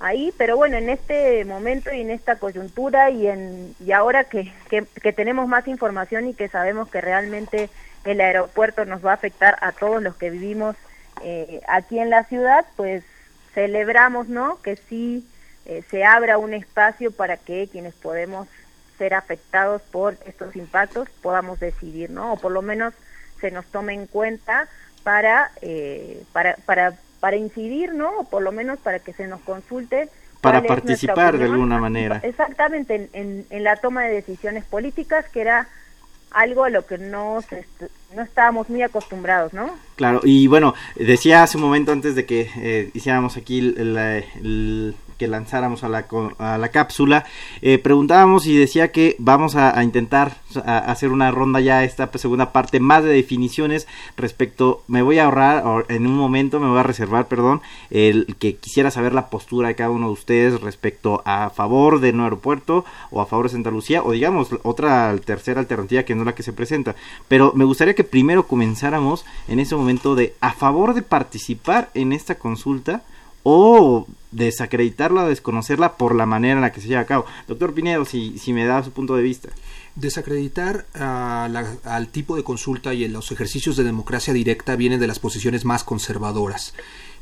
ahí, 0.00 0.32
pero 0.38 0.56
bueno, 0.56 0.78
en 0.78 0.88
este 0.88 1.44
momento 1.44 1.92
y 1.92 2.00
en 2.00 2.10
esta 2.10 2.36
coyuntura 2.36 3.10
y 3.10 3.26
en 3.26 3.74
y 3.78 3.92
ahora 3.92 4.24
que, 4.24 4.52
que, 4.70 5.12
tenemos 5.12 5.46
más 5.46 5.68
información 5.68 6.28
y 6.28 6.34
que 6.34 6.48
sabemos 6.48 6.88
que 6.88 7.02
realmente 7.02 7.68
el 8.04 8.20
aeropuerto 8.22 8.86
nos 8.86 9.04
va 9.04 9.10
a 9.10 9.14
afectar 9.14 9.58
a 9.60 9.72
todos 9.72 10.02
los 10.02 10.16
que 10.16 10.30
vivimos 10.30 10.76
eh, 11.22 11.60
aquí 11.68 11.98
en 11.98 12.08
la 12.08 12.24
ciudad, 12.24 12.64
pues 12.76 13.04
celebramos, 13.52 14.28
¿no? 14.28 14.62
Que 14.62 14.76
sí 14.76 15.26
eh, 15.68 15.82
se 15.90 16.02
abra 16.02 16.38
un 16.38 16.54
espacio 16.54 17.12
para 17.12 17.36
que 17.36 17.68
quienes 17.70 17.94
podemos 17.94 18.48
ser 18.96 19.12
afectados 19.12 19.82
por 19.82 20.16
estos 20.26 20.56
impactos 20.56 21.08
podamos 21.22 21.60
decidir, 21.60 22.10
¿no? 22.10 22.32
O 22.32 22.36
por 22.38 22.52
lo 22.52 22.62
menos 22.62 22.94
se 23.38 23.50
nos 23.50 23.66
tome 23.66 23.92
en 23.92 24.06
cuenta 24.06 24.66
para, 25.04 25.52
eh, 25.60 26.22
para, 26.32 26.56
para, 26.64 26.94
para 27.20 27.36
incidir, 27.36 27.92
¿no? 27.92 28.20
O 28.20 28.24
por 28.24 28.42
lo 28.42 28.50
menos 28.50 28.78
para 28.78 28.98
que 28.98 29.12
se 29.12 29.28
nos 29.28 29.40
consulte. 29.40 30.08
Para 30.40 30.62
participar 30.62 31.36
de 31.36 31.44
alguna 31.44 31.78
manera. 31.78 32.20
Exactamente, 32.22 33.10
en, 33.12 33.44
en, 33.50 33.64
la 33.64 33.76
toma 33.76 34.04
de 34.04 34.14
decisiones 34.14 34.64
políticas, 34.64 35.28
que 35.28 35.42
era 35.42 35.68
algo 36.30 36.64
a 36.64 36.70
lo 36.70 36.86
que 36.86 36.96
no, 36.96 37.40
no 38.14 38.22
estábamos 38.22 38.70
muy 38.70 38.82
acostumbrados, 38.82 39.52
¿no? 39.52 39.76
Claro, 39.96 40.20
y 40.22 40.46
bueno, 40.46 40.74
decía 40.94 41.42
hace 41.42 41.56
un 41.56 41.64
momento 41.64 41.92
antes 41.92 42.14
de 42.14 42.24
que 42.24 42.50
eh, 42.56 42.90
hiciéramos 42.94 43.36
aquí 43.36 43.58
el 43.58 44.94
que 45.18 45.28
lanzáramos 45.28 45.84
a 45.84 45.88
la, 45.88 46.06
a 46.38 46.58
la 46.58 46.68
cápsula, 46.70 47.26
eh, 47.60 47.78
preguntábamos 47.78 48.46
y 48.46 48.56
decía 48.56 48.92
que 48.92 49.16
vamos 49.18 49.56
a, 49.56 49.82
intentar 49.82 50.36
hacer 50.64 51.10
una 51.10 51.30
ronda 51.30 51.60
ya 51.60 51.84
esta 51.84 52.10
segunda 52.18 52.52
parte 52.52 52.80
más 52.80 53.04
de 53.04 53.10
definiciones 53.10 53.86
respecto, 54.16 54.82
me 54.86 55.02
voy 55.02 55.18
a 55.18 55.24
ahorrar 55.24 55.86
en 55.88 56.06
un 56.06 56.16
momento, 56.16 56.60
me 56.60 56.68
voy 56.68 56.78
a 56.78 56.82
reservar, 56.82 57.26
perdón, 57.26 57.60
el 57.90 58.36
que 58.38 58.56
quisiera 58.56 58.90
saber 58.90 59.12
la 59.12 59.28
postura 59.28 59.68
de 59.68 59.74
cada 59.74 59.90
uno 59.90 60.06
de 60.06 60.12
ustedes 60.12 60.60
respecto 60.60 61.22
a 61.24 61.50
favor 61.50 62.00
de 62.00 62.12
nuevo 62.12 62.26
aeropuerto 62.26 62.84
o 63.10 63.20
a 63.20 63.26
favor 63.26 63.46
de 63.46 63.52
Santa 63.52 63.70
Lucía 63.70 64.02
o 64.02 64.12
digamos 64.12 64.50
otra 64.62 65.14
tercera 65.24 65.60
alternativa 65.60 66.04
que 66.04 66.14
no 66.14 66.24
la 66.24 66.34
que 66.34 66.42
se 66.42 66.52
presenta. 66.52 66.94
Pero 67.26 67.52
me 67.54 67.64
gustaría 67.64 67.94
que 67.94 68.04
primero 68.04 68.46
comenzáramos 68.46 69.24
en 69.48 69.58
ese 69.58 69.74
momento 69.74 70.14
de 70.14 70.34
a 70.40 70.52
favor 70.52 70.94
de 70.94 71.02
participar 71.02 71.90
en 71.94 72.12
esta 72.12 72.36
consulta 72.36 73.02
o 73.42 74.06
desacreditarla 74.30 75.24
o 75.24 75.28
desconocerla 75.28 75.96
por 75.96 76.14
la 76.14 76.26
manera 76.26 76.54
en 76.54 76.60
la 76.60 76.72
que 76.72 76.80
se 76.80 76.88
lleva 76.88 77.00
a 77.02 77.06
cabo. 77.06 77.24
Doctor 77.46 77.74
Pinedo, 77.74 78.04
si, 78.04 78.38
si 78.38 78.52
me 78.52 78.64
da 78.64 78.82
su 78.84 78.90
punto 78.90 79.16
de 79.16 79.22
vista. 79.22 79.48
Desacreditar 79.94 80.86
al 80.94 82.08
tipo 82.08 82.36
de 82.36 82.44
consulta 82.44 82.94
y 82.94 83.04
en 83.04 83.12
los 83.12 83.32
ejercicios 83.32 83.76
de 83.76 83.84
democracia 83.84 84.32
directa 84.32 84.76
vienen 84.76 85.00
de 85.00 85.08
las 85.08 85.18
posiciones 85.18 85.64
más 85.64 85.82
conservadoras. 85.82 86.74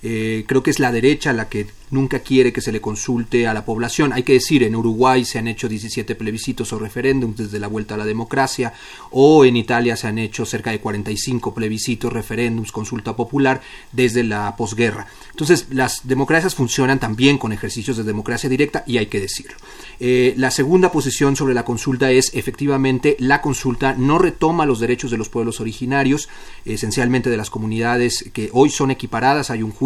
Eh, 0.03 0.45
creo 0.47 0.63
que 0.63 0.71
es 0.71 0.79
la 0.79 0.93
derecha 0.93 1.33
la 1.33 1.49
que 1.49 1.67
nunca 1.91 2.21
quiere 2.21 2.53
que 2.53 2.61
se 2.61 2.73
le 2.73 2.81
consulte 2.81 3.47
a 3.47 3.55
la 3.55 3.65
población. 3.65 4.13
Hay 4.13 4.23
que 4.23 4.35
decir, 4.35 4.63
en 4.63 4.75
Uruguay 4.75 5.25
se 5.25 5.39
han 5.39 5.49
hecho 5.49 5.69
17 5.69 6.15
plebiscitos 6.15 6.73
o 6.73 6.79
referéndums 6.79 7.37
desde 7.37 7.59
la 7.59 7.69
vuelta 7.69 7.95
a 7.95 7.99
la 7.99 8.05
democracia, 8.05 8.73
o 9.11 9.45
en 9.45 9.57
Italia 9.57 9.97
se 9.97 10.09
han 10.09 10.19
hecho 10.19 10.45
cerca 10.45 10.71
de 10.71 10.81
45 10.81 11.55
plebiscitos, 11.55 12.13
referéndums, 12.13 12.73
consulta 12.73 13.15
popular 13.15 13.61
desde 13.93 14.25
la 14.25 14.57
posguerra. 14.57 15.07
Entonces, 15.31 15.67
las 15.71 16.07
democracias 16.09 16.55
funcionan 16.55 16.99
también 16.99 17.39
con 17.39 17.53
ejercicios 17.53 17.97
de 17.97 18.05
democracia 18.05 18.49
directa 18.49 18.85
y 18.87 18.99
hay 18.99 19.07
que 19.07 19.21
decirlo. 19.21 19.57
Eh, 20.01 20.35
la 20.37 20.51
segunda 20.51 20.91
posición 20.91 21.37
sobre 21.37 21.55
la 21.55 21.65
consulta 21.65 22.11
es 22.11 22.33
efectivamente 22.35 23.17
la 23.19 23.41
consulta 23.41 23.95
no 23.97 24.19
retoma 24.19 24.67
los 24.67 24.81
derechos 24.81 25.11
de 25.11 25.19
los 25.19 25.29
pueblos 25.29 25.61
originarios, 25.61 26.29
esencialmente 26.65 27.31
de 27.31 27.37
las 27.37 27.51
comunidades 27.51 28.29
que 28.33 28.51
hoy 28.53 28.71
son 28.71 28.91
equiparadas. 28.91 29.51
Hay 29.51 29.63
un 29.63 29.71
juicio 29.71 29.86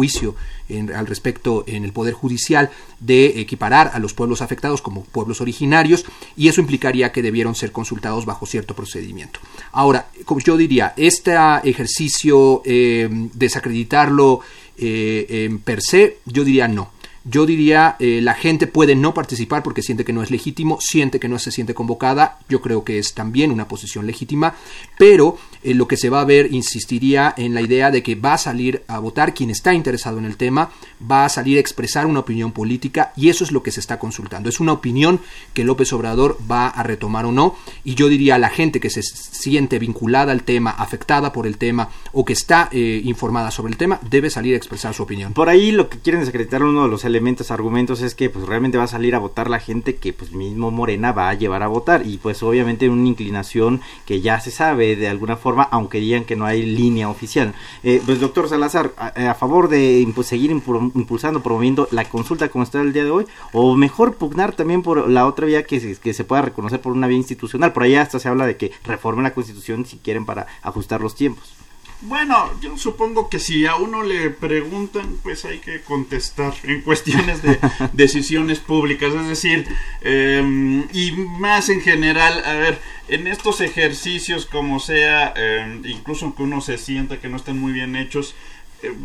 al 0.95 1.07
respecto 1.07 1.63
en 1.67 1.83
el 1.83 1.91
Poder 1.91 2.13
Judicial 2.13 2.69
de 2.99 3.41
equiparar 3.41 3.91
a 3.93 3.99
los 3.99 4.13
pueblos 4.13 4.41
afectados 4.41 4.81
como 4.81 5.03
pueblos 5.03 5.41
originarios 5.41 6.05
y 6.37 6.47
eso 6.47 6.61
implicaría 6.61 7.11
que 7.11 7.21
debieron 7.21 7.55
ser 7.55 7.71
consultados 7.71 8.25
bajo 8.25 8.45
cierto 8.45 8.75
procedimiento. 8.75 9.39
Ahora, 9.71 10.07
como 10.25 10.39
yo 10.39 10.57
diría, 10.57 10.93
este 10.97 11.35
ejercicio, 11.63 12.61
eh, 12.65 13.09
desacreditarlo 13.33 14.41
eh, 14.77 15.45
en 15.45 15.59
per 15.59 15.81
se, 15.81 16.17
yo 16.25 16.43
diría 16.43 16.67
no. 16.67 16.91
Yo 17.23 17.45
diría, 17.45 17.97
eh, 17.99 18.19
la 18.21 18.33
gente 18.33 18.65
puede 18.65 18.95
no 18.95 19.13
participar 19.13 19.61
porque 19.61 19.83
siente 19.83 20.03
que 20.03 20.13
no 20.13 20.23
es 20.23 20.31
legítimo, 20.31 20.79
siente 20.81 21.19
que 21.19 21.27
no 21.27 21.37
se 21.37 21.51
siente 21.51 21.75
convocada, 21.75 22.39
yo 22.49 22.61
creo 22.61 22.83
que 22.83 22.97
es 22.97 23.13
también 23.13 23.51
una 23.51 23.67
posición 23.67 24.07
legítima, 24.07 24.55
pero 24.97 25.37
eh, 25.61 25.75
lo 25.75 25.87
que 25.87 25.97
se 25.97 26.09
va 26.09 26.21
a 26.21 26.25
ver, 26.25 26.51
insistiría 26.51 27.33
en 27.37 27.53
la 27.53 27.61
idea 27.61 27.91
de 27.91 28.01
que 28.01 28.15
va 28.15 28.33
a 28.33 28.37
salir 28.39 28.81
a 28.87 28.97
votar 28.97 29.35
quien 29.35 29.51
está 29.51 29.73
interesado 29.75 30.17
en 30.17 30.25
el 30.25 30.35
tema, 30.35 30.71
va 31.09 31.25
a 31.25 31.29
salir 31.29 31.57
a 31.57 31.61
expresar 31.61 32.07
una 32.07 32.21
opinión 32.21 32.51
política 32.51 33.13
y 33.15 33.29
eso 33.29 33.43
es 33.43 33.51
lo 33.51 33.61
que 33.61 33.71
se 33.71 33.79
está 33.79 33.99
consultando. 33.99 34.49
Es 34.49 34.59
una 34.59 34.73
opinión 34.73 35.19
que 35.53 35.63
López 35.63 35.93
Obrador 35.93 36.39
va 36.49 36.69
a 36.69 36.81
retomar 36.81 37.25
o 37.25 37.31
no 37.31 37.55
y 37.83 37.93
yo 37.93 38.07
diría 38.07 38.35
a 38.35 38.39
la 38.39 38.49
gente 38.49 38.79
que 38.79 38.89
se 38.89 39.03
siente 39.03 39.77
vinculada 39.77 40.31
al 40.31 40.43
tema, 40.43 40.71
afectada 40.71 41.31
por 41.31 41.45
el 41.45 41.57
tema 41.57 41.89
o 42.13 42.25
que 42.25 42.33
está 42.33 42.69
eh, 42.71 43.01
informada 43.03 43.51
sobre 43.51 43.71
el 43.71 43.77
tema, 43.77 43.99
debe 44.09 44.29
salir 44.29 44.53
a 44.53 44.57
expresar 44.57 44.93
su 44.93 45.03
opinión. 45.03 45.33
Por 45.33 45.49
ahí 45.49 45.71
lo 45.71 45.89
que 45.89 45.99
quieren 45.99 46.21
desacreditar 46.21 46.63
uno 46.63 46.83
de 46.83 46.89
los 46.89 47.05
elementos, 47.05 47.51
argumentos 47.51 48.01
es 48.01 48.15
que 48.15 48.29
pues 48.29 48.45
realmente 48.45 48.77
va 48.77 48.85
a 48.85 48.87
salir 48.87 49.15
a 49.15 49.19
votar 49.19 49.49
la 49.49 49.59
gente 49.59 49.95
que 49.95 50.13
pues 50.13 50.31
mismo 50.31 50.71
Morena 50.71 51.11
va 51.11 51.29
a 51.29 51.33
llevar 51.33 51.63
a 51.63 51.67
votar 51.67 52.05
y 52.05 52.17
pues 52.17 52.43
obviamente 52.43 52.89
una 52.89 53.07
inclinación 53.07 53.81
que 54.05 54.21
ya 54.21 54.39
se 54.39 54.51
sabe 54.51 54.95
de 54.95 55.07
alguna 55.07 55.37
forma, 55.37 55.63
aunque 55.63 55.99
digan 55.99 56.25
que 56.25 56.35
no 56.35 56.45
hay 56.45 56.65
línea 56.65 57.09
oficial. 57.09 57.53
Eh, 57.83 58.01
pues 58.05 58.19
doctor 58.19 58.49
Salazar, 58.49 58.93
a, 58.97 59.33
favor 59.35 59.69
de 59.69 60.05
seguir 60.23 60.51
impulsando, 60.51 61.41
promoviendo 61.41 61.87
la 61.91 62.05
consulta 62.05 62.49
como 62.49 62.63
está 62.63 62.81
el 62.81 62.93
día 62.93 63.03
de 63.03 63.11
hoy, 63.11 63.25
o 63.53 63.75
mejor 63.75 64.15
pugnar 64.15 64.55
también 64.55 64.81
por 64.81 65.09
la 65.09 65.25
otra 65.25 65.45
vía 65.45 65.63
que 65.63 65.79
se, 65.79 65.95
que 65.95 66.13
se 66.13 66.23
pueda 66.23 66.43
reconocer 66.43 66.81
por 66.81 66.93
una 66.93 67.07
vía 67.07 67.17
institucional. 67.17 67.73
Por 67.73 67.83
allá 67.83 68.01
hasta 68.01 68.19
se 68.19 68.27
habla 68.27 68.45
de 68.45 68.57
que 68.57 68.71
reformen 68.83 69.23
la 69.23 69.33
constitución 69.33 69.85
si 69.85 69.97
quieren 69.97 70.25
para 70.25 70.47
ajustar 70.61 71.01
los 71.01 71.15
tiempos. 71.15 71.60
Bueno, 72.03 72.49
yo 72.61 72.77
supongo 72.79 73.29
que 73.29 73.37
si 73.37 73.67
a 73.67 73.75
uno 73.75 74.01
le 74.01 74.31
preguntan, 74.31 75.17
pues 75.21 75.45
hay 75.45 75.59
que 75.59 75.81
contestar 75.81 76.51
en 76.63 76.81
cuestiones 76.83 77.43
de 77.43 77.59
decisiones 77.93 78.57
públicas, 78.57 79.13
es 79.13 79.27
decir, 79.27 79.67
em, 80.01 80.87
y 80.93 81.11
más 81.11 81.69
en 81.69 81.79
general, 81.81 82.43
a 82.43 82.53
ver, 82.53 82.79
en 83.07 83.27
estos 83.27 83.61
ejercicios 83.61 84.47
como 84.47 84.79
sea, 84.79 85.31
em, 85.35 85.85
incluso 85.85 86.25
aunque 86.25 86.41
uno 86.41 86.59
se 86.61 86.79
sienta 86.79 87.19
que 87.19 87.29
no 87.29 87.37
están 87.37 87.59
muy 87.59 87.71
bien 87.71 87.95
hechos, 87.95 88.33
em, 88.81 88.95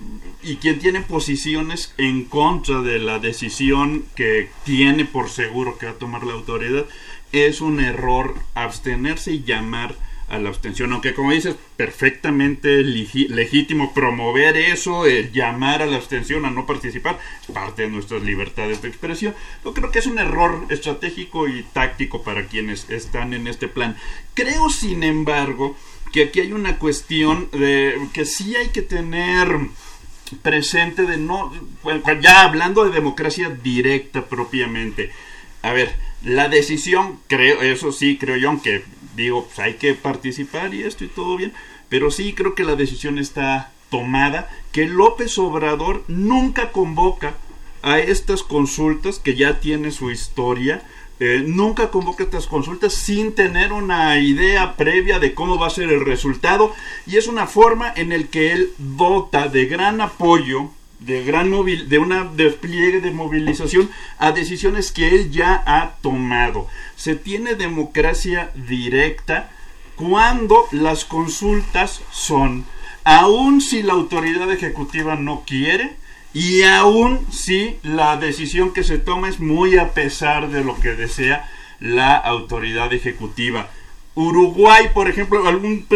y 0.42 0.57
quien 0.57 0.78
tiene 0.78 1.03
posiciones 1.03 1.92
en 1.99 2.24
contra 2.24 2.80
de 2.80 2.99
la 2.99 3.18
decisión 3.18 4.07
que 4.14 4.49
tiene 4.64 5.05
por 5.05 5.28
seguro 5.28 5.76
que 5.76 5.84
va 5.84 5.92
a 5.92 5.97
tomar 5.97 6.24
la 6.24 6.32
autoridad, 6.32 6.86
es 7.32 7.61
un 7.61 7.80
error 7.80 8.36
abstenerse 8.55 9.32
y 9.32 9.44
llamar 9.44 9.97
a 10.29 10.39
la 10.39 10.49
abstención, 10.49 10.93
aunque 10.93 11.14
como 11.14 11.31
dices, 11.31 11.55
perfectamente 11.77 12.83
legítimo 12.83 13.95
promover 13.95 14.57
eso, 14.57 15.05
llamar 15.33 15.83
a 15.83 15.87
la 15.87 15.97
abstención, 15.97 16.45
a 16.45 16.51
no 16.51 16.66
participar, 16.66 17.18
parte 17.53 17.83
de 17.83 17.89
nuestras 17.89 18.22
libertades 18.22 18.83
de 18.83 18.89
expresión. 18.89 19.35
Yo 19.64 19.72
creo 19.72 19.91
que 19.91 20.01
es 20.01 20.07
un 20.07 20.18
error 20.18 20.66
estratégico 20.68 21.47
y 21.47 21.62
táctico 21.72 22.22
para 22.22 22.47
quienes 22.47 22.91
están 22.91 23.35
en 23.35 23.47
este 23.47 23.68
plan. 23.68 23.97
Creo, 24.35 24.68
sin 24.68 25.05
embargo, 25.05 25.77
que 26.12 26.24
aquí 26.24 26.41
hay 26.41 26.53
una 26.53 26.79
cuestión 26.79 27.49
de 27.53 27.97
que 28.12 28.24
sí 28.24 28.57
hay 28.57 28.68
que 28.68 28.83
tener 28.83 29.49
presente 30.43 31.03
de 31.03 31.18
no, 31.18 31.53
ya 32.20 32.43
hablando 32.43 32.85
de 32.85 32.91
democracia 32.91 33.51
directa 33.51 34.24
propiamente. 34.24 35.12
A 35.62 35.72
ver, 35.72 35.95
la 36.24 36.49
decisión, 36.49 37.20
creo, 37.29 37.62
eso 37.62 37.93
sí, 37.93 38.18
creo 38.18 38.37
yo, 38.37 38.49
aunque 38.49 38.85
digo, 39.17 39.47
pues 39.47 39.59
hay 39.59 39.75
que 39.75 39.95
participar 39.95 40.75
y 40.75 40.83
esto 40.83 41.05
y 41.05 41.09
todo 41.09 41.37
bien, 41.37 41.53
pero 41.89 42.11
sí 42.11 42.35
creo 42.35 42.55
que 42.55 42.64
la 42.64 42.77
decisión 42.77 43.19
está 43.19 43.73
tomada, 43.91 44.49
que 44.73 44.87
López 44.87 45.39
Obrador 45.39 46.05
nunca 46.09 46.71
convoca 46.71 47.35
a 47.83 47.99
estas 47.99 48.43
consultas, 48.43 49.19
que 49.19 49.35
ya 49.35 49.61
tiene 49.61 49.91
su 49.91 50.11
historia, 50.11 50.83
eh, 51.19 51.43
nunca 51.47 51.91
convoca 51.91 52.25
estas 52.25 52.47
consultas 52.47 52.93
sin 52.93 53.35
tener 53.35 53.73
una 53.73 54.19
idea 54.19 54.77
previa 54.77 55.19
de 55.19 55.33
cómo 55.33 55.59
va 55.59 55.69
a 55.69 55.71
ser 55.71 55.91
el 55.91 56.05
resultado 56.05 56.75
y 57.07 57.17
es 57.17 57.27
una 57.27 57.47
forma 57.47 57.91
en 57.97 58.12
el 58.12 58.29
que 58.29 58.53
él 58.53 58.73
dota 58.77 59.49
de 59.49 59.64
gran 59.64 60.03
apoyo 60.03 60.71
de 60.99 61.24
gran 61.24 61.51
movil 61.51 61.88
de 61.88 61.99
una 61.99 62.24
despliegue 62.24 63.01
de 63.01 63.11
movilización 63.11 63.90
a 64.18 64.32
decisiones 64.32 64.92
que 64.92 65.09
él 65.09 65.30
ya 65.30 65.62
ha 65.66 65.97
tomado. 66.01 66.68
Se 66.97 67.14
tiene 67.14 67.55
democracia 67.55 68.51
directa 68.55 69.51
cuando 69.97 70.66
las 70.72 71.05
consultas 71.05 72.03
son, 72.12 72.64
aun 73.05 73.61
si 73.61 73.82
la 73.82 73.94
autoridad 73.94 74.51
ejecutiva 74.51 75.16
no 75.16 75.44
quiere, 75.47 75.97
y 76.36 76.64
aun 76.64 77.26
si 77.32 77.78
la 77.82 78.18
decisión 78.18 78.74
que 78.74 78.84
se 78.84 78.99
toma 78.99 79.30
es 79.30 79.40
muy 79.40 79.78
a 79.78 79.94
pesar 79.94 80.51
de 80.51 80.62
lo 80.62 80.78
que 80.78 80.94
desea 80.94 81.49
la 81.80 82.14
autoridad 82.14 82.92
ejecutiva. 82.92 83.70
Uruguay, 84.14 84.90
por 84.92 85.09
ejemplo, 85.09 85.47
algún, 85.49 85.86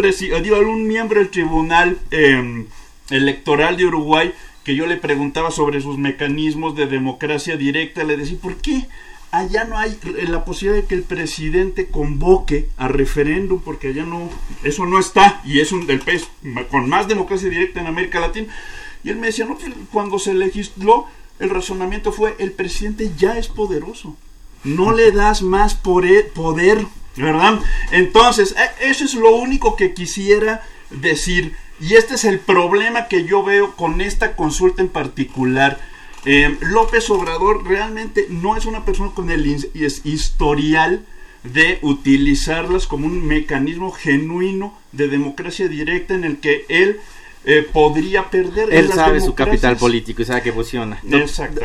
algún 0.55 0.87
miembro 0.87 1.19
del 1.19 1.29
Tribunal 1.29 1.99
em, 2.09 2.65
Electoral 3.11 3.77
de 3.77 3.85
Uruguay 3.85 4.33
que 4.63 4.75
yo 4.75 4.85
le 4.85 4.97
preguntaba 4.97 5.51
sobre 5.51 5.81
sus 5.81 5.97
mecanismos 5.97 6.75
de 6.75 6.87
democracia 6.87 7.57
directa, 7.57 8.03
le 8.03 8.17
decía, 8.17 8.37
¿por 8.41 8.57
qué 8.57 8.87
allá 9.31 9.63
no 9.63 9.77
hay 9.77 9.97
la 10.27 10.45
posibilidad 10.45 10.81
de 10.81 10.87
que 10.87 10.95
el 10.95 11.03
presidente 11.03 11.87
convoque 11.87 12.69
a 12.77 12.87
referéndum? 12.87 13.59
Porque 13.59 13.89
allá 13.89 14.03
no, 14.03 14.29
eso 14.63 14.85
no 14.85 14.99
está, 14.99 15.41
y 15.45 15.59
es 15.59 15.71
un 15.71 15.87
del 15.87 15.99
país 15.99 16.27
con 16.69 16.89
más 16.89 17.07
democracia 17.07 17.49
directa 17.49 17.79
en 17.79 17.87
América 17.87 18.19
Latina. 18.19 18.53
Y 19.03 19.09
él 19.09 19.17
me 19.17 19.27
decía, 19.27 19.45
no, 19.45 19.57
pues, 19.57 19.71
cuando 19.91 20.19
se 20.19 20.33
legisló, 20.33 21.07
el 21.39 21.49
razonamiento 21.49 22.11
fue, 22.11 22.35
el 22.37 22.51
presidente 22.51 23.11
ya 23.17 23.37
es 23.37 23.47
poderoso, 23.47 24.15
no 24.63 24.93
le 24.93 25.11
das 25.11 25.41
más 25.41 25.73
poder, 25.73 26.85
¿verdad? 27.17 27.59
Entonces, 27.91 28.55
e, 28.55 28.89
eso 28.89 29.05
es 29.05 29.15
lo 29.15 29.35
único 29.35 29.75
que 29.75 29.95
quisiera 29.95 30.61
decir 30.91 31.55
y 31.81 31.95
este 31.95 32.13
es 32.13 32.25
el 32.25 32.39
problema 32.39 33.07
que 33.07 33.25
yo 33.25 33.43
veo 33.43 33.75
con 33.75 34.01
esta 34.01 34.35
consulta 34.35 34.83
en 34.83 34.89
particular. 34.89 35.79
Eh, 36.25 36.55
López 36.61 37.09
Obrador 37.09 37.67
realmente 37.67 38.27
no 38.29 38.55
es 38.55 38.67
una 38.67 38.85
persona 38.85 39.11
con 39.15 39.31
el 39.31 39.47
historial 40.03 41.03
de 41.43 41.79
utilizarlas 41.81 42.85
como 42.85 43.07
un 43.07 43.25
mecanismo 43.25 43.91
genuino 43.91 44.77
de 44.91 45.07
democracia 45.07 45.67
directa 45.67 46.13
en 46.13 46.23
el 46.23 46.37
que 46.37 46.65
él 46.69 46.99
eh, 47.43 47.67
podría 47.73 48.29
perder. 48.29 48.71
Él 48.71 48.91
sabe 48.93 49.19
su 49.19 49.33
capital 49.33 49.75
político 49.77 50.21
y 50.21 50.25
sabe 50.25 50.43
que 50.43 50.51
funciona. 50.51 50.99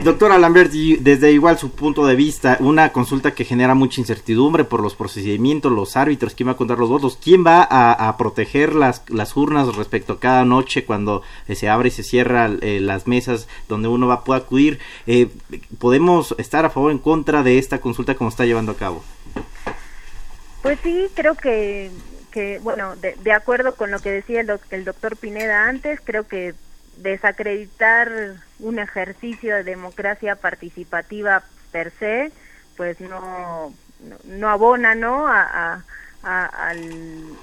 Doctora 0.02 0.38
Lambert, 0.38 0.72
desde 0.72 1.32
igual 1.32 1.58
su 1.58 1.70
punto 1.70 2.06
de 2.06 2.16
vista, 2.16 2.56
una 2.60 2.92
consulta 2.92 3.34
que 3.34 3.44
genera 3.44 3.74
mucha 3.74 4.00
incertidumbre 4.00 4.64
por 4.64 4.80
los 4.80 4.94
procedimientos, 4.94 5.70
los 5.70 5.96
árbitros, 5.96 6.34
quién 6.34 6.48
va 6.48 6.52
a 6.52 6.56
contar 6.56 6.78
los 6.78 6.88
votos, 6.88 7.18
quién 7.22 7.44
va 7.44 7.62
a, 7.62 8.16
proteger 8.16 8.74
las, 8.74 9.02
las 9.08 9.36
urnas 9.36 9.76
respecto 9.76 10.14
a 10.14 10.20
cada 10.20 10.44
noche 10.46 10.84
cuando 10.86 11.22
eh, 11.46 11.54
se 11.54 11.68
abre 11.68 11.88
y 11.88 11.90
se 11.90 12.02
cierra 12.02 12.50
eh, 12.62 12.80
las 12.80 13.06
mesas 13.06 13.46
donde 13.68 13.88
uno 13.88 14.06
va 14.06 14.24
puede 14.24 14.40
acudir. 14.40 14.78
¿Podemos 15.78 16.34
estar 16.38 16.64
a 16.64 16.70
favor 16.70 16.86
o 16.86 16.90
en 16.90 16.98
contra 16.98 17.42
de 17.42 17.58
esta 17.58 17.80
consulta 17.80 18.14
como 18.14 18.30
está 18.30 18.44
llevando 18.44 18.72
a 18.72 18.76
cabo? 18.76 19.02
Pues 20.62 20.78
sí, 20.82 21.06
creo 21.14 21.34
que 21.34 21.90
que, 22.36 22.58
bueno, 22.58 22.96
de, 22.96 23.32
acuerdo 23.32 23.76
con 23.76 23.90
lo 23.90 23.98
que 23.98 24.10
decía 24.10 24.42
el, 24.42 24.84
doctor 24.84 25.16
Pineda 25.16 25.70
antes, 25.70 26.02
creo 26.04 26.28
que 26.28 26.52
desacreditar 26.98 28.10
un 28.58 28.78
ejercicio 28.78 29.54
de 29.54 29.64
democracia 29.64 30.36
participativa 30.36 31.44
per 31.72 31.92
se, 31.98 32.30
pues 32.76 33.00
no, 33.00 33.72
no, 34.24 34.50
abona, 34.50 34.94
¿no? 34.94 35.26
A, 35.28 35.82
a, 36.22 36.72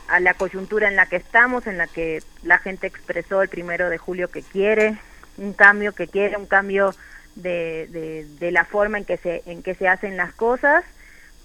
a, 0.09 0.19
la 0.19 0.35
coyuntura 0.35 0.89
en 0.89 0.95
la 0.95 1.07
que 1.07 1.15
estamos, 1.15 1.65
en 1.65 1.79
la 1.79 1.87
que 1.87 2.21
la 2.43 2.59
gente 2.59 2.85
expresó 2.85 3.41
el 3.41 3.49
primero 3.49 3.89
de 3.89 3.97
julio 3.97 4.27
que 4.27 4.43
quiere 4.43 4.99
un 5.37 5.53
cambio, 5.53 5.93
que 5.93 6.07
quiere 6.07 6.37
un 6.37 6.45
cambio 6.45 6.93
de, 7.33 7.87
de, 7.89 8.27
de 8.39 8.51
la 8.51 8.63
forma 8.63 8.99
en 8.99 9.05
que 9.05 9.17
se, 9.17 9.41
en 9.47 9.63
que 9.63 9.73
se 9.73 9.87
hacen 9.87 10.17
las 10.17 10.33
cosas 10.33 10.83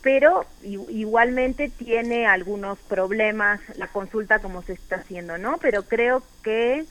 pero 0.02 0.46
igualmente 0.62 1.68
tiene 1.68 2.26
algunos 2.26 2.78
problemas 2.78 3.60
la 3.76 3.88
consulta 3.88 4.38
como 4.38 4.62
se 4.62 4.74
está 4.74 4.96
haciendo, 4.96 5.38
¿no? 5.38 5.58
Pero 5.58 5.82
creo 5.82 6.22
que 6.42 6.84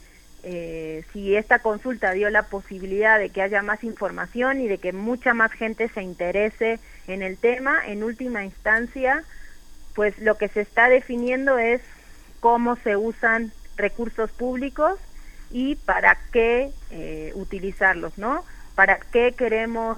eh, 0.43 1.03
si 1.13 1.35
esta 1.35 1.59
consulta 1.59 2.11
dio 2.11 2.29
la 2.29 2.43
posibilidad 2.43 3.17
de 3.17 3.29
que 3.29 3.41
haya 3.41 3.61
más 3.61 3.83
información 3.83 4.61
y 4.61 4.67
de 4.67 4.77
que 4.77 4.93
mucha 4.93 5.33
más 5.33 5.51
gente 5.51 5.89
se 5.89 6.01
interese 6.01 6.79
en 7.07 7.21
el 7.21 7.37
tema, 7.37 7.79
en 7.85 8.03
última 8.03 8.43
instancia, 8.43 9.23
pues 9.95 10.17
lo 10.19 10.37
que 10.37 10.49
se 10.49 10.61
está 10.61 10.89
definiendo 10.89 11.57
es 11.57 11.81
cómo 12.39 12.75
se 12.77 12.97
usan 12.97 13.51
recursos 13.77 14.31
públicos 14.31 14.99
y 15.49 15.75
para 15.75 16.17
qué 16.31 16.71
eh, 16.91 17.31
utilizarlos, 17.35 18.17
¿no? 18.17 18.43
¿Para 18.75 18.99
qué 18.99 19.33
queremos 19.35 19.97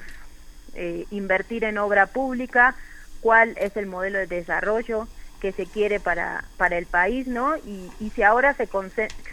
eh, 0.76 1.06
invertir 1.12 1.64
en 1.64 1.78
obra 1.78 2.06
pública? 2.08 2.76
Cuál 3.22 3.56
es 3.58 3.76
el 3.78 3.86
modelo 3.86 4.20
de 4.20 4.28
desarrollo 4.28 5.08
que 5.40 5.52
se 5.52 5.66
quiere 5.66 6.00
para, 6.00 6.44
para 6.58 6.78
el 6.78 6.86
país, 6.86 7.28
¿no? 7.28 7.56
Y, 7.58 7.92
y 8.00 8.10
si 8.10 8.24
ahora 8.24 8.54
se, 8.54 8.68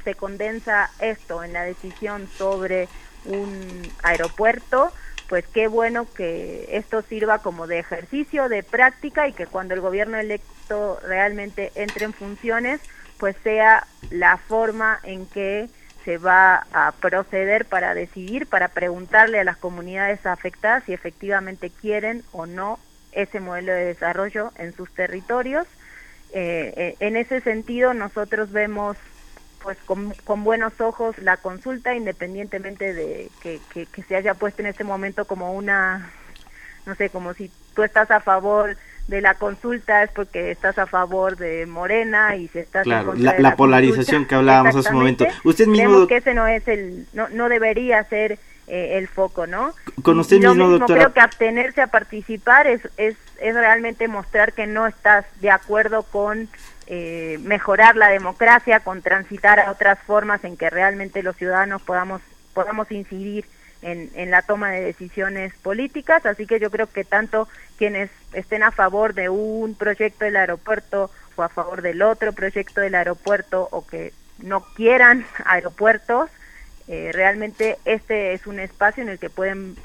se 0.05 0.15
condensa 0.15 0.91
esto 1.01 1.43
en 1.43 1.53
la 1.53 1.65
decisión 1.65 2.29
sobre 2.39 2.89
un 3.25 3.83
aeropuerto, 4.03 4.93
pues 5.29 5.45
qué 5.49 5.67
bueno 5.67 6.07
que 6.15 6.69
esto 6.71 7.03
sirva 7.03 7.41
como 7.41 7.67
de 7.67 7.81
ejercicio, 7.81 8.49
de 8.49 8.63
práctica 8.63 9.27
y 9.27 9.33
que 9.33 9.47
cuando 9.47 9.75
el 9.75 9.81
gobierno 9.81 10.17
electo 10.17 11.01
realmente 11.03 11.73
entre 11.75 12.05
en 12.05 12.13
funciones, 12.13 12.81
pues 13.19 13.35
sea 13.43 13.87
la 14.11 14.37
forma 14.37 15.01
en 15.03 15.27
que 15.27 15.69
se 16.05 16.19
va 16.19 16.67
a 16.73 16.93
proceder 16.93 17.65
para 17.65 17.95
decidir, 17.95 18.47
para 18.47 18.69
preguntarle 18.69 19.41
a 19.41 19.45
las 19.45 19.57
comunidades 19.57 20.25
afectadas 20.25 20.85
si 20.85 20.93
efectivamente 20.93 21.71
quieren 21.71 22.23
o 22.31 22.47
no 22.47 22.79
ese 23.17 23.41
modelo 23.41 23.73
de 23.73 23.87
desarrollo 23.87 24.53
en 24.57 24.73
sus 24.75 24.93
territorios. 24.93 25.67
Eh, 26.33 26.73
eh, 26.77 26.97
en 27.01 27.17
ese 27.17 27.41
sentido, 27.41 27.95
nosotros 27.95 28.53
vemos 28.53 28.97
pues 29.63 29.79
con, 29.85 30.45
buenos 30.45 30.81
ojos 30.81 31.19
la 31.19 31.39
consulta, 31.39 31.95
independientemente 31.95 32.95
de 32.95 33.31
que, 33.43 33.59
que, 33.73 34.03
se 34.05 34.15
haya 34.15 34.35
puesto 34.35 34.63
en 34.63 34.69
este 34.69 34.85
momento 34.85 35.25
como 35.25 35.55
una, 35.55 36.09
no 36.85 36.95
sé, 36.95 37.11
como 37.11 37.35
si 37.35 37.51
tú 37.75 37.83
estás 37.83 38.13
a 38.13 38.21
favor 38.21 38.77
de 39.09 39.21
la 39.21 39.35
consulta 39.35 40.03
es 40.03 40.11
porque 40.11 40.53
estás 40.53 40.79
a 40.79 40.87
favor 40.87 41.37
de 41.37 41.67
Morena 41.67 42.37
y 42.37 42.49
si 42.49 42.61
estás 42.61 42.85
claro, 42.85 43.15
la, 43.15 43.39
la, 43.39 43.57
polarización 43.57 44.27
que 44.27 44.35
hablábamos 44.37 44.77
hace 44.77 44.91
un 44.91 44.99
momento. 44.99 45.27
Usted 45.43 45.67
mismo 45.67 46.07
que 46.07 46.19
ese 46.19 46.35
no 46.35 46.47
es 46.47 46.67
el 46.69 47.07
no, 47.13 47.29
no 47.29 47.49
debería 47.49 48.05
ser 48.05 48.39
eh, 48.67 48.99
el 48.99 49.09
foco, 49.09 49.47
¿no? 49.47 49.73
Con 50.03 50.19
usted 50.19 50.37
Y 50.37 50.41
mismo, 50.41 50.55
mismo, 50.55 50.79
doctora. 50.79 51.01
creo 51.01 51.13
que 51.13 51.21
abstenerse 51.21 51.83
a 51.83 51.87
participar 51.87 52.67
es, 52.67 52.81
es, 52.97 53.17
es 53.41 53.55
realmente 53.55 54.09
mostrar 54.09 54.53
que 54.53 54.67
no 54.67 54.87
estás 54.87 55.25
de 55.41 55.51
acuerdo 55.51 56.03
con 56.03 56.49
eh, 56.89 57.39
mejorar 57.43 57.97
la 57.97 58.09
democracia, 58.09 58.81
con 58.81 59.03
transitar 59.03 59.61
a 59.61 59.71
otras 59.71 59.99
formas 60.01 60.45
en 60.45 60.57
que 60.57 60.71
realmente 60.71 61.23
los 61.23 61.37
ciudadanos 61.37 61.83
podamos, 61.83 62.23
podamos 62.55 62.91
incidir 62.93 63.45
en, 63.83 64.11
en 64.15 64.31
la 64.31 64.43
toma 64.43 64.71
de 64.71 64.81
decisiones 64.83 65.53
políticas. 65.63 66.25
Así 66.27 66.47
que 66.47 66.59
yo 66.61 66.71
creo 66.71 66.87
que 66.89 67.05
tanto 67.05 67.49
quienes 67.77 68.11
estén 68.33 68.63
a 68.63 68.71
favor 68.71 69.15
de 69.15 69.29
un 69.29 69.75
proyecto 69.75 70.25
del 70.25 70.37
aeropuerto 70.37 71.11
o 71.37 71.43
a 71.43 71.49
favor 71.49 71.83
del 71.83 72.03
otro 72.03 72.33
proyecto 72.33 72.81
del 72.81 72.95
aeropuerto 72.95 73.69
o 73.71 73.87
que 73.87 74.13
no 74.39 74.65
quieran 74.75 75.27
aeropuertos, 75.45 76.31
eh, 76.89 77.11
realmente 77.13 77.79
este 77.85 78.33
es 78.33 78.47
un 78.47 78.61
espacio 78.61 79.03
en 79.03 79.09
el 79.09 79.19
que 79.19 79.31
pueden 79.31 79.77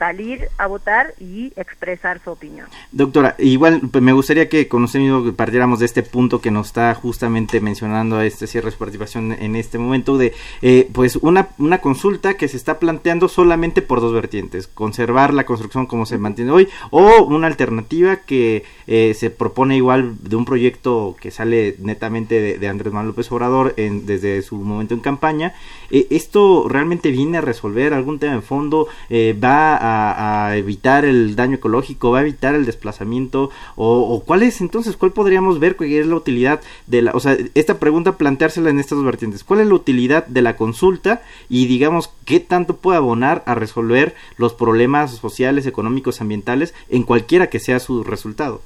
salir 0.00 0.48
a 0.56 0.66
votar 0.66 1.12
y 1.20 1.52
expresar 1.56 2.22
su 2.24 2.30
opinión. 2.30 2.66
Doctora, 2.90 3.36
igual 3.38 3.82
pues, 3.92 4.02
me 4.02 4.14
gustaría 4.14 4.48
que 4.48 4.66
con 4.66 4.82
usted 4.82 4.98
mismo 4.98 5.30
partiéramos 5.34 5.78
de 5.78 5.84
este 5.84 6.02
punto 6.02 6.40
que 6.40 6.50
nos 6.50 6.68
está 6.68 6.94
justamente 6.94 7.60
mencionando 7.60 8.16
a 8.16 8.24
este 8.24 8.46
cierre 8.46 8.66
de 8.68 8.72
su 8.72 8.78
participación 8.78 9.32
en 9.32 9.56
este 9.56 9.76
momento 9.76 10.16
de 10.16 10.32
eh, 10.62 10.88
pues 10.94 11.16
una, 11.16 11.48
una 11.58 11.82
consulta 11.82 12.34
que 12.38 12.48
se 12.48 12.56
está 12.56 12.78
planteando 12.78 13.28
solamente 13.28 13.82
por 13.82 14.00
dos 14.00 14.14
vertientes, 14.14 14.68
conservar 14.68 15.34
la 15.34 15.44
construcción 15.44 15.84
como 15.84 16.06
se 16.06 16.16
mantiene 16.16 16.50
hoy 16.50 16.68
o 16.88 17.22
una 17.24 17.46
alternativa 17.46 18.16
que 18.16 18.64
eh, 18.86 19.12
se 19.12 19.28
propone 19.28 19.76
igual 19.76 20.14
de 20.22 20.34
un 20.34 20.46
proyecto 20.46 21.14
que 21.20 21.30
sale 21.30 21.76
netamente 21.78 22.58
de, 22.58 22.68
Andrés 22.68 22.92
Manuel 22.92 23.08
López 23.08 23.30
Obrador 23.32 23.74
en, 23.76 24.06
desde 24.06 24.40
su 24.40 24.56
momento 24.56 24.94
en 24.94 25.00
campaña. 25.00 25.52
Eh, 25.90 26.06
¿Esto 26.10 26.66
realmente 26.68 27.10
viene 27.10 27.38
a 27.38 27.40
resolver 27.40 27.92
algún 27.92 28.18
tema 28.18 28.36
de 28.36 28.40
fondo? 28.40 28.88
Eh, 29.10 29.38
¿Va 29.38 29.76
a 29.76 29.89
a, 29.90 30.56
evitar 30.56 31.04
el 31.04 31.36
daño 31.36 31.56
ecológico, 31.56 32.10
va 32.10 32.18
a 32.18 32.22
evitar 32.22 32.54
el 32.54 32.66
desplazamiento 32.66 33.50
o, 33.76 34.14
o, 34.14 34.24
cuál 34.24 34.42
es 34.42 34.60
entonces, 34.60 34.96
cuál 34.96 35.12
podríamos 35.12 35.60
ver 35.60 35.76
que 35.76 36.00
es 36.00 36.06
la 36.06 36.16
utilidad 36.16 36.60
de 36.86 37.02
la, 37.02 37.12
o 37.12 37.20
sea, 37.20 37.36
esta 37.54 37.78
pregunta 37.78 38.16
planteársela 38.16 38.70
en 38.70 38.78
estas 38.78 39.02
vertientes, 39.02 39.44
cuál 39.44 39.60
es 39.60 39.66
la 39.66 39.74
utilidad 39.74 40.26
de 40.26 40.42
la 40.42 40.56
consulta 40.56 41.22
y 41.48 41.66
digamos 41.66 42.10
qué 42.24 42.40
tanto 42.40 42.76
puede 42.76 42.98
abonar 42.98 43.42
a 43.46 43.54
resolver 43.54 44.14
los 44.36 44.54
problemas 44.54 45.12
sociales, 45.12 45.66
económicos, 45.66 46.20
ambientales 46.20 46.74
en 46.88 47.02
cualquiera 47.02 47.48
que 47.48 47.60
sea 47.60 47.80
su 47.80 48.04
resultado. 48.04 48.62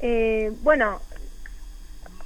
Eh, 0.00 0.52
bueno, 0.62 1.00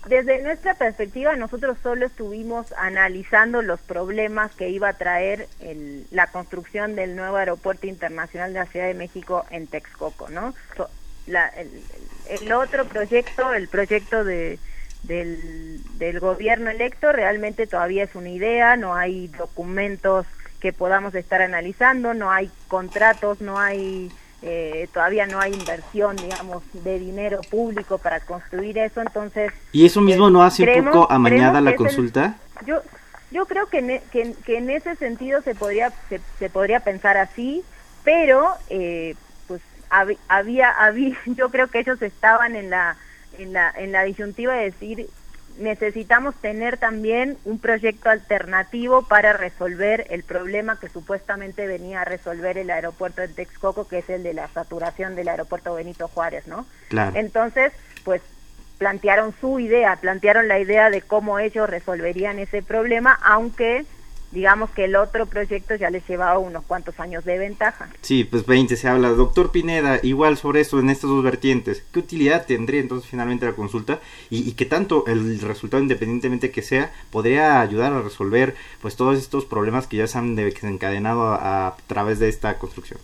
desde 0.06 0.42
nuestra 0.42 0.74
perspectiva, 0.74 1.36
nosotros 1.36 1.76
solo 1.82 2.06
estuvimos 2.06 2.72
analizando 2.78 3.60
los 3.60 3.80
problemas 3.80 4.50
que 4.52 4.70
iba 4.70 4.88
a 4.88 4.94
traer 4.94 5.46
el, 5.60 6.06
la 6.10 6.26
construcción 6.28 6.96
del 6.96 7.16
nuevo 7.16 7.36
aeropuerto 7.36 7.86
internacional 7.86 8.52
de 8.52 8.60
la 8.60 8.66
Ciudad 8.66 8.86
de 8.86 8.94
México 8.94 9.44
en 9.50 9.66
Texcoco, 9.66 10.30
¿no? 10.30 10.54
La, 11.26 11.48
el, 11.48 11.70
el, 12.28 12.52
otro 12.52 12.86
proyecto, 12.86 13.52
el 13.52 13.68
proyecto 13.68 14.24
de, 14.24 14.58
del 15.02 16.18
gobierno 16.18 16.70
electo, 16.70 17.12
realmente 17.12 17.66
todavía 17.66 18.04
es 18.04 18.14
una 18.14 18.30
idea, 18.30 18.76
no 18.76 18.94
hay 18.94 19.28
documentos 19.28 20.26
que 20.60 20.72
podamos 20.72 21.14
estar 21.14 21.42
analizando, 21.42 22.14
no 22.14 22.30
hay 22.30 22.50
contratos, 22.68 23.40
no 23.40 23.58
hay 23.58 24.10
eh, 24.42 24.88
todavía 24.92 25.26
no 25.26 25.38
hay 25.38 25.52
inversión, 25.52 26.16
digamos, 26.16 26.62
de 26.72 26.98
dinero 26.98 27.40
público 27.50 27.98
para 27.98 28.20
construir 28.20 28.78
eso, 28.78 29.00
entonces... 29.00 29.52
¿Y 29.72 29.84
eso 29.84 30.00
mismo 30.00 30.28
eh, 30.28 30.30
no 30.30 30.42
hace 30.42 30.64
creemos, 30.64 30.94
un 30.94 31.02
poco 31.02 31.12
amañada 31.12 31.60
la 31.60 31.76
consulta? 31.76 32.36
El, 32.60 32.66
yo, 32.66 32.76
yo 33.30 33.46
creo 33.46 33.66
que 33.66 33.78
en, 33.78 34.00
que, 34.10 34.34
que 34.44 34.56
en, 34.56 34.70
ese 34.70 34.96
sentido 34.96 35.42
se 35.42 35.54
podría, 35.54 35.92
se, 36.08 36.20
se 36.38 36.48
podría 36.48 36.80
pensar 36.80 37.16
así, 37.18 37.62
pero 38.02 38.48
eh, 38.70 39.14
pues 39.46 39.60
hab, 39.90 40.08
había, 40.28 40.70
había, 40.70 41.16
yo 41.26 41.50
creo 41.50 41.68
que 41.68 41.80
ellos 41.80 42.00
estaban 42.00 42.56
en 42.56 42.70
la, 42.70 42.96
en 43.38 43.52
la, 43.52 43.70
en 43.76 43.92
la 43.92 44.04
disyuntiva 44.04 44.54
de 44.54 44.64
decir 44.64 45.06
necesitamos 45.58 46.34
tener 46.36 46.78
también 46.78 47.36
un 47.44 47.58
proyecto 47.58 48.08
alternativo 48.08 49.02
para 49.02 49.32
resolver 49.32 50.06
el 50.10 50.22
problema 50.22 50.78
que 50.78 50.88
supuestamente 50.88 51.66
venía 51.66 52.02
a 52.02 52.04
resolver 52.04 52.58
el 52.58 52.70
aeropuerto 52.70 53.20
de 53.20 53.28
Texcoco, 53.28 53.86
que 53.86 53.98
es 53.98 54.10
el 54.10 54.22
de 54.22 54.34
la 54.34 54.48
saturación 54.48 55.14
del 55.16 55.28
aeropuerto 55.28 55.74
Benito 55.74 56.08
Juárez, 56.08 56.46
¿no? 56.46 56.66
Claro. 56.88 57.12
Entonces, 57.14 57.72
pues 58.04 58.22
plantearon 58.78 59.34
su 59.40 59.60
idea, 59.60 59.96
plantearon 59.96 60.48
la 60.48 60.58
idea 60.58 60.88
de 60.88 61.02
cómo 61.02 61.38
ellos 61.38 61.68
resolverían 61.68 62.38
ese 62.38 62.62
problema, 62.62 63.18
aunque 63.22 63.84
digamos 64.32 64.70
que 64.70 64.84
el 64.84 64.96
otro 64.96 65.26
proyecto 65.26 65.74
ya 65.74 65.90
les 65.90 66.06
llevaba 66.08 66.38
unos 66.38 66.64
cuantos 66.64 66.98
años 67.00 67.24
de 67.24 67.38
ventaja. 67.38 67.88
Sí, 68.00 68.24
pues 68.24 68.46
20 68.46 68.76
se 68.76 68.88
habla. 68.88 69.10
Doctor 69.10 69.50
Pineda, 69.50 70.00
igual 70.02 70.36
sobre 70.36 70.60
eso 70.60 70.78
en 70.78 70.90
estas 70.90 71.10
dos 71.10 71.22
vertientes, 71.22 71.82
¿qué 71.92 71.98
utilidad 71.98 72.46
tendría 72.46 72.80
entonces 72.80 73.10
finalmente 73.10 73.46
la 73.46 73.52
consulta 73.52 74.00
y, 74.30 74.48
y 74.48 74.52
qué 74.52 74.66
tanto 74.66 75.04
el 75.06 75.40
resultado, 75.40 75.82
independientemente 75.82 76.50
que 76.50 76.62
sea, 76.62 76.92
podría 77.10 77.60
ayudar 77.60 77.92
a 77.92 78.02
resolver 78.02 78.54
pues 78.80 78.96
todos 78.96 79.18
estos 79.18 79.44
problemas 79.44 79.86
que 79.86 79.96
ya 79.96 80.06
se 80.06 80.18
han 80.18 80.36
desencadenado 80.36 81.24
a, 81.24 81.68
a 81.68 81.76
través 81.86 82.18
de 82.18 82.28
esta 82.28 82.58
construcción? 82.58 83.00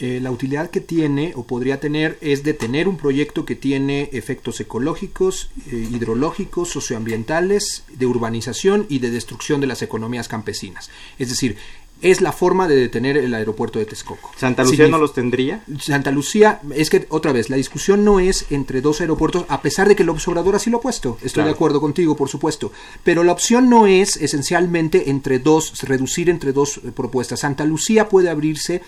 Eh, 0.00 0.20
la 0.22 0.30
utilidad 0.30 0.70
que 0.70 0.80
tiene 0.80 1.32
o 1.34 1.44
podría 1.44 1.80
tener 1.80 2.18
es 2.20 2.44
de 2.44 2.54
tener 2.54 2.86
un 2.86 2.96
proyecto 2.96 3.44
que 3.44 3.56
tiene 3.56 4.10
efectos 4.12 4.60
ecológicos, 4.60 5.50
eh, 5.72 5.88
hidrológicos, 5.90 6.68
socioambientales, 6.68 7.82
de 7.92 8.06
urbanización 8.06 8.86
y 8.88 9.00
de 9.00 9.10
destrucción 9.10 9.60
de 9.60 9.66
las 9.66 9.82
economías 9.82 10.28
campesinas. 10.28 10.88
Es 11.18 11.30
decir, 11.30 11.56
es 12.00 12.20
la 12.20 12.30
forma 12.30 12.68
de 12.68 12.76
detener 12.76 13.16
el 13.16 13.34
aeropuerto 13.34 13.80
de 13.80 13.86
Texcoco. 13.86 14.30
¿Santa 14.36 14.62
Lucía 14.62 14.76
Signif 14.76 14.92
no 14.92 14.98
los 14.98 15.14
tendría? 15.14 15.64
Santa 15.80 16.12
Lucía, 16.12 16.60
es 16.74 16.90
que 16.90 17.06
otra 17.08 17.32
vez, 17.32 17.50
la 17.50 17.56
discusión 17.56 18.04
no 18.04 18.20
es 18.20 18.46
entre 18.50 18.80
dos 18.80 19.00
aeropuertos, 19.00 19.46
a 19.48 19.62
pesar 19.62 19.88
de 19.88 19.96
que 19.96 20.04
el 20.04 20.10
Obrador 20.10 20.54
así 20.54 20.70
lo 20.70 20.78
ha 20.78 20.80
puesto. 20.80 21.16
Estoy 21.16 21.30
claro. 21.30 21.48
de 21.48 21.54
acuerdo 21.54 21.80
contigo, 21.80 22.16
por 22.16 22.28
supuesto. 22.28 22.70
Pero 23.02 23.24
la 23.24 23.32
opción 23.32 23.68
no 23.68 23.88
es 23.88 24.16
esencialmente 24.16 25.10
entre 25.10 25.40
dos, 25.40 25.82
reducir 25.82 26.30
entre 26.30 26.52
dos 26.52 26.80
propuestas. 26.94 27.40
Santa 27.40 27.64
Lucía 27.64 28.08
puede 28.08 28.30
abrirse 28.30 28.82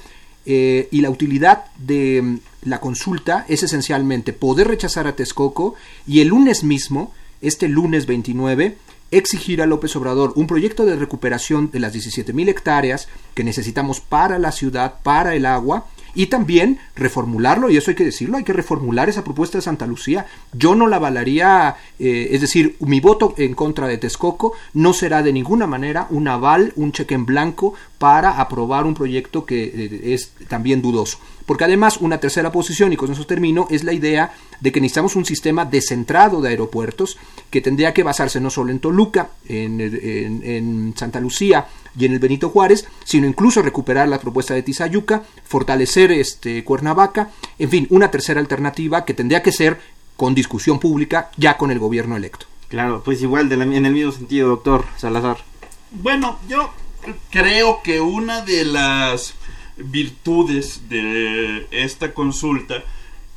eh, 0.47 0.89
y 0.91 1.01
la 1.01 1.11
utilidad 1.11 1.65
de 1.79 2.21
um, 2.21 2.41
la 2.63 2.81
consulta 2.81 3.45
es 3.49 3.63
esencialmente 3.63 4.33
poder 4.33 4.69
rechazar 4.69 5.07
a 5.07 5.17
Texcoco 5.17 5.75
y 6.07 6.21
el 6.21 6.29
lunes 6.29 6.65
mismo, 6.65 7.13
este 7.41 7.69
lunes 7.69 8.07
29, 8.07 8.77
exigir 9.11 9.63
a 9.63 9.67
López 9.67 9.97
Obrador 9.97 10.33
un 10.37 10.47
proyecto 10.47 10.87
de 10.87 10.97
recuperación 10.97 11.71
de 11.71 11.81
las 11.81 11.95
17.000 11.95 12.49
hectáreas 12.49 13.09
que 13.35 13.45
necesitamos 13.45 14.01
para 14.01 14.39
la 14.39 14.53
ciudad, 14.53 14.97
para 15.03 15.35
el 15.35 15.47
agua, 15.47 15.87
y 16.15 16.27
también 16.27 16.79
reformularlo, 16.97 17.71
y 17.71 17.77
eso 17.77 17.91
hay 17.91 17.97
que 17.97 18.05
decirlo, 18.05 18.37
hay 18.37 18.45
que 18.45 18.53
reformular 18.53 19.09
esa 19.09 19.25
propuesta 19.25 19.59
de 19.59 19.63
Santa 19.63 19.87
Lucía. 19.87 20.27
Yo 20.53 20.75
no 20.75 20.87
la 20.87 20.97
avalaría, 20.97 21.77
eh, 21.99 22.29
es 22.33 22.41
decir, 22.41 22.77
mi 22.81 23.01
voto 23.01 23.35
en 23.37 23.55
contra 23.55 23.87
de 23.87 23.99
Texcoco 23.99 24.53
no 24.75 24.93
será 24.93 25.23
de 25.23 25.33
ninguna 25.33 25.67
manera 25.67 26.07
un 26.11 26.29
aval, 26.29 26.73
un 26.77 26.93
cheque 26.93 27.15
en 27.15 27.27
blanco 27.27 27.75
para 27.99 28.41
aprobar 28.41 28.87
un 28.87 28.95
proyecto 28.95 29.45
que 29.45 29.65
eh, 29.65 30.15
es 30.15 30.33
también 30.49 30.83
dudoso. 30.83 31.19
Porque 31.47 31.65
además 31.65 31.99
una 31.99 32.19
tercera 32.19 32.53
posición, 32.53 32.93
y 32.93 32.97
con 32.97 33.11
eso 33.11 33.27
termino, 33.27 33.67
es 33.71 33.83
la 33.83 33.93
idea 33.93 34.33
de 34.61 34.71
que 34.71 34.81
necesitamos 34.81 35.17
un 35.17 35.25
sistema 35.25 35.65
descentrado 35.65 36.41
de 36.41 36.51
aeropuertos 36.51 37.19
que 37.51 37.61
tendría 37.61 37.93
que 37.93 38.03
basarse 38.03 38.41
no 38.41 38.51
solo 38.51 38.71
en 38.71 38.79
Toluca, 38.79 39.31
en, 39.49 39.81
en, 39.81 40.43
en 40.45 40.95
Santa 40.97 41.19
Lucía 41.19 41.67
y 41.99 42.07
en 42.07 42.13
el 42.13 42.19
Benito 42.19 42.49
Juárez, 42.51 42.87
sino 43.05 43.27
incluso 43.27 43.63
recuperar 43.63 44.09
la 44.09 44.21
propuesta 44.21 44.55
de 44.55 44.63
Tizayuca, 44.63 45.23
fortalecer 45.45 46.13
este 46.13 46.65
Cuernavaca, 46.65 47.31
en 47.59 47.71
fin, 47.71 47.87
una 47.91 48.11
tercera 48.11 48.41
alternativa 48.41 49.05
que 49.05 49.15
tendría 49.15 49.43
que 49.43 49.53
ser 49.53 49.81
con 50.17 50.35
discusión 50.35 50.79
pública 50.79 51.31
ya 51.37 51.57
con 51.57 51.71
el 51.71 51.79
gobierno 51.79 52.17
electo. 52.17 52.47
Claro, 52.69 53.03
pues 53.05 53.23
igual 53.23 53.49
de 53.49 53.57
la, 53.57 53.65
en 53.65 53.87
el 53.87 53.93
mismo 53.93 54.13
sentido, 54.13 54.49
doctor 54.49 54.85
Salazar. 54.97 55.39
Bueno, 55.91 56.39
yo 56.49 56.71
creo 57.31 57.83
que 57.83 58.01
una 58.01 58.43
de 58.43 58.65
las 58.65 59.35
virtudes 59.77 60.89
de 60.89 61.67
esta 61.71 62.13
consulta 62.13 62.85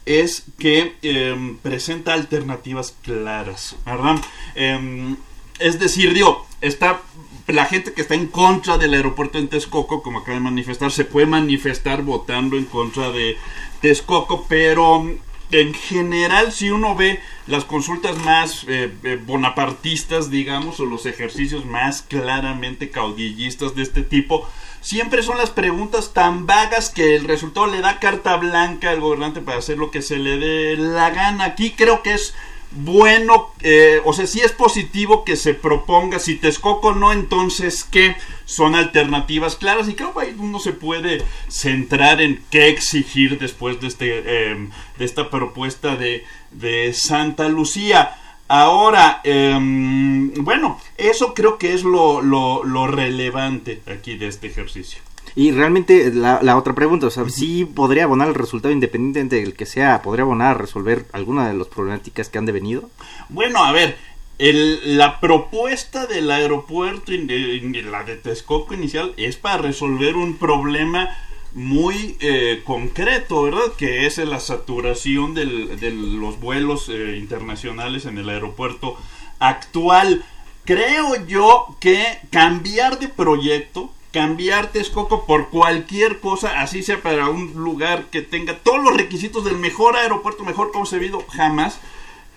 es 0.06 0.43
que 0.60 0.95
eh, 1.01 1.56
presenta 1.64 2.14
alternativas 2.14 2.93
claras, 3.01 3.76
¿verdad? 3.86 4.18
Eh, 4.56 5.16
es 5.60 5.80
decir, 5.80 6.14
digo, 6.14 6.45
está 6.62 7.01
la 7.48 7.66
gente 7.66 7.94
que 7.94 8.02
está 8.02 8.16
en 8.16 8.28
contra 8.28 8.78
del 8.78 8.94
aeropuerto 8.94 9.38
en 9.38 9.50
Texcoco, 9.50 10.02
como 10.02 10.20
acaba 10.20 10.38
de 10.38 10.44
manifestar, 10.44 10.91
se 10.91 11.06
puede 11.06 11.28
manifestar 11.28 12.02
votando 12.04 12.58
en 12.58 12.66
contra 12.66 13.12
de 13.12 13.38
Texcoco, 13.82 14.46
pero 14.48 15.06
en 15.52 15.74
general, 15.74 16.52
si 16.52 16.72
uno 16.72 16.96
ve 16.96 17.20
las 17.48 17.66
consultas 17.66 18.18
más 18.20 18.66
eh, 18.68 18.91
eh, 19.04 19.20
bonapartistas, 19.24 20.30
digamos, 20.30 20.80
o 20.80 20.86
los 20.86 21.06
ejercicios 21.06 21.66
más 21.66 22.02
claramente 22.02 22.89
caudillistas 22.89 23.76
de 23.76 23.84
este 23.84 24.02
tipo, 24.04 24.48
siempre 24.82 25.22
son 25.22 25.38
las 25.38 25.50
preguntas 25.50 26.14
tan 26.14 26.46
vagas 26.46 26.89
que 26.89 27.16
el 27.16 27.26
resultado 27.26 27.68
le 27.68 27.82
da 27.82 28.00
carta 28.00 28.38
blanca 28.38 28.89
al 28.89 29.02
gobernante 29.02 29.41
para 29.41 29.60
hacer 29.60 29.78
lo 29.78 29.91
que 29.91 30.02
se 30.02 30.18
le 30.18 30.38
dé 30.38 30.78
la 30.78 31.10
gana. 31.12 31.46
Aquí 31.46 31.72
creo 31.72 32.02
que 32.02 32.14
es 32.14 32.34
bueno, 32.76 33.53
eh, 33.61 34.01
o 34.03 34.13
sea, 34.13 34.26
si 34.26 34.39
es 34.39 34.51
positivo 34.51 35.24
que 35.24 35.36
se 35.36 35.53
proponga, 35.53 36.17
si 36.19 36.36
Texcoco 36.36 36.93
no, 36.93 37.11
entonces 37.11 37.84
qué 37.84 38.15
son 38.45 38.74
alternativas 38.76 39.55
claras 39.55 39.88
y 39.88 39.93
creo 39.93 40.13
que 40.13 40.34
uno 40.38 40.59
se 40.59 40.74
puede 40.74 41.24
centrar 41.49 42.21
en 42.21 42.43
qué 42.49 42.69
exigir 42.69 43.38
después 43.38 43.80
de, 43.80 43.88
este, 43.88 44.49
em, 44.51 44.71
de 44.97 45.05
esta 45.05 45.30
propuesta 45.30 45.95
de, 45.95 46.26
de 46.51 46.93
Santa 46.93 47.47
Lucía. 47.47 48.15
Ahora, 48.47 49.21
em, 49.24 50.34
bueno, 50.43 50.80
eso 50.97 51.34
creo 51.34 51.57
que 51.57 51.74
es 51.74 51.84
lo, 51.84 52.21
lo 52.21 52.88
relevante 52.88 53.82
aquí 53.86 54.17
de 54.17 54.28
este 54.28 54.47
ejercicio. 54.47 55.01
Y 55.36 55.51
realmente 55.51 56.11
la, 56.13 56.57
otra 56.57 56.75
pregunta, 56.75 57.07
o 57.07 57.09
sea, 57.09 57.27
¿sí 57.29 57.65
podría 57.65 58.03
abonar 58.03 58.27
el 58.27 58.36
resultado 58.36 58.71
independiente 58.71 59.38
del 59.38 59.55
que 59.55 59.65
sea, 59.65 60.01
podría 60.01 60.23
abonar 60.23 60.55
a 60.55 60.59
resolver 60.59 61.05
alguna 61.11 61.47
de 61.47 61.55
las 61.55 61.67
problemáticas 61.67 62.29
que 62.29 62.38
han 62.38 62.45
devenido? 62.45 62.89
Bueno, 63.29 63.63
a 63.63 63.71
ver, 63.71 63.97
el, 64.38 64.97
la 64.97 65.19
propuesta 65.19 66.05
del 66.05 66.29
aeropuerto, 66.29 67.11
la 67.11 68.03
de 68.03 68.15
Texcoco 68.15 68.75
inicial, 68.75 69.13
es 69.17 69.38
para 69.38 69.57
resolver 69.57 70.15
un 70.15 70.38
problema 70.38 71.09
muy 71.53 72.17
eh, 72.19 72.61
concreto, 72.63 73.43
¿verdad? 73.43 73.73
Que 73.77 74.05
es 74.05 74.17
la 74.17 74.39
saturación 74.39 75.34
del, 75.34 75.79
de 75.79 75.91
los 75.91 76.39
vuelos 76.39 76.89
eh, 76.89 77.17
internacionales 77.17 78.05
en 78.05 78.17
el 78.17 78.29
aeropuerto 78.29 78.97
actual. 79.39 80.23
Creo 80.65 81.25
yo 81.27 81.75
que 81.79 82.03
cambiar 82.31 82.99
de 82.99 83.07
proyecto 83.07 83.91
cambiar 84.14 84.72
Texcoco 84.72 85.26
por 85.26 85.49
cualquier 85.49 86.20
cosa, 86.20 86.61
así 86.61 86.84
sea 86.84 87.01
para 87.01 87.30
un 87.30 87.53
lugar 87.55 88.05
que 88.11 88.22
tenga 88.22 88.59
todos 88.59 88.82
los 88.82 88.95
requisitos 88.95 89.43
del 89.43 89.57
mejor 89.57 89.97
aeropuerto, 89.97 90.43
mejor 90.43 90.72
concebido, 90.72 91.26
jamás. 91.30 91.80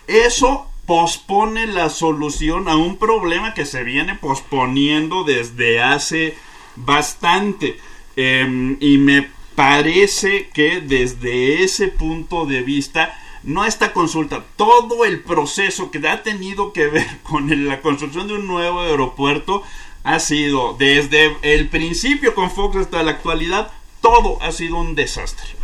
Eso 0.06 0.66
pospone 0.86 1.66
la 1.66 1.90
solución 1.90 2.68
a 2.68 2.76
un 2.76 2.96
problema 2.96 3.52
que 3.52 3.66
se 3.66 3.84
viene 3.84 4.14
posponiendo 4.14 5.22
desde 5.24 5.82
hace 5.82 6.34
bastante. 6.76 7.78
Em, 8.16 8.78
y 8.80 8.96
me 8.96 9.28
parece 9.54 10.48
que 10.54 10.80
desde 10.80 11.62
ese 11.62 11.88
punto 11.88 12.46
de 12.46 12.62
vista, 12.62 13.18
no 13.42 13.66
esta 13.66 13.92
consulta, 13.92 14.44
todo 14.56 15.04
el 15.04 15.20
proceso 15.20 15.90
que 15.90 16.06
ha 16.08 16.22
tenido 16.22 16.72
que 16.72 16.86
ver 16.86 17.06
con 17.22 17.66
la 17.68 17.82
construcción 17.82 18.28
de 18.28 18.34
un 18.34 18.46
nuevo 18.46 18.80
aeropuerto, 18.80 19.62
ha 20.06 20.20
sido 20.20 20.76
desde 20.78 21.36
el 21.42 21.68
principio 21.68 22.32
con 22.32 22.52
Fox 22.52 22.76
hasta 22.76 23.02
la 23.02 23.10
actualidad, 23.10 23.72
todo 24.00 24.40
ha 24.40 24.52
sido 24.52 24.76
un 24.76 24.94
desastre. 24.94 25.55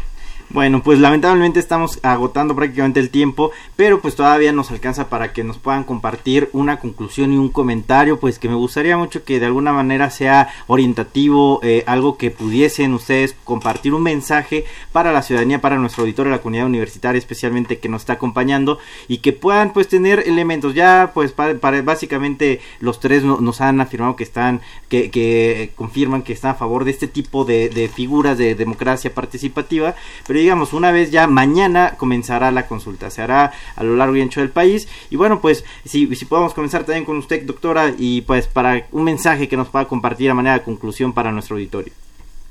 Bueno, 0.52 0.82
pues 0.82 0.98
lamentablemente 0.98 1.58
estamos 1.58 1.98
agotando 2.02 2.54
prácticamente 2.54 3.00
el 3.00 3.08
tiempo, 3.08 3.52
pero 3.74 4.02
pues 4.02 4.16
todavía 4.16 4.52
nos 4.52 4.70
alcanza 4.70 5.08
para 5.08 5.32
que 5.32 5.44
nos 5.44 5.56
puedan 5.56 5.82
compartir 5.82 6.50
una 6.52 6.78
conclusión 6.78 7.32
y 7.32 7.38
un 7.38 7.48
comentario, 7.48 8.20
pues 8.20 8.38
que 8.38 8.50
me 8.50 8.54
gustaría 8.54 8.98
mucho 8.98 9.24
que 9.24 9.40
de 9.40 9.46
alguna 9.46 9.72
manera 9.72 10.10
sea 10.10 10.50
orientativo, 10.66 11.58
eh, 11.62 11.84
algo 11.86 12.18
que 12.18 12.30
pudiesen 12.30 12.92
ustedes 12.92 13.34
compartir 13.44 13.94
un 13.94 14.02
mensaje 14.02 14.66
para 14.92 15.10
la 15.10 15.22
ciudadanía, 15.22 15.62
para 15.62 15.78
nuestro 15.78 16.02
auditorio, 16.02 16.30
la 16.30 16.42
comunidad 16.42 16.66
universitaria 16.66 17.18
especialmente 17.18 17.78
que 17.78 17.88
nos 17.88 18.02
está 18.02 18.12
acompañando 18.12 18.78
y 19.08 19.18
que 19.18 19.32
puedan 19.32 19.72
pues 19.72 19.88
tener 19.88 20.22
elementos. 20.26 20.74
Ya 20.74 21.12
pues 21.14 21.32
para, 21.32 21.80
básicamente 21.80 22.60
los 22.78 23.00
tres 23.00 23.24
nos 23.24 23.62
han 23.62 23.80
afirmado 23.80 24.16
que 24.16 24.24
están, 24.24 24.60
que, 24.90 25.10
que 25.10 25.72
confirman 25.76 26.20
que 26.20 26.34
están 26.34 26.50
a 26.50 26.56
favor 26.56 26.84
de 26.84 26.90
este 26.90 27.08
tipo 27.08 27.46
de, 27.46 27.70
de 27.70 27.88
figuras 27.88 28.36
de 28.36 28.54
democracia 28.54 29.14
participativa, 29.14 29.94
pero 30.26 30.41
digamos, 30.42 30.72
una 30.72 30.92
vez 30.92 31.10
ya 31.10 31.26
mañana 31.26 31.94
comenzará 31.96 32.50
la 32.50 32.66
consulta, 32.66 33.10
se 33.10 33.22
hará 33.22 33.52
a 33.76 33.82
lo 33.82 33.96
largo 33.96 34.16
y 34.16 34.22
ancho 34.22 34.40
del 34.40 34.50
país. 34.50 34.88
Y 35.10 35.16
bueno, 35.16 35.40
pues 35.40 35.64
si, 35.84 36.14
si 36.14 36.24
podemos 36.24 36.54
comenzar 36.54 36.84
también 36.84 37.04
con 37.04 37.16
usted, 37.16 37.42
doctora, 37.42 37.92
y 37.96 38.22
pues 38.22 38.46
para 38.46 38.86
un 38.92 39.04
mensaje 39.04 39.48
que 39.48 39.56
nos 39.56 39.68
pueda 39.68 39.86
compartir 39.86 40.30
a 40.30 40.34
manera 40.34 40.58
de 40.58 40.64
conclusión 40.64 41.12
para 41.12 41.32
nuestro 41.32 41.56
auditorio. 41.56 41.92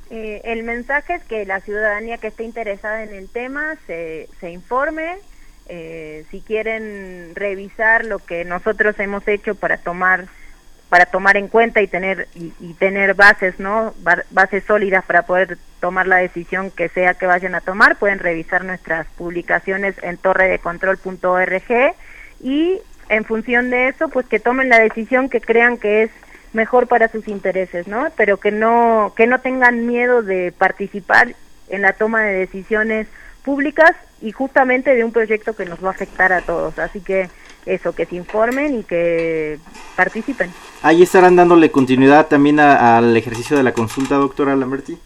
Eh, 0.10 0.42
el 0.44 0.64
mensaje 0.64 1.16
es 1.16 1.24
que 1.24 1.46
la 1.46 1.62
ciudadanía 1.62 2.18
que 2.18 2.28
esté 2.28 2.44
interesada 2.44 3.04
en 3.04 3.14
el 3.14 3.30
tema 3.30 3.78
se, 3.88 4.28
se 4.42 4.52
informe, 4.52 5.16
eh, 5.70 6.26
si 6.30 6.42
quieren 6.42 7.32
revisar 7.34 8.06
lo 8.06 8.20
que 8.20 8.44
nosotros 8.44 9.00
hemos 9.00 9.26
hecho 9.28 9.56
para 9.56 9.78
tomar 9.78 10.28
para 10.92 11.06
tomar 11.06 11.38
en 11.38 11.48
cuenta 11.48 11.82
y 11.82 11.88
tener 11.88 12.28
y, 12.36 12.74
tener 12.74 13.14
bases 13.14 13.58
no 13.62 13.94
bases 14.30 14.66
sólidas 14.66 15.06
para 15.06 15.22
poder 15.22 15.58
tomar 15.80 16.06
la 16.06 16.18
decisión 16.18 16.70
que 16.70 16.90
sea 16.90 17.14
que 17.14 17.28
vayan 17.28 17.56
a 17.56 17.62
tomar. 17.62 17.96
Pueden 17.96 18.20
revisar 18.20 18.66
nuestras 18.66 19.08
publicaciones 19.18 19.96
en 20.04 20.18
torredecontrol.org 20.18 21.96
y 22.44 22.82
en 23.08 23.24
función 23.24 23.70
de 23.70 23.88
eso 23.88 24.10
pues 24.10 24.26
que 24.26 24.42
tomen 24.42 24.68
la 24.68 24.80
decisión 24.80 25.30
que 25.30 25.40
crean 25.40 25.78
que 25.78 26.04
es 26.04 26.12
mejor 26.52 26.88
para 26.88 27.08
sus 27.08 27.26
intereses 27.30 27.88
no 27.88 28.10
pero 28.18 28.36
que 28.36 28.52
no 28.52 29.14
que 29.16 29.28
no 29.28 29.40
tengan 29.40 29.88
miedo 29.88 30.24
de 30.24 30.52
participar 30.52 31.36
en 31.70 31.84
la 31.84 31.94
toma 31.94 32.24
de 32.24 32.34
decisiones 32.34 33.08
públicas 33.46 33.96
y 34.22 34.34
justamente 34.34 34.94
de 34.94 35.06
un 35.06 35.14
proyecto 35.14 35.56
que 35.56 35.66
nos 35.66 35.82
va 35.82 35.88
a 35.88 35.92
afectar 35.92 36.34
a 36.34 36.42
todos. 36.42 36.78
Así 36.80 37.00
que 37.00 37.30
eso, 37.66 37.94
que 37.94 38.06
se 38.06 38.16
informen 38.16 38.80
y 38.80 38.84
que 38.84 39.60
participen. 39.96 40.52
Ahí 40.82 41.04
estarán 41.04 41.36
dándole 41.36 41.72
continuidad 41.72 42.28
también 42.28 42.60
al 42.60 43.16
ejercicio 43.16 43.58
de 43.58 43.64
la 43.64 43.74
consulta, 43.74 44.16
doctora 44.16 44.56
Lamberti. 44.56 44.98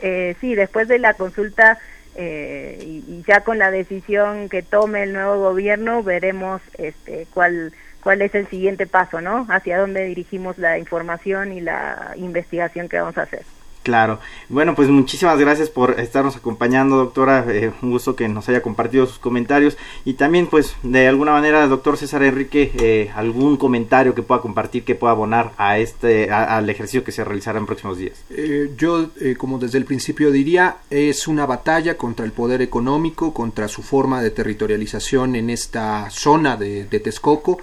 Eh, 0.00 0.36
sí, 0.40 0.54
después 0.54 0.88
de 0.88 0.98
la 0.98 1.14
consulta 1.14 1.78
eh, 2.14 2.78
y, 2.80 3.22
ya 3.26 3.42
con 3.42 3.58
la 3.58 3.70
decisión 3.70 4.48
que 4.48 4.62
tome 4.62 5.02
el 5.02 5.12
nuevo 5.12 5.38
gobierno, 5.40 6.02
veremos 6.02 6.62
este, 6.78 7.26
cuál 7.34 7.72
cuál 8.02 8.22
es 8.22 8.34
el 8.34 8.46
siguiente 8.48 8.86
paso, 8.86 9.20
¿no? 9.20 9.46
Hacia 9.50 9.78
dónde 9.78 10.04
dirigimos 10.04 10.56
la 10.56 10.78
información 10.78 11.52
y 11.52 11.60
la 11.60 12.14
investigación 12.16 12.88
que 12.88 12.98
vamos 12.98 13.18
a 13.18 13.22
hacer. 13.22 13.42
Claro. 13.88 14.18
Bueno, 14.50 14.74
pues 14.74 14.90
muchísimas 14.90 15.38
gracias 15.38 15.70
por 15.70 15.98
estarnos 15.98 16.36
acompañando, 16.36 16.98
doctora. 16.98 17.46
Eh, 17.48 17.72
un 17.80 17.90
gusto 17.90 18.14
que 18.16 18.28
nos 18.28 18.46
haya 18.50 18.60
compartido 18.60 19.06
sus 19.06 19.18
comentarios. 19.18 19.78
Y 20.04 20.12
también, 20.12 20.46
pues, 20.46 20.76
de 20.82 21.08
alguna 21.08 21.32
manera, 21.32 21.66
doctor 21.68 21.96
César 21.96 22.22
Enrique, 22.22 22.70
eh, 22.78 23.10
algún 23.14 23.56
comentario 23.56 24.14
que 24.14 24.22
pueda 24.22 24.42
compartir, 24.42 24.84
que 24.84 24.94
pueda 24.94 25.12
abonar 25.12 25.52
a 25.56 25.78
este, 25.78 26.30
al 26.30 26.68
ejercicio 26.68 27.02
que 27.02 27.12
se 27.12 27.24
realizará 27.24 27.58
en 27.58 27.64
próximos 27.64 27.96
días. 27.96 28.22
Eh, 28.28 28.74
yo, 28.76 29.08
como 29.38 29.58
desde 29.58 29.78
el 29.78 29.86
principio 29.86 30.30
diría, 30.30 30.76
es 30.90 31.26
una 31.26 31.46
batalla 31.46 31.96
contra 31.96 32.26
el 32.26 32.32
poder 32.32 32.60
económico, 32.60 33.32
contra 33.32 33.68
su 33.68 33.82
forma 33.82 34.20
de 34.20 34.30
territorialización 34.30 35.34
en 35.34 35.48
esta 35.48 36.10
zona 36.10 36.58
de, 36.58 36.84
de 36.84 37.00
Texcoco 37.00 37.56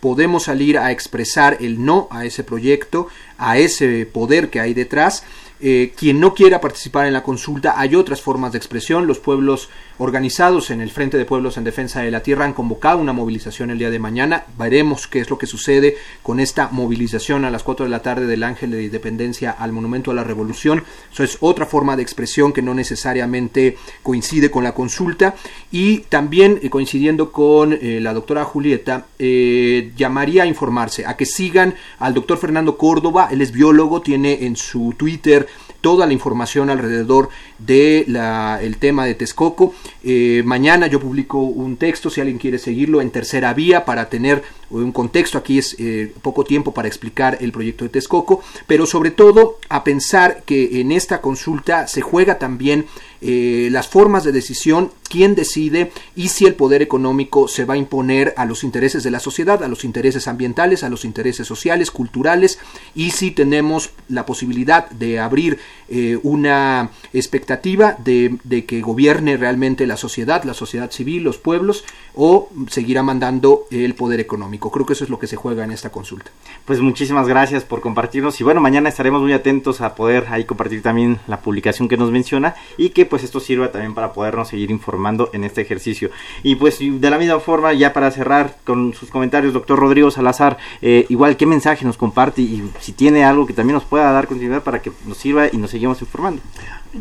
podemos 0.00 0.44
salir 0.44 0.78
a 0.78 0.90
expresar 0.90 1.56
el 1.60 1.84
no 1.84 2.08
a 2.10 2.24
ese 2.24 2.44
proyecto, 2.44 3.08
a 3.40 3.58
ese 3.58 4.06
poder 4.06 4.50
que 4.50 4.60
hay 4.60 4.74
detrás 4.74 5.24
eh, 5.62 5.92
quien 5.94 6.20
no 6.20 6.32
quiera 6.32 6.58
participar 6.58 7.06
en 7.06 7.12
la 7.12 7.22
consulta, 7.22 7.74
hay 7.78 7.94
otras 7.94 8.22
formas 8.22 8.52
de 8.52 8.58
expresión. 8.58 9.06
Los 9.06 9.18
pueblos 9.18 9.68
organizados 9.98 10.70
en 10.70 10.80
el 10.80 10.90
Frente 10.90 11.18
de 11.18 11.26
Pueblos 11.26 11.58
en 11.58 11.64
Defensa 11.64 12.00
de 12.00 12.10
la 12.10 12.22
Tierra 12.22 12.46
han 12.46 12.54
convocado 12.54 12.98
una 12.98 13.12
movilización 13.12 13.70
el 13.70 13.78
día 13.78 13.90
de 13.90 13.98
mañana. 13.98 14.46
Veremos 14.58 15.06
qué 15.06 15.20
es 15.20 15.28
lo 15.28 15.36
que 15.36 15.46
sucede 15.46 15.98
con 16.22 16.40
esta 16.40 16.68
movilización 16.68 17.44
a 17.44 17.50
las 17.50 17.62
4 17.62 17.84
de 17.84 17.90
la 17.90 18.00
tarde 18.00 18.26
del 18.26 18.42
Ángel 18.42 18.70
de 18.70 18.84
Independencia 18.84 19.50
al 19.50 19.72
Monumento 19.72 20.10
a 20.10 20.14
la 20.14 20.24
Revolución. 20.24 20.82
Eso 21.12 21.24
es 21.24 21.36
otra 21.40 21.66
forma 21.66 21.94
de 21.94 22.02
expresión 22.02 22.54
que 22.54 22.62
no 22.62 22.72
necesariamente 22.72 23.76
coincide 24.02 24.50
con 24.50 24.64
la 24.64 24.72
consulta. 24.72 25.34
Y 25.70 25.98
también, 26.08 26.58
eh, 26.62 26.70
coincidiendo 26.70 27.32
con 27.32 27.74
eh, 27.74 27.98
la 28.00 28.14
doctora 28.14 28.44
Julieta, 28.44 29.08
llamaría 29.18 30.44
a 30.44 30.46
informarse, 30.46 31.04
a 31.04 31.18
que 31.18 31.26
sigan 31.26 31.74
al 31.98 32.14
doctor 32.14 32.38
Fernando 32.38 32.78
Córdoba. 32.78 33.28
Él 33.30 33.42
es 33.42 33.52
biólogo, 33.52 34.00
tiene 34.02 34.44
en 34.44 34.56
su 34.56 34.94
Twitter 34.96 35.46
toda 35.80 36.06
la 36.06 36.12
información 36.12 36.70
alrededor 36.70 37.30
del 37.58 38.16
el 38.16 38.76
tema 38.78 39.04
de 39.06 39.14
Texcoco. 39.14 39.74
Eh, 40.02 40.42
mañana 40.44 40.86
yo 40.86 41.00
publico 41.00 41.38
un 41.40 41.76
texto, 41.76 42.10
si 42.10 42.20
alguien 42.20 42.38
quiere 42.38 42.58
seguirlo, 42.58 43.00
en 43.00 43.10
tercera 43.10 43.54
vía 43.54 43.84
para 43.84 44.08
tener 44.08 44.42
un 44.70 44.92
contexto. 44.92 45.38
Aquí 45.38 45.58
es 45.58 45.76
eh, 45.78 46.12
poco 46.22 46.44
tiempo 46.44 46.72
para 46.72 46.88
explicar 46.88 47.38
el 47.40 47.52
proyecto 47.52 47.84
de 47.84 47.90
Texcoco, 47.90 48.42
pero 48.66 48.86
sobre 48.86 49.10
todo 49.10 49.58
a 49.68 49.84
pensar 49.84 50.42
que 50.44 50.80
en 50.80 50.92
esta 50.92 51.20
consulta 51.20 51.86
se 51.86 52.00
juega 52.02 52.38
también 52.38 52.86
eh, 53.22 53.68
las 53.70 53.88
formas 53.88 54.24
de 54.24 54.32
decisión, 54.32 54.92
quién 55.10 55.34
decide 55.34 55.92
y 56.14 56.28
si 56.28 56.46
el 56.46 56.54
poder 56.54 56.80
económico 56.80 57.48
se 57.48 57.64
va 57.64 57.74
a 57.74 57.76
imponer 57.76 58.32
a 58.36 58.46
los 58.46 58.64
intereses 58.64 59.02
de 59.02 59.10
la 59.10 59.20
sociedad, 59.20 59.62
a 59.62 59.68
los 59.68 59.84
intereses 59.84 60.28
ambientales, 60.28 60.84
a 60.84 60.88
los 60.88 61.04
intereses 61.04 61.46
sociales, 61.46 61.90
culturales 61.90 62.58
y 62.94 63.10
si 63.10 63.30
tenemos 63.30 63.90
la 64.08 64.24
posibilidad 64.24 64.88
de 64.90 65.18
abrir 65.18 65.58
eh, 65.88 66.18
una 66.22 66.90
expectativa 67.12 67.96
de, 67.98 68.38
de, 68.44 68.64
que 68.64 68.80
gobierne 68.80 69.36
realmente 69.36 69.86
la 69.86 69.96
sociedad, 69.96 70.44
la 70.44 70.54
sociedad 70.54 70.90
civil, 70.90 71.24
los 71.24 71.38
pueblos 71.38 71.84
o 72.14 72.48
seguirá 72.68 73.02
mandando 73.02 73.66
el 73.70 73.94
poder 73.94 74.20
económico. 74.20 74.70
Creo 74.70 74.86
que 74.86 74.92
eso 74.92 75.04
es 75.04 75.10
lo 75.10 75.18
que 75.18 75.26
se 75.26 75.36
juega 75.36 75.64
en 75.64 75.72
esta 75.72 75.90
consulta. 75.90 76.30
Pues 76.64 76.80
muchísimas 76.80 77.26
gracias 77.26 77.64
por 77.64 77.80
compartirnos 77.80 78.40
y 78.40 78.44
bueno, 78.44 78.60
mañana 78.60 78.88
estaremos 78.88 79.20
muy 79.20 79.32
atentos 79.32 79.80
a 79.80 79.94
poder 79.94 80.26
ahí 80.30 80.44
compartir 80.44 80.82
también 80.82 81.18
la 81.26 81.40
publicación 81.40 81.88
que 81.88 81.96
nos 81.96 82.10
menciona 82.10 82.54
y 82.78 82.90
que 82.90 83.09
pues 83.10 83.22
esto 83.22 83.40
sirva 83.40 83.70
también 83.70 83.92
para 83.92 84.14
podernos 84.14 84.48
seguir 84.48 84.70
informando 84.70 85.28
en 85.34 85.44
este 85.44 85.60
ejercicio. 85.60 86.10
Y 86.42 86.54
pues 86.54 86.78
de 86.80 87.10
la 87.10 87.18
misma 87.18 87.40
forma, 87.40 87.74
ya 87.74 87.92
para 87.92 88.10
cerrar 88.10 88.56
con 88.64 88.94
sus 88.94 89.10
comentarios, 89.10 89.52
doctor 89.52 89.78
Rodrigo 89.78 90.10
Salazar, 90.10 90.56
eh, 90.80 91.04
igual 91.10 91.36
qué 91.36 91.44
mensaje 91.44 91.84
nos 91.84 91.98
comparte 91.98 92.40
y 92.40 92.70
si 92.80 92.92
tiene 92.92 93.24
algo 93.24 93.46
que 93.46 93.52
también 93.52 93.74
nos 93.74 93.84
pueda 93.84 94.10
dar 94.12 94.26
continuidad 94.26 94.62
para 94.62 94.80
que 94.80 94.92
nos 95.04 95.18
sirva 95.18 95.48
y 95.52 95.58
nos 95.58 95.70
seguimos 95.70 96.00
informando. 96.00 96.40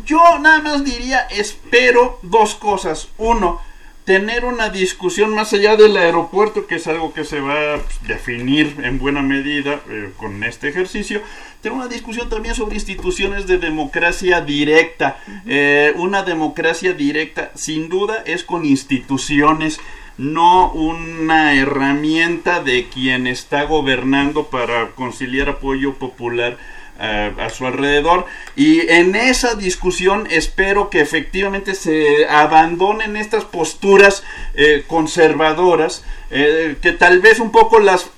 Yo 0.06 0.20
nada 0.40 0.62
más 0.62 0.84
diría, 0.84 1.20
espero 1.32 2.20
dos 2.22 2.56
cosas. 2.56 3.10
Uno, 3.18 3.62
tener 4.10 4.44
una 4.44 4.70
discusión 4.70 5.36
más 5.36 5.54
allá 5.54 5.76
del 5.76 5.96
aeropuerto, 5.96 6.66
que 6.66 6.76
es 6.76 6.88
algo 6.88 7.14
que 7.14 7.24
se 7.24 7.42
va 7.42 7.76
a 7.76 7.80
definir 8.08 8.76
en 8.84 8.98
buena 8.98 9.22
medida 9.22 9.82
eh, 9.88 10.12
con 10.18 10.44
este 10.44 10.70
ejercicio, 10.70 11.22
tener 11.62 11.78
una 11.78 11.88
discusión 11.88 12.30
también 12.30 12.56
sobre 12.56 12.76
instituciones 12.76 13.48
de 13.48 13.58
democracia 13.58 14.42
directa. 14.42 15.18
Eh, 15.46 15.94
una 15.96 16.24
democracia 16.24 16.94
directa, 16.94 17.52
sin 17.56 17.90
duda, 17.90 18.24
es 18.26 18.44
con 18.44 18.66
instituciones 18.66 19.80
no 20.18 20.72
una 20.74 21.54
herramienta 21.54 22.62
de 22.62 22.90
quien 22.90 23.26
está 23.26 23.64
gobernando 23.64 24.48
para 24.48 24.92
conciliar 24.92 25.48
apoyo 25.48 25.94
popular 25.94 26.58
eh, 27.02 27.34
a 27.40 27.50
su 27.50 27.66
alrededor. 27.66 28.26
Y 28.56 28.82
en 28.92 29.16
esa 29.16 29.56
discusión 29.56 30.28
espero 30.30 30.90
que 30.90 31.00
efectivamente 31.00 31.74
se 31.74 32.28
abandonen 32.28 33.16
estas 33.16 33.46
posturas 33.46 34.24
eh, 34.54 34.84
conservadoras 34.86 36.04
eh, 36.32 36.76
que 36.82 36.92
tal 36.92 37.20
vez 37.22 37.40
un 37.40 37.52
poco 37.52 37.80
las 37.80 38.10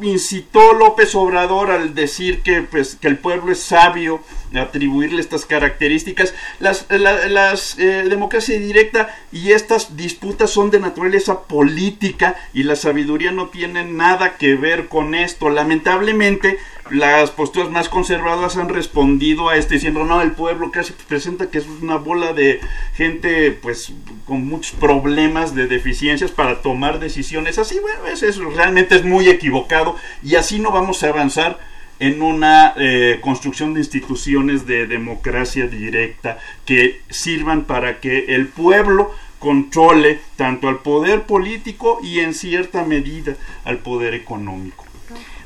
incitó 0.00 0.72
López 0.72 1.14
Obrador 1.14 1.70
al 1.70 1.94
decir 1.94 2.42
que, 2.42 2.62
pues, 2.62 2.96
que 2.96 3.08
el 3.08 3.18
pueblo 3.18 3.52
es 3.52 3.60
sabio 3.60 4.22
atribuirle 4.60 5.20
estas 5.20 5.46
características. 5.46 6.34
Las, 6.60 6.86
las 6.90 7.78
eh, 7.78 8.04
democracia 8.08 8.58
directa 8.58 9.14
y 9.32 9.52
estas 9.52 9.96
disputas 9.96 10.50
son 10.50 10.70
de 10.70 10.80
naturaleza 10.80 11.42
política 11.42 12.36
y 12.52 12.62
la 12.62 12.76
sabiduría 12.76 13.32
no 13.32 13.48
tiene 13.48 13.84
nada 13.84 14.36
que 14.36 14.54
ver 14.54 14.88
con 14.88 15.14
esto. 15.14 15.50
Lamentablemente, 15.50 16.58
las 16.90 17.30
posturas 17.30 17.70
más 17.70 17.88
conservadoras 17.88 18.56
han 18.56 18.68
respondido 18.68 19.48
a 19.48 19.56
esto 19.56 19.74
diciendo 19.74 20.04
no 20.04 20.20
el 20.20 20.32
pueblo 20.32 20.70
casi 20.70 20.92
presenta 20.92 21.48
que 21.48 21.58
es 21.58 21.66
una 21.80 21.96
bola 21.96 22.32
de 22.32 22.60
gente 22.94 23.52
pues 23.52 23.92
con 24.26 24.46
muchos 24.46 24.72
problemas 24.72 25.54
de 25.54 25.68
deficiencias 25.68 26.32
para 26.32 26.60
tomar 26.60 26.98
decisiones 26.98 27.58
así 27.58 27.78
bueno 27.78 28.06
eso 28.06 28.50
realmente 28.50 28.96
es 28.96 29.04
muy 29.04 29.28
equivocado 29.28 29.96
y 30.22 30.34
así 30.34 30.58
no 30.58 30.70
vamos 30.70 31.02
a 31.02 31.08
avanzar 31.08 31.58
en 32.02 32.20
una 32.20 32.74
eh, 32.76 33.20
construcción 33.20 33.74
de 33.74 33.80
instituciones 33.80 34.66
de 34.66 34.88
democracia 34.88 35.68
directa 35.68 36.36
que 36.66 37.00
sirvan 37.08 37.62
para 37.62 38.00
que 38.00 38.34
el 38.34 38.48
pueblo 38.48 39.12
controle 39.38 40.18
tanto 40.34 40.68
al 40.68 40.80
poder 40.80 41.22
político 41.22 42.00
y 42.02 42.18
en 42.18 42.34
cierta 42.34 42.84
medida 42.84 43.36
al 43.64 43.78
poder 43.78 44.14
económico. 44.14 44.84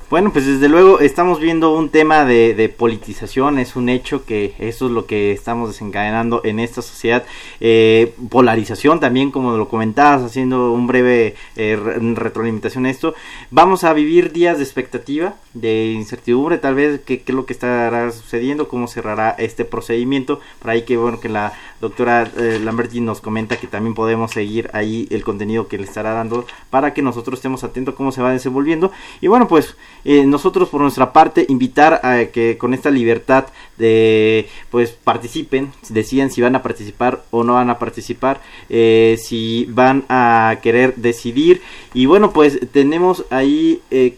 Bueno, 0.09 0.33
pues 0.33 0.47
desde 0.47 0.69
luego 0.69 1.01
estamos 1.01 1.41
viendo 1.41 1.75
un 1.75 1.89
tema 1.89 2.25
de, 2.25 2.73
politización, 2.79 3.59
es 3.59 3.75
un 3.75 3.89
hecho 3.89 4.25
que 4.25 4.55
eso 4.61 4.87
es 4.87 4.93
lo 4.93 5.05
que 5.05 5.33
estamos 5.33 5.69
desencadenando 5.71 6.43
en 6.45 6.61
esta 6.61 6.81
sociedad. 6.81 7.25
Eh, 7.59 8.15
polarización 8.31 9.01
también, 9.01 9.33
como 9.33 9.57
lo 9.57 9.69
comentabas, 9.69 10.23
haciendo 10.23 10.71
un 10.71 10.87
breve 10.87 11.35
eh, 11.57 11.75
retroalimentación 11.75 12.87
a 12.87 12.91
esto. 12.91 13.17
Vamos 13.51 13.83
a 13.83 13.93
vivir 13.95 14.31
días 14.31 14.59
de 14.59 14.63
expectativa, 14.63 15.35
de 15.55 15.87
incertidumbre, 15.87 16.59
tal 16.59 16.77
vez 16.77 17.01
qué 17.05 17.25
es 17.27 17.35
lo 17.35 17.45
que 17.45 17.55
estará 17.55 18.13
sucediendo, 18.13 18.69
cómo 18.69 18.87
cerrará 18.87 19.31
este 19.31 19.65
procedimiento. 19.65 20.39
Por 20.61 20.71
ahí 20.71 20.83
que 20.83 20.97
bueno 20.97 21.19
que 21.19 21.29
la 21.29 21.53
doctora 21.81 22.31
eh, 22.37 22.61
Lamberti 22.63 23.01
nos 23.01 23.21
comenta 23.21 23.57
que 23.57 23.67
también 23.67 23.95
podemos 23.95 24.33
seguir 24.33 24.71
ahí 24.73 25.07
el 25.11 25.25
contenido 25.25 25.69
que 25.69 25.79
le 25.79 25.85
estará 25.85 26.13
dando 26.13 26.47
para 26.71 26.95
que 26.95 27.03
nosotros 27.03 27.39
estemos 27.39 27.65
atentos 27.65 27.95
a 27.95 27.97
cómo 27.97 28.13
se 28.13 28.23
va 28.23 28.33
desenvolviendo. 28.33 28.93
Y 29.21 29.29
bueno, 29.29 29.49
pues 29.49 29.77
eh, 30.05 30.25
nosotros 30.27 30.69
por 30.69 30.81
nuestra 30.81 31.13
parte 31.13 31.47
invitar 31.49 32.01
a 32.05 32.27
que 32.27 32.59
con 32.59 32.75
esta 32.75 32.91
libertad 32.91 33.47
de 33.79 34.49
pues 34.71 34.91
participen, 34.91 35.73
decían 35.89 36.31
si 36.31 36.41
van 36.41 36.57
a 36.57 36.63
participar 36.63 37.25
o 37.31 37.45
no 37.45 37.55
van 37.55 37.71
a 37.71 37.79
participar, 37.79 38.41
eh, 38.69 39.19
si 39.23 39.67
van 39.69 40.05
a 40.09 40.59
querer 40.63 40.95
decidir 40.97 41.63
y 41.93 42.07
bueno 42.07 42.33
pues 42.33 42.59
tenemos 42.73 43.25
ahí 43.31 43.83
eh, 43.91 44.15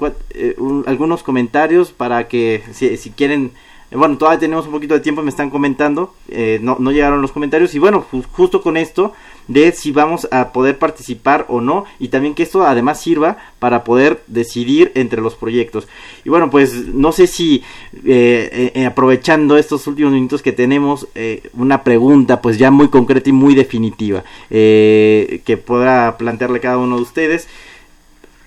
algunos 0.86 1.22
comentarios 1.22 1.92
para 1.92 2.28
que 2.28 2.62
si, 2.72 2.96
si 2.96 3.10
quieren 3.10 3.52
bueno, 3.90 4.18
todavía 4.18 4.40
tenemos 4.40 4.66
un 4.66 4.72
poquito 4.72 4.94
de 4.94 5.00
tiempo, 5.00 5.22
me 5.22 5.30
están 5.30 5.50
comentando, 5.50 6.14
no, 6.60 6.76
no 6.78 6.92
llegaron 6.92 7.22
los 7.22 7.32
comentarios 7.32 7.74
y 7.74 7.78
bueno, 7.78 8.04
justo 8.32 8.60
con 8.60 8.76
esto 8.76 9.12
de 9.48 9.72
si 9.72 9.90
vamos 9.90 10.28
a 10.30 10.52
poder 10.52 10.78
participar 10.78 11.46
o 11.48 11.60
no 11.60 11.86
y 11.98 12.08
también 12.08 12.34
que 12.34 12.42
esto 12.44 12.64
además 12.64 13.00
sirva 13.00 13.38
para 13.58 13.82
poder 13.82 14.22
decidir 14.26 14.92
entre 14.94 15.20
los 15.20 15.34
proyectos. 15.34 15.88
Y 16.24 16.28
bueno, 16.28 16.50
pues 16.50 16.86
no 16.86 17.12
sé 17.12 17.26
si 17.26 17.64
eh, 18.04 18.72
eh, 18.74 18.86
aprovechando 18.86 19.56
estos 19.56 19.86
últimos 19.86 20.12
minutos 20.12 20.42
que 20.42 20.52
tenemos, 20.52 21.08
eh, 21.14 21.42
una 21.54 21.82
pregunta 21.82 22.40
pues 22.40 22.58
ya 22.58 22.70
muy 22.70 22.88
concreta 22.88 23.30
y 23.30 23.32
muy 23.32 23.54
definitiva 23.54 24.22
que 24.48 25.62
pueda 25.64 26.18
plantearle 26.18 26.60
cada 26.60 26.78
uno 26.78 26.96
de 26.96 27.02
ustedes 27.02 27.48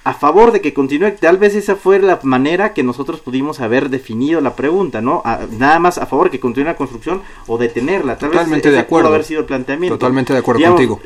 a 0.03 0.13
favor 0.13 0.51
de 0.51 0.61
que 0.61 0.73
continúe. 0.73 1.11
Tal 1.19 1.37
vez 1.37 1.55
esa 1.55 1.75
fue 1.75 1.99
la 1.99 2.19
manera 2.23 2.73
que 2.73 2.83
nosotros 2.83 3.19
pudimos 3.19 3.59
haber 3.59 3.89
definido 3.89 4.41
la 4.41 4.55
pregunta, 4.55 5.01
¿no? 5.01 5.23
nada 5.57 5.79
más 5.79 5.97
a 5.97 6.05
favor 6.05 6.27
de 6.27 6.31
que 6.31 6.39
continúe 6.39 6.65
la 6.65 6.75
construcción 6.75 7.21
o 7.47 7.57
detenerla. 7.57 8.17
Tal 8.17 8.31
Totalmente 8.31 8.71
de 8.71 8.79
acuerdo. 8.79 9.09
haber 9.09 9.23
sido 9.23 9.41
el 9.41 9.45
planteamiento. 9.45 9.97
Totalmente 9.97 10.33
de 10.33 10.39
acuerdo 10.39 10.63
contigo. 10.63 10.99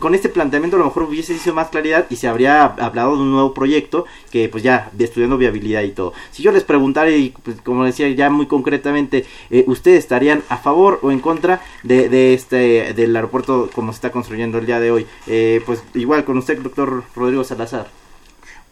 Con, 0.00 0.14
este 0.14 0.28
planteamiento 0.28 0.76
a 0.76 0.80
lo 0.80 0.86
mejor 0.86 1.02
hubiese 1.04 1.36
sido 1.36 1.54
más 1.54 1.68
claridad 1.68 2.06
y 2.08 2.16
se 2.16 2.28
habría 2.28 2.64
hablado 2.64 3.16
de 3.16 3.22
un 3.22 3.32
nuevo 3.32 3.52
proyecto 3.52 4.06
que 4.30 4.48
pues 4.48 4.62
ya 4.62 4.90
estudiando 4.98 5.36
viabilidad 5.36 5.82
y 5.82 5.90
todo. 5.90 6.12
Si 6.30 6.42
yo 6.42 6.52
les 6.52 6.64
preguntara 6.64 7.10
y 7.10 7.34
pues, 7.42 7.60
como 7.60 7.84
decía 7.84 8.08
ya 8.10 8.30
muy 8.30 8.46
concretamente, 8.46 9.26
eh, 9.50 9.64
¿ustedes 9.66 9.98
estarían 9.98 10.42
a 10.48 10.56
favor 10.56 11.00
o 11.02 11.10
en 11.10 11.20
contra 11.20 11.60
de, 11.82 12.08
de, 12.08 12.34
este 12.34 12.94
del 12.94 13.14
aeropuerto 13.14 13.68
como 13.74 13.92
se 13.92 13.96
está 13.96 14.10
construyendo 14.10 14.58
el 14.58 14.66
día 14.66 14.80
de 14.80 14.90
hoy? 14.90 15.06
Eh, 15.26 15.62
pues 15.66 15.82
igual 15.94 16.24
con 16.24 16.38
usted, 16.38 16.58
doctor 16.58 17.04
Rodrigo 17.14 17.44
Salazar. 17.44 18.05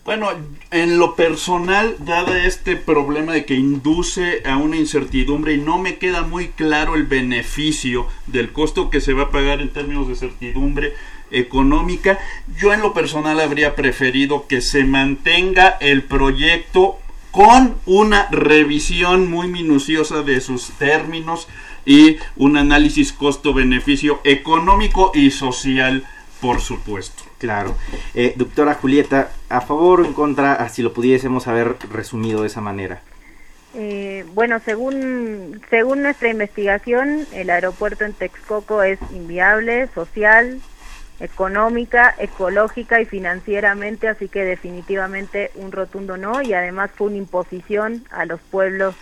Bueno, 0.05 0.28
en 0.70 0.98
lo 0.98 1.16
personal, 1.16 1.96
dada 2.00 2.44
este 2.44 2.76
problema 2.76 3.32
de 3.32 3.46
que 3.46 3.55
induce 3.55 4.42
a 4.44 4.59
una 4.59 4.76
incertidumbre 4.76 5.55
y 5.55 5.59
no 5.59 5.78
me 5.78 5.96
queda 5.96 6.20
muy 6.20 6.48
claro 6.48 6.94
el 6.94 7.05
beneficio 7.05 8.07
del 8.26 8.52
costo 8.52 8.90
que 8.90 9.00
se 9.00 9.14
va 9.14 9.24
a 9.24 9.30
pagar 9.30 9.62
en 9.62 9.70
términos 9.70 10.07
de 10.07 10.14
certidumbre 10.14 10.92
económica, 11.30 12.18
yo 12.61 12.74
en 12.74 12.82
lo 12.82 12.92
personal 12.92 13.40
habría 13.40 13.74
preferido 13.74 14.46
que 14.46 14.61
se 14.61 14.84
mantenga 14.84 15.78
el 15.80 16.02
proyecto 16.02 16.98
con 17.30 17.74
una 17.86 18.28
revisión 18.30 19.30
muy 19.30 19.48
minuciosa 19.48 20.22
de 20.22 20.42
sus 20.42 20.68
términos 20.72 21.48
y 21.86 22.18
un 22.36 22.59
análisis 22.59 23.11
costo-beneficio 23.14 24.20
económico 24.24 25.12
y 25.14 25.30
social, 25.30 26.05
por 26.42 26.61
supuesto. 26.61 27.34
Claro. 27.45 27.76
Eh, 28.14 28.32
doctora 28.36 28.72
Julieta, 28.72 29.28
¿a 29.51 29.61
favor 29.61 30.01
o 30.01 30.07
en 30.07 30.14
contra, 30.14 30.66
si 30.70 30.80
lo 30.80 30.95
pudiésemos 30.95 31.47
haber 31.47 31.76
resumido 31.92 32.40
de 32.40 32.47
esa 32.47 32.62
manera? 32.62 33.03
Eh, 33.74 34.24
bueno, 34.32 34.61
según, 34.64 35.61
según 35.68 36.01
nuestra 36.01 36.30
investigación, 36.30 37.26
el 37.34 37.51
aeropuerto 37.51 38.07
en 38.07 38.14
Texcoco 38.14 38.82
es 38.82 38.99
inviable, 39.12 39.88
social, 39.95 40.59
económica, 41.20 42.14
ecológica 42.16 43.03
y 43.03 43.05
financieramente, 43.05 44.09
así 44.09 44.28
que 44.28 44.42
definitivamente 44.42 45.51
un 45.57 45.70
rotundo 45.70 46.16
no, 46.16 46.40
y 46.40 46.55
además 46.55 46.92
fue 46.95 47.09
una 47.09 47.18
imposición 47.18 48.07
a 48.11 48.24
los 48.24 48.40
pueblos 48.40 48.95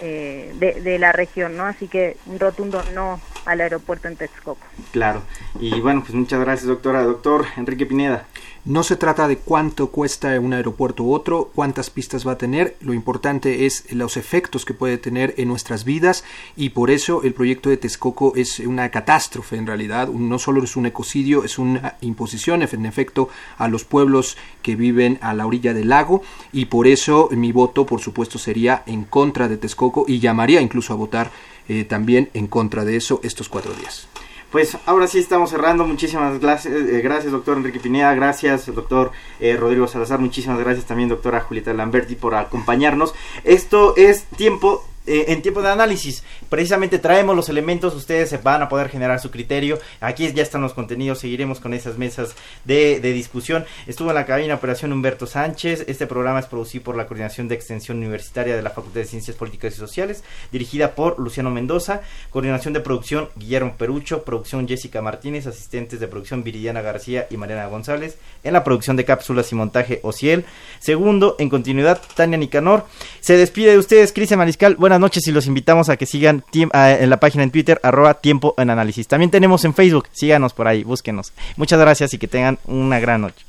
eh, 0.00 0.50
de, 0.54 0.80
de, 0.80 0.98
la 0.98 1.12
región, 1.12 1.58
¿no? 1.58 1.66
Así 1.66 1.88
que 1.88 2.16
un 2.24 2.40
rotundo 2.40 2.82
no 2.94 3.20
al 3.46 3.60
aeropuerto 3.60 4.08
en 4.08 4.16
Texcoco. 4.16 4.58
Claro. 4.92 5.22
Y 5.60 5.80
bueno, 5.80 6.02
pues 6.02 6.14
muchas 6.14 6.40
gracias, 6.40 6.66
doctora. 6.66 7.02
Doctor 7.02 7.46
Enrique 7.56 7.86
Pineda. 7.86 8.26
No 8.66 8.82
se 8.82 8.96
trata 8.96 9.28
de 9.28 9.38
cuánto 9.38 9.92
cuesta 9.92 10.40
un 10.40 10.52
aeropuerto 10.52 11.04
u 11.04 11.14
otro, 11.14 11.52
cuántas 11.54 11.88
pistas 11.88 12.26
va 12.26 12.32
a 12.32 12.38
tener, 12.38 12.76
lo 12.80 12.94
importante 12.94 13.64
es 13.64 13.84
los 13.92 14.16
efectos 14.16 14.64
que 14.64 14.74
puede 14.74 14.98
tener 14.98 15.34
en 15.36 15.46
nuestras 15.46 15.84
vidas 15.84 16.24
y 16.56 16.70
por 16.70 16.90
eso 16.90 17.22
el 17.22 17.32
proyecto 17.32 17.70
de 17.70 17.76
Texcoco 17.76 18.32
es 18.34 18.58
una 18.58 18.90
catástrofe 18.90 19.54
en 19.54 19.68
realidad, 19.68 20.08
no 20.08 20.40
solo 20.40 20.64
es 20.64 20.74
un 20.74 20.86
ecocidio, 20.86 21.44
es 21.44 21.60
una 21.60 21.94
imposición 22.00 22.60
en 22.62 22.86
efecto 22.86 23.28
a 23.56 23.68
los 23.68 23.84
pueblos 23.84 24.36
que 24.62 24.74
viven 24.74 25.20
a 25.20 25.32
la 25.32 25.46
orilla 25.46 25.72
del 25.72 25.90
lago 25.90 26.22
y 26.52 26.64
por 26.64 26.88
eso 26.88 27.28
mi 27.30 27.52
voto 27.52 27.86
por 27.86 28.00
supuesto 28.00 28.36
sería 28.36 28.82
en 28.86 29.04
contra 29.04 29.46
de 29.46 29.58
Texcoco 29.58 30.06
y 30.08 30.18
llamaría 30.18 30.60
incluso 30.60 30.92
a 30.92 30.96
votar 30.96 31.30
eh, 31.68 31.84
también 31.84 32.30
en 32.34 32.46
contra 32.46 32.84
de 32.84 32.96
eso 32.96 33.20
estos 33.22 33.48
cuatro 33.48 33.72
días. 33.74 34.08
Pues 34.50 34.76
ahora 34.86 35.06
sí 35.06 35.18
estamos 35.18 35.50
cerrando. 35.50 35.86
Muchísimas 35.86 36.38
gracias, 36.40 36.72
eh, 36.72 37.00
gracias 37.02 37.32
doctor 37.32 37.56
Enrique 37.56 37.80
Pineda, 37.80 38.14
gracias 38.14 38.66
doctor 38.72 39.10
eh, 39.40 39.56
Rodrigo 39.56 39.88
Salazar, 39.88 40.18
muchísimas 40.18 40.58
gracias 40.58 40.86
también 40.86 41.08
doctora 41.08 41.40
Julieta 41.40 41.74
Lamberti 41.74 42.14
por 42.14 42.34
acompañarnos. 42.34 43.14
Esto 43.44 43.94
es 43.96 44.24
tiempo 44.36 44.84
en 45.08 45.40
tiempo 45.40 45.62
de 45.62 45.70
análisis. 45.70 46.24
Precisamente 46.48 46.98
traemos 46.98 47.34
los 47.34 47.48
elementos, 47.48 47.94
ustedes 47.94 48.42
van 48.42 48.62
a 48.62 48.68
poder 48.68 48.88
generar 48.88 49.20
su 49.20 49.30
criterio. 49.30 49.78
Aquí 50.00 50.32
ya 50.32 50.42
están 50.42 50.62
los 50.62 50.74
contenidos, 50.74 51.18
seguiremos 51.18 51.60
con 51.60 51.74
esas 51.74 51.98
mesas 51.98 52.34
de, 52.64 53.00
discusión. 53.00 53.64
Estuvo 53.86 54.10
en 54.10 54.14
la 54.14 54.26
cabina 54.26 54.54
Operación 54.54 54.92
Humberto 54.92 55.26
Sánchez. 55.26 55.84
Este 55.88 56.06
programa 56.06 56.40
es 56.40 56.46
producido 56.46 56.84
por 56.84 56.96
la 56.96 57.06
Coordinación 57.06 57.48
de 57.48 57.54
Extensión 57.54 57.98
Universitaria 57.98 58.56
de 58.56 58.62
la 58.62 58.70
Facultad 58.70 59.00
de 59.00 59.06
Ciencias 59.06 59.36
Políticas 59.36 59.74
y 59.74 59.78
Sociales, 59.78 60.22
dirigida 60.52 60.94
por 60.94 61.18
Luciano 61.18 61.50
Mendoza. 61.50 62.02
Coordinación 62.30 62.74
de 62.74 62.80
producción 62.80 63.28
Guillermo 63.36 63.74
Perucho, 63.76 64.22
producción 64.22 64.68
Jessica 64.68 65.02
Martínez, 65.02 65.46
asistentes 65.46 66.00
de 66.00 66.08
producción 66.08 66.44
Viridiana 66.44 66.82
García 66.82 67.26
y 67.30 67.36
Mariana 67.36 67.66
González. 67.66 68.18
En 68.44 68.52
la 68.52 68.64
producción 68.64 68.96
de 68.96 69.04
cápsulas 69.04 69.50
y 69.52 69.54
montaje 69.54 70.00
Ociel. 70.02 70.44
Segundo, 70.78 71.36
en 71.38 71.48
continuidad, 71.48 72.00
Tania 72.14 72.38
Nicanor. 72.38 72.84
Se 73.20 73.36
despide 73.36 73.72
de 73.72 73.78
ustedes, 73.78 74.12
Cristian 74.12 74.38
Mariscal. 74.38 74.76
Buenas 74.76 75.00
noches 75.00 75.26
y 75.26 75.32
los 75.32 75.46
invitamos 75.46 75.88
a 75.88 75.96
que 75.96 76.06
sigan 76.50 76.70
en 76.74 77.10
la 77.10 77.20
página 77.20 77.44
en 77.44 77.50
Twitter, 77.50 77.80
arroba 77.82 78.14
tiempo 78.14 78.54
en 78.58 78.70
análisis. 78.70 79.06
También 79.06 79.30
tenemos 79.30 79.64
en 79.64 79.74
Facebook, 79.74 80.08
síganos 80.12 80.52
por 80.52 80.68
ahí, 80.68 80.84
búsquenos. 80.84 81.32
Muchas 81.56 81.78
gracias 81.78 82.14
y 82.14 82.18
que 82.18 82.28
tengan 82.28 82.58
una 82.64 82.98
gran 82.98 83.22
noche. 83.22 83.44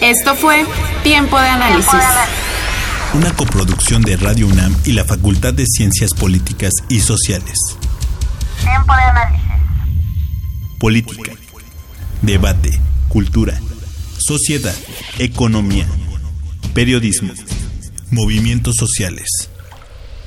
Esto 0.00 0.34
fue 0.34 0.64
Tiempo 1.02 1.38
de 1.38 1.48
Análisis. 1.48 2.00
Una 3.14 3.32
coproducción 3.34 4.02
de 4.02 4.16
Radio 4.16 4.46
UNAM 4.46 4.76
y 4.84 4.92
la 4.92 5.04
Facultad 5.04 5.54
de 5.54 5.64
Ciencias 5.66 6.12
Políticas 6.12 6.72
y 6.88 7.00
Sociales. 7.00 7.56
Tiempo 8.62 8.94
de 8.94 9.02
Análisis. 9.02 9.46
Política. 10.78 11.32
Debate. 12.22 12.78
Cultura. 13.08 13.58
Sociedad. 14.18 14.74
Economía. 15.18 15.86
Periodismo 16.74 17.32
Movimientos 18.10 18.74
sociales. 18.78 19.50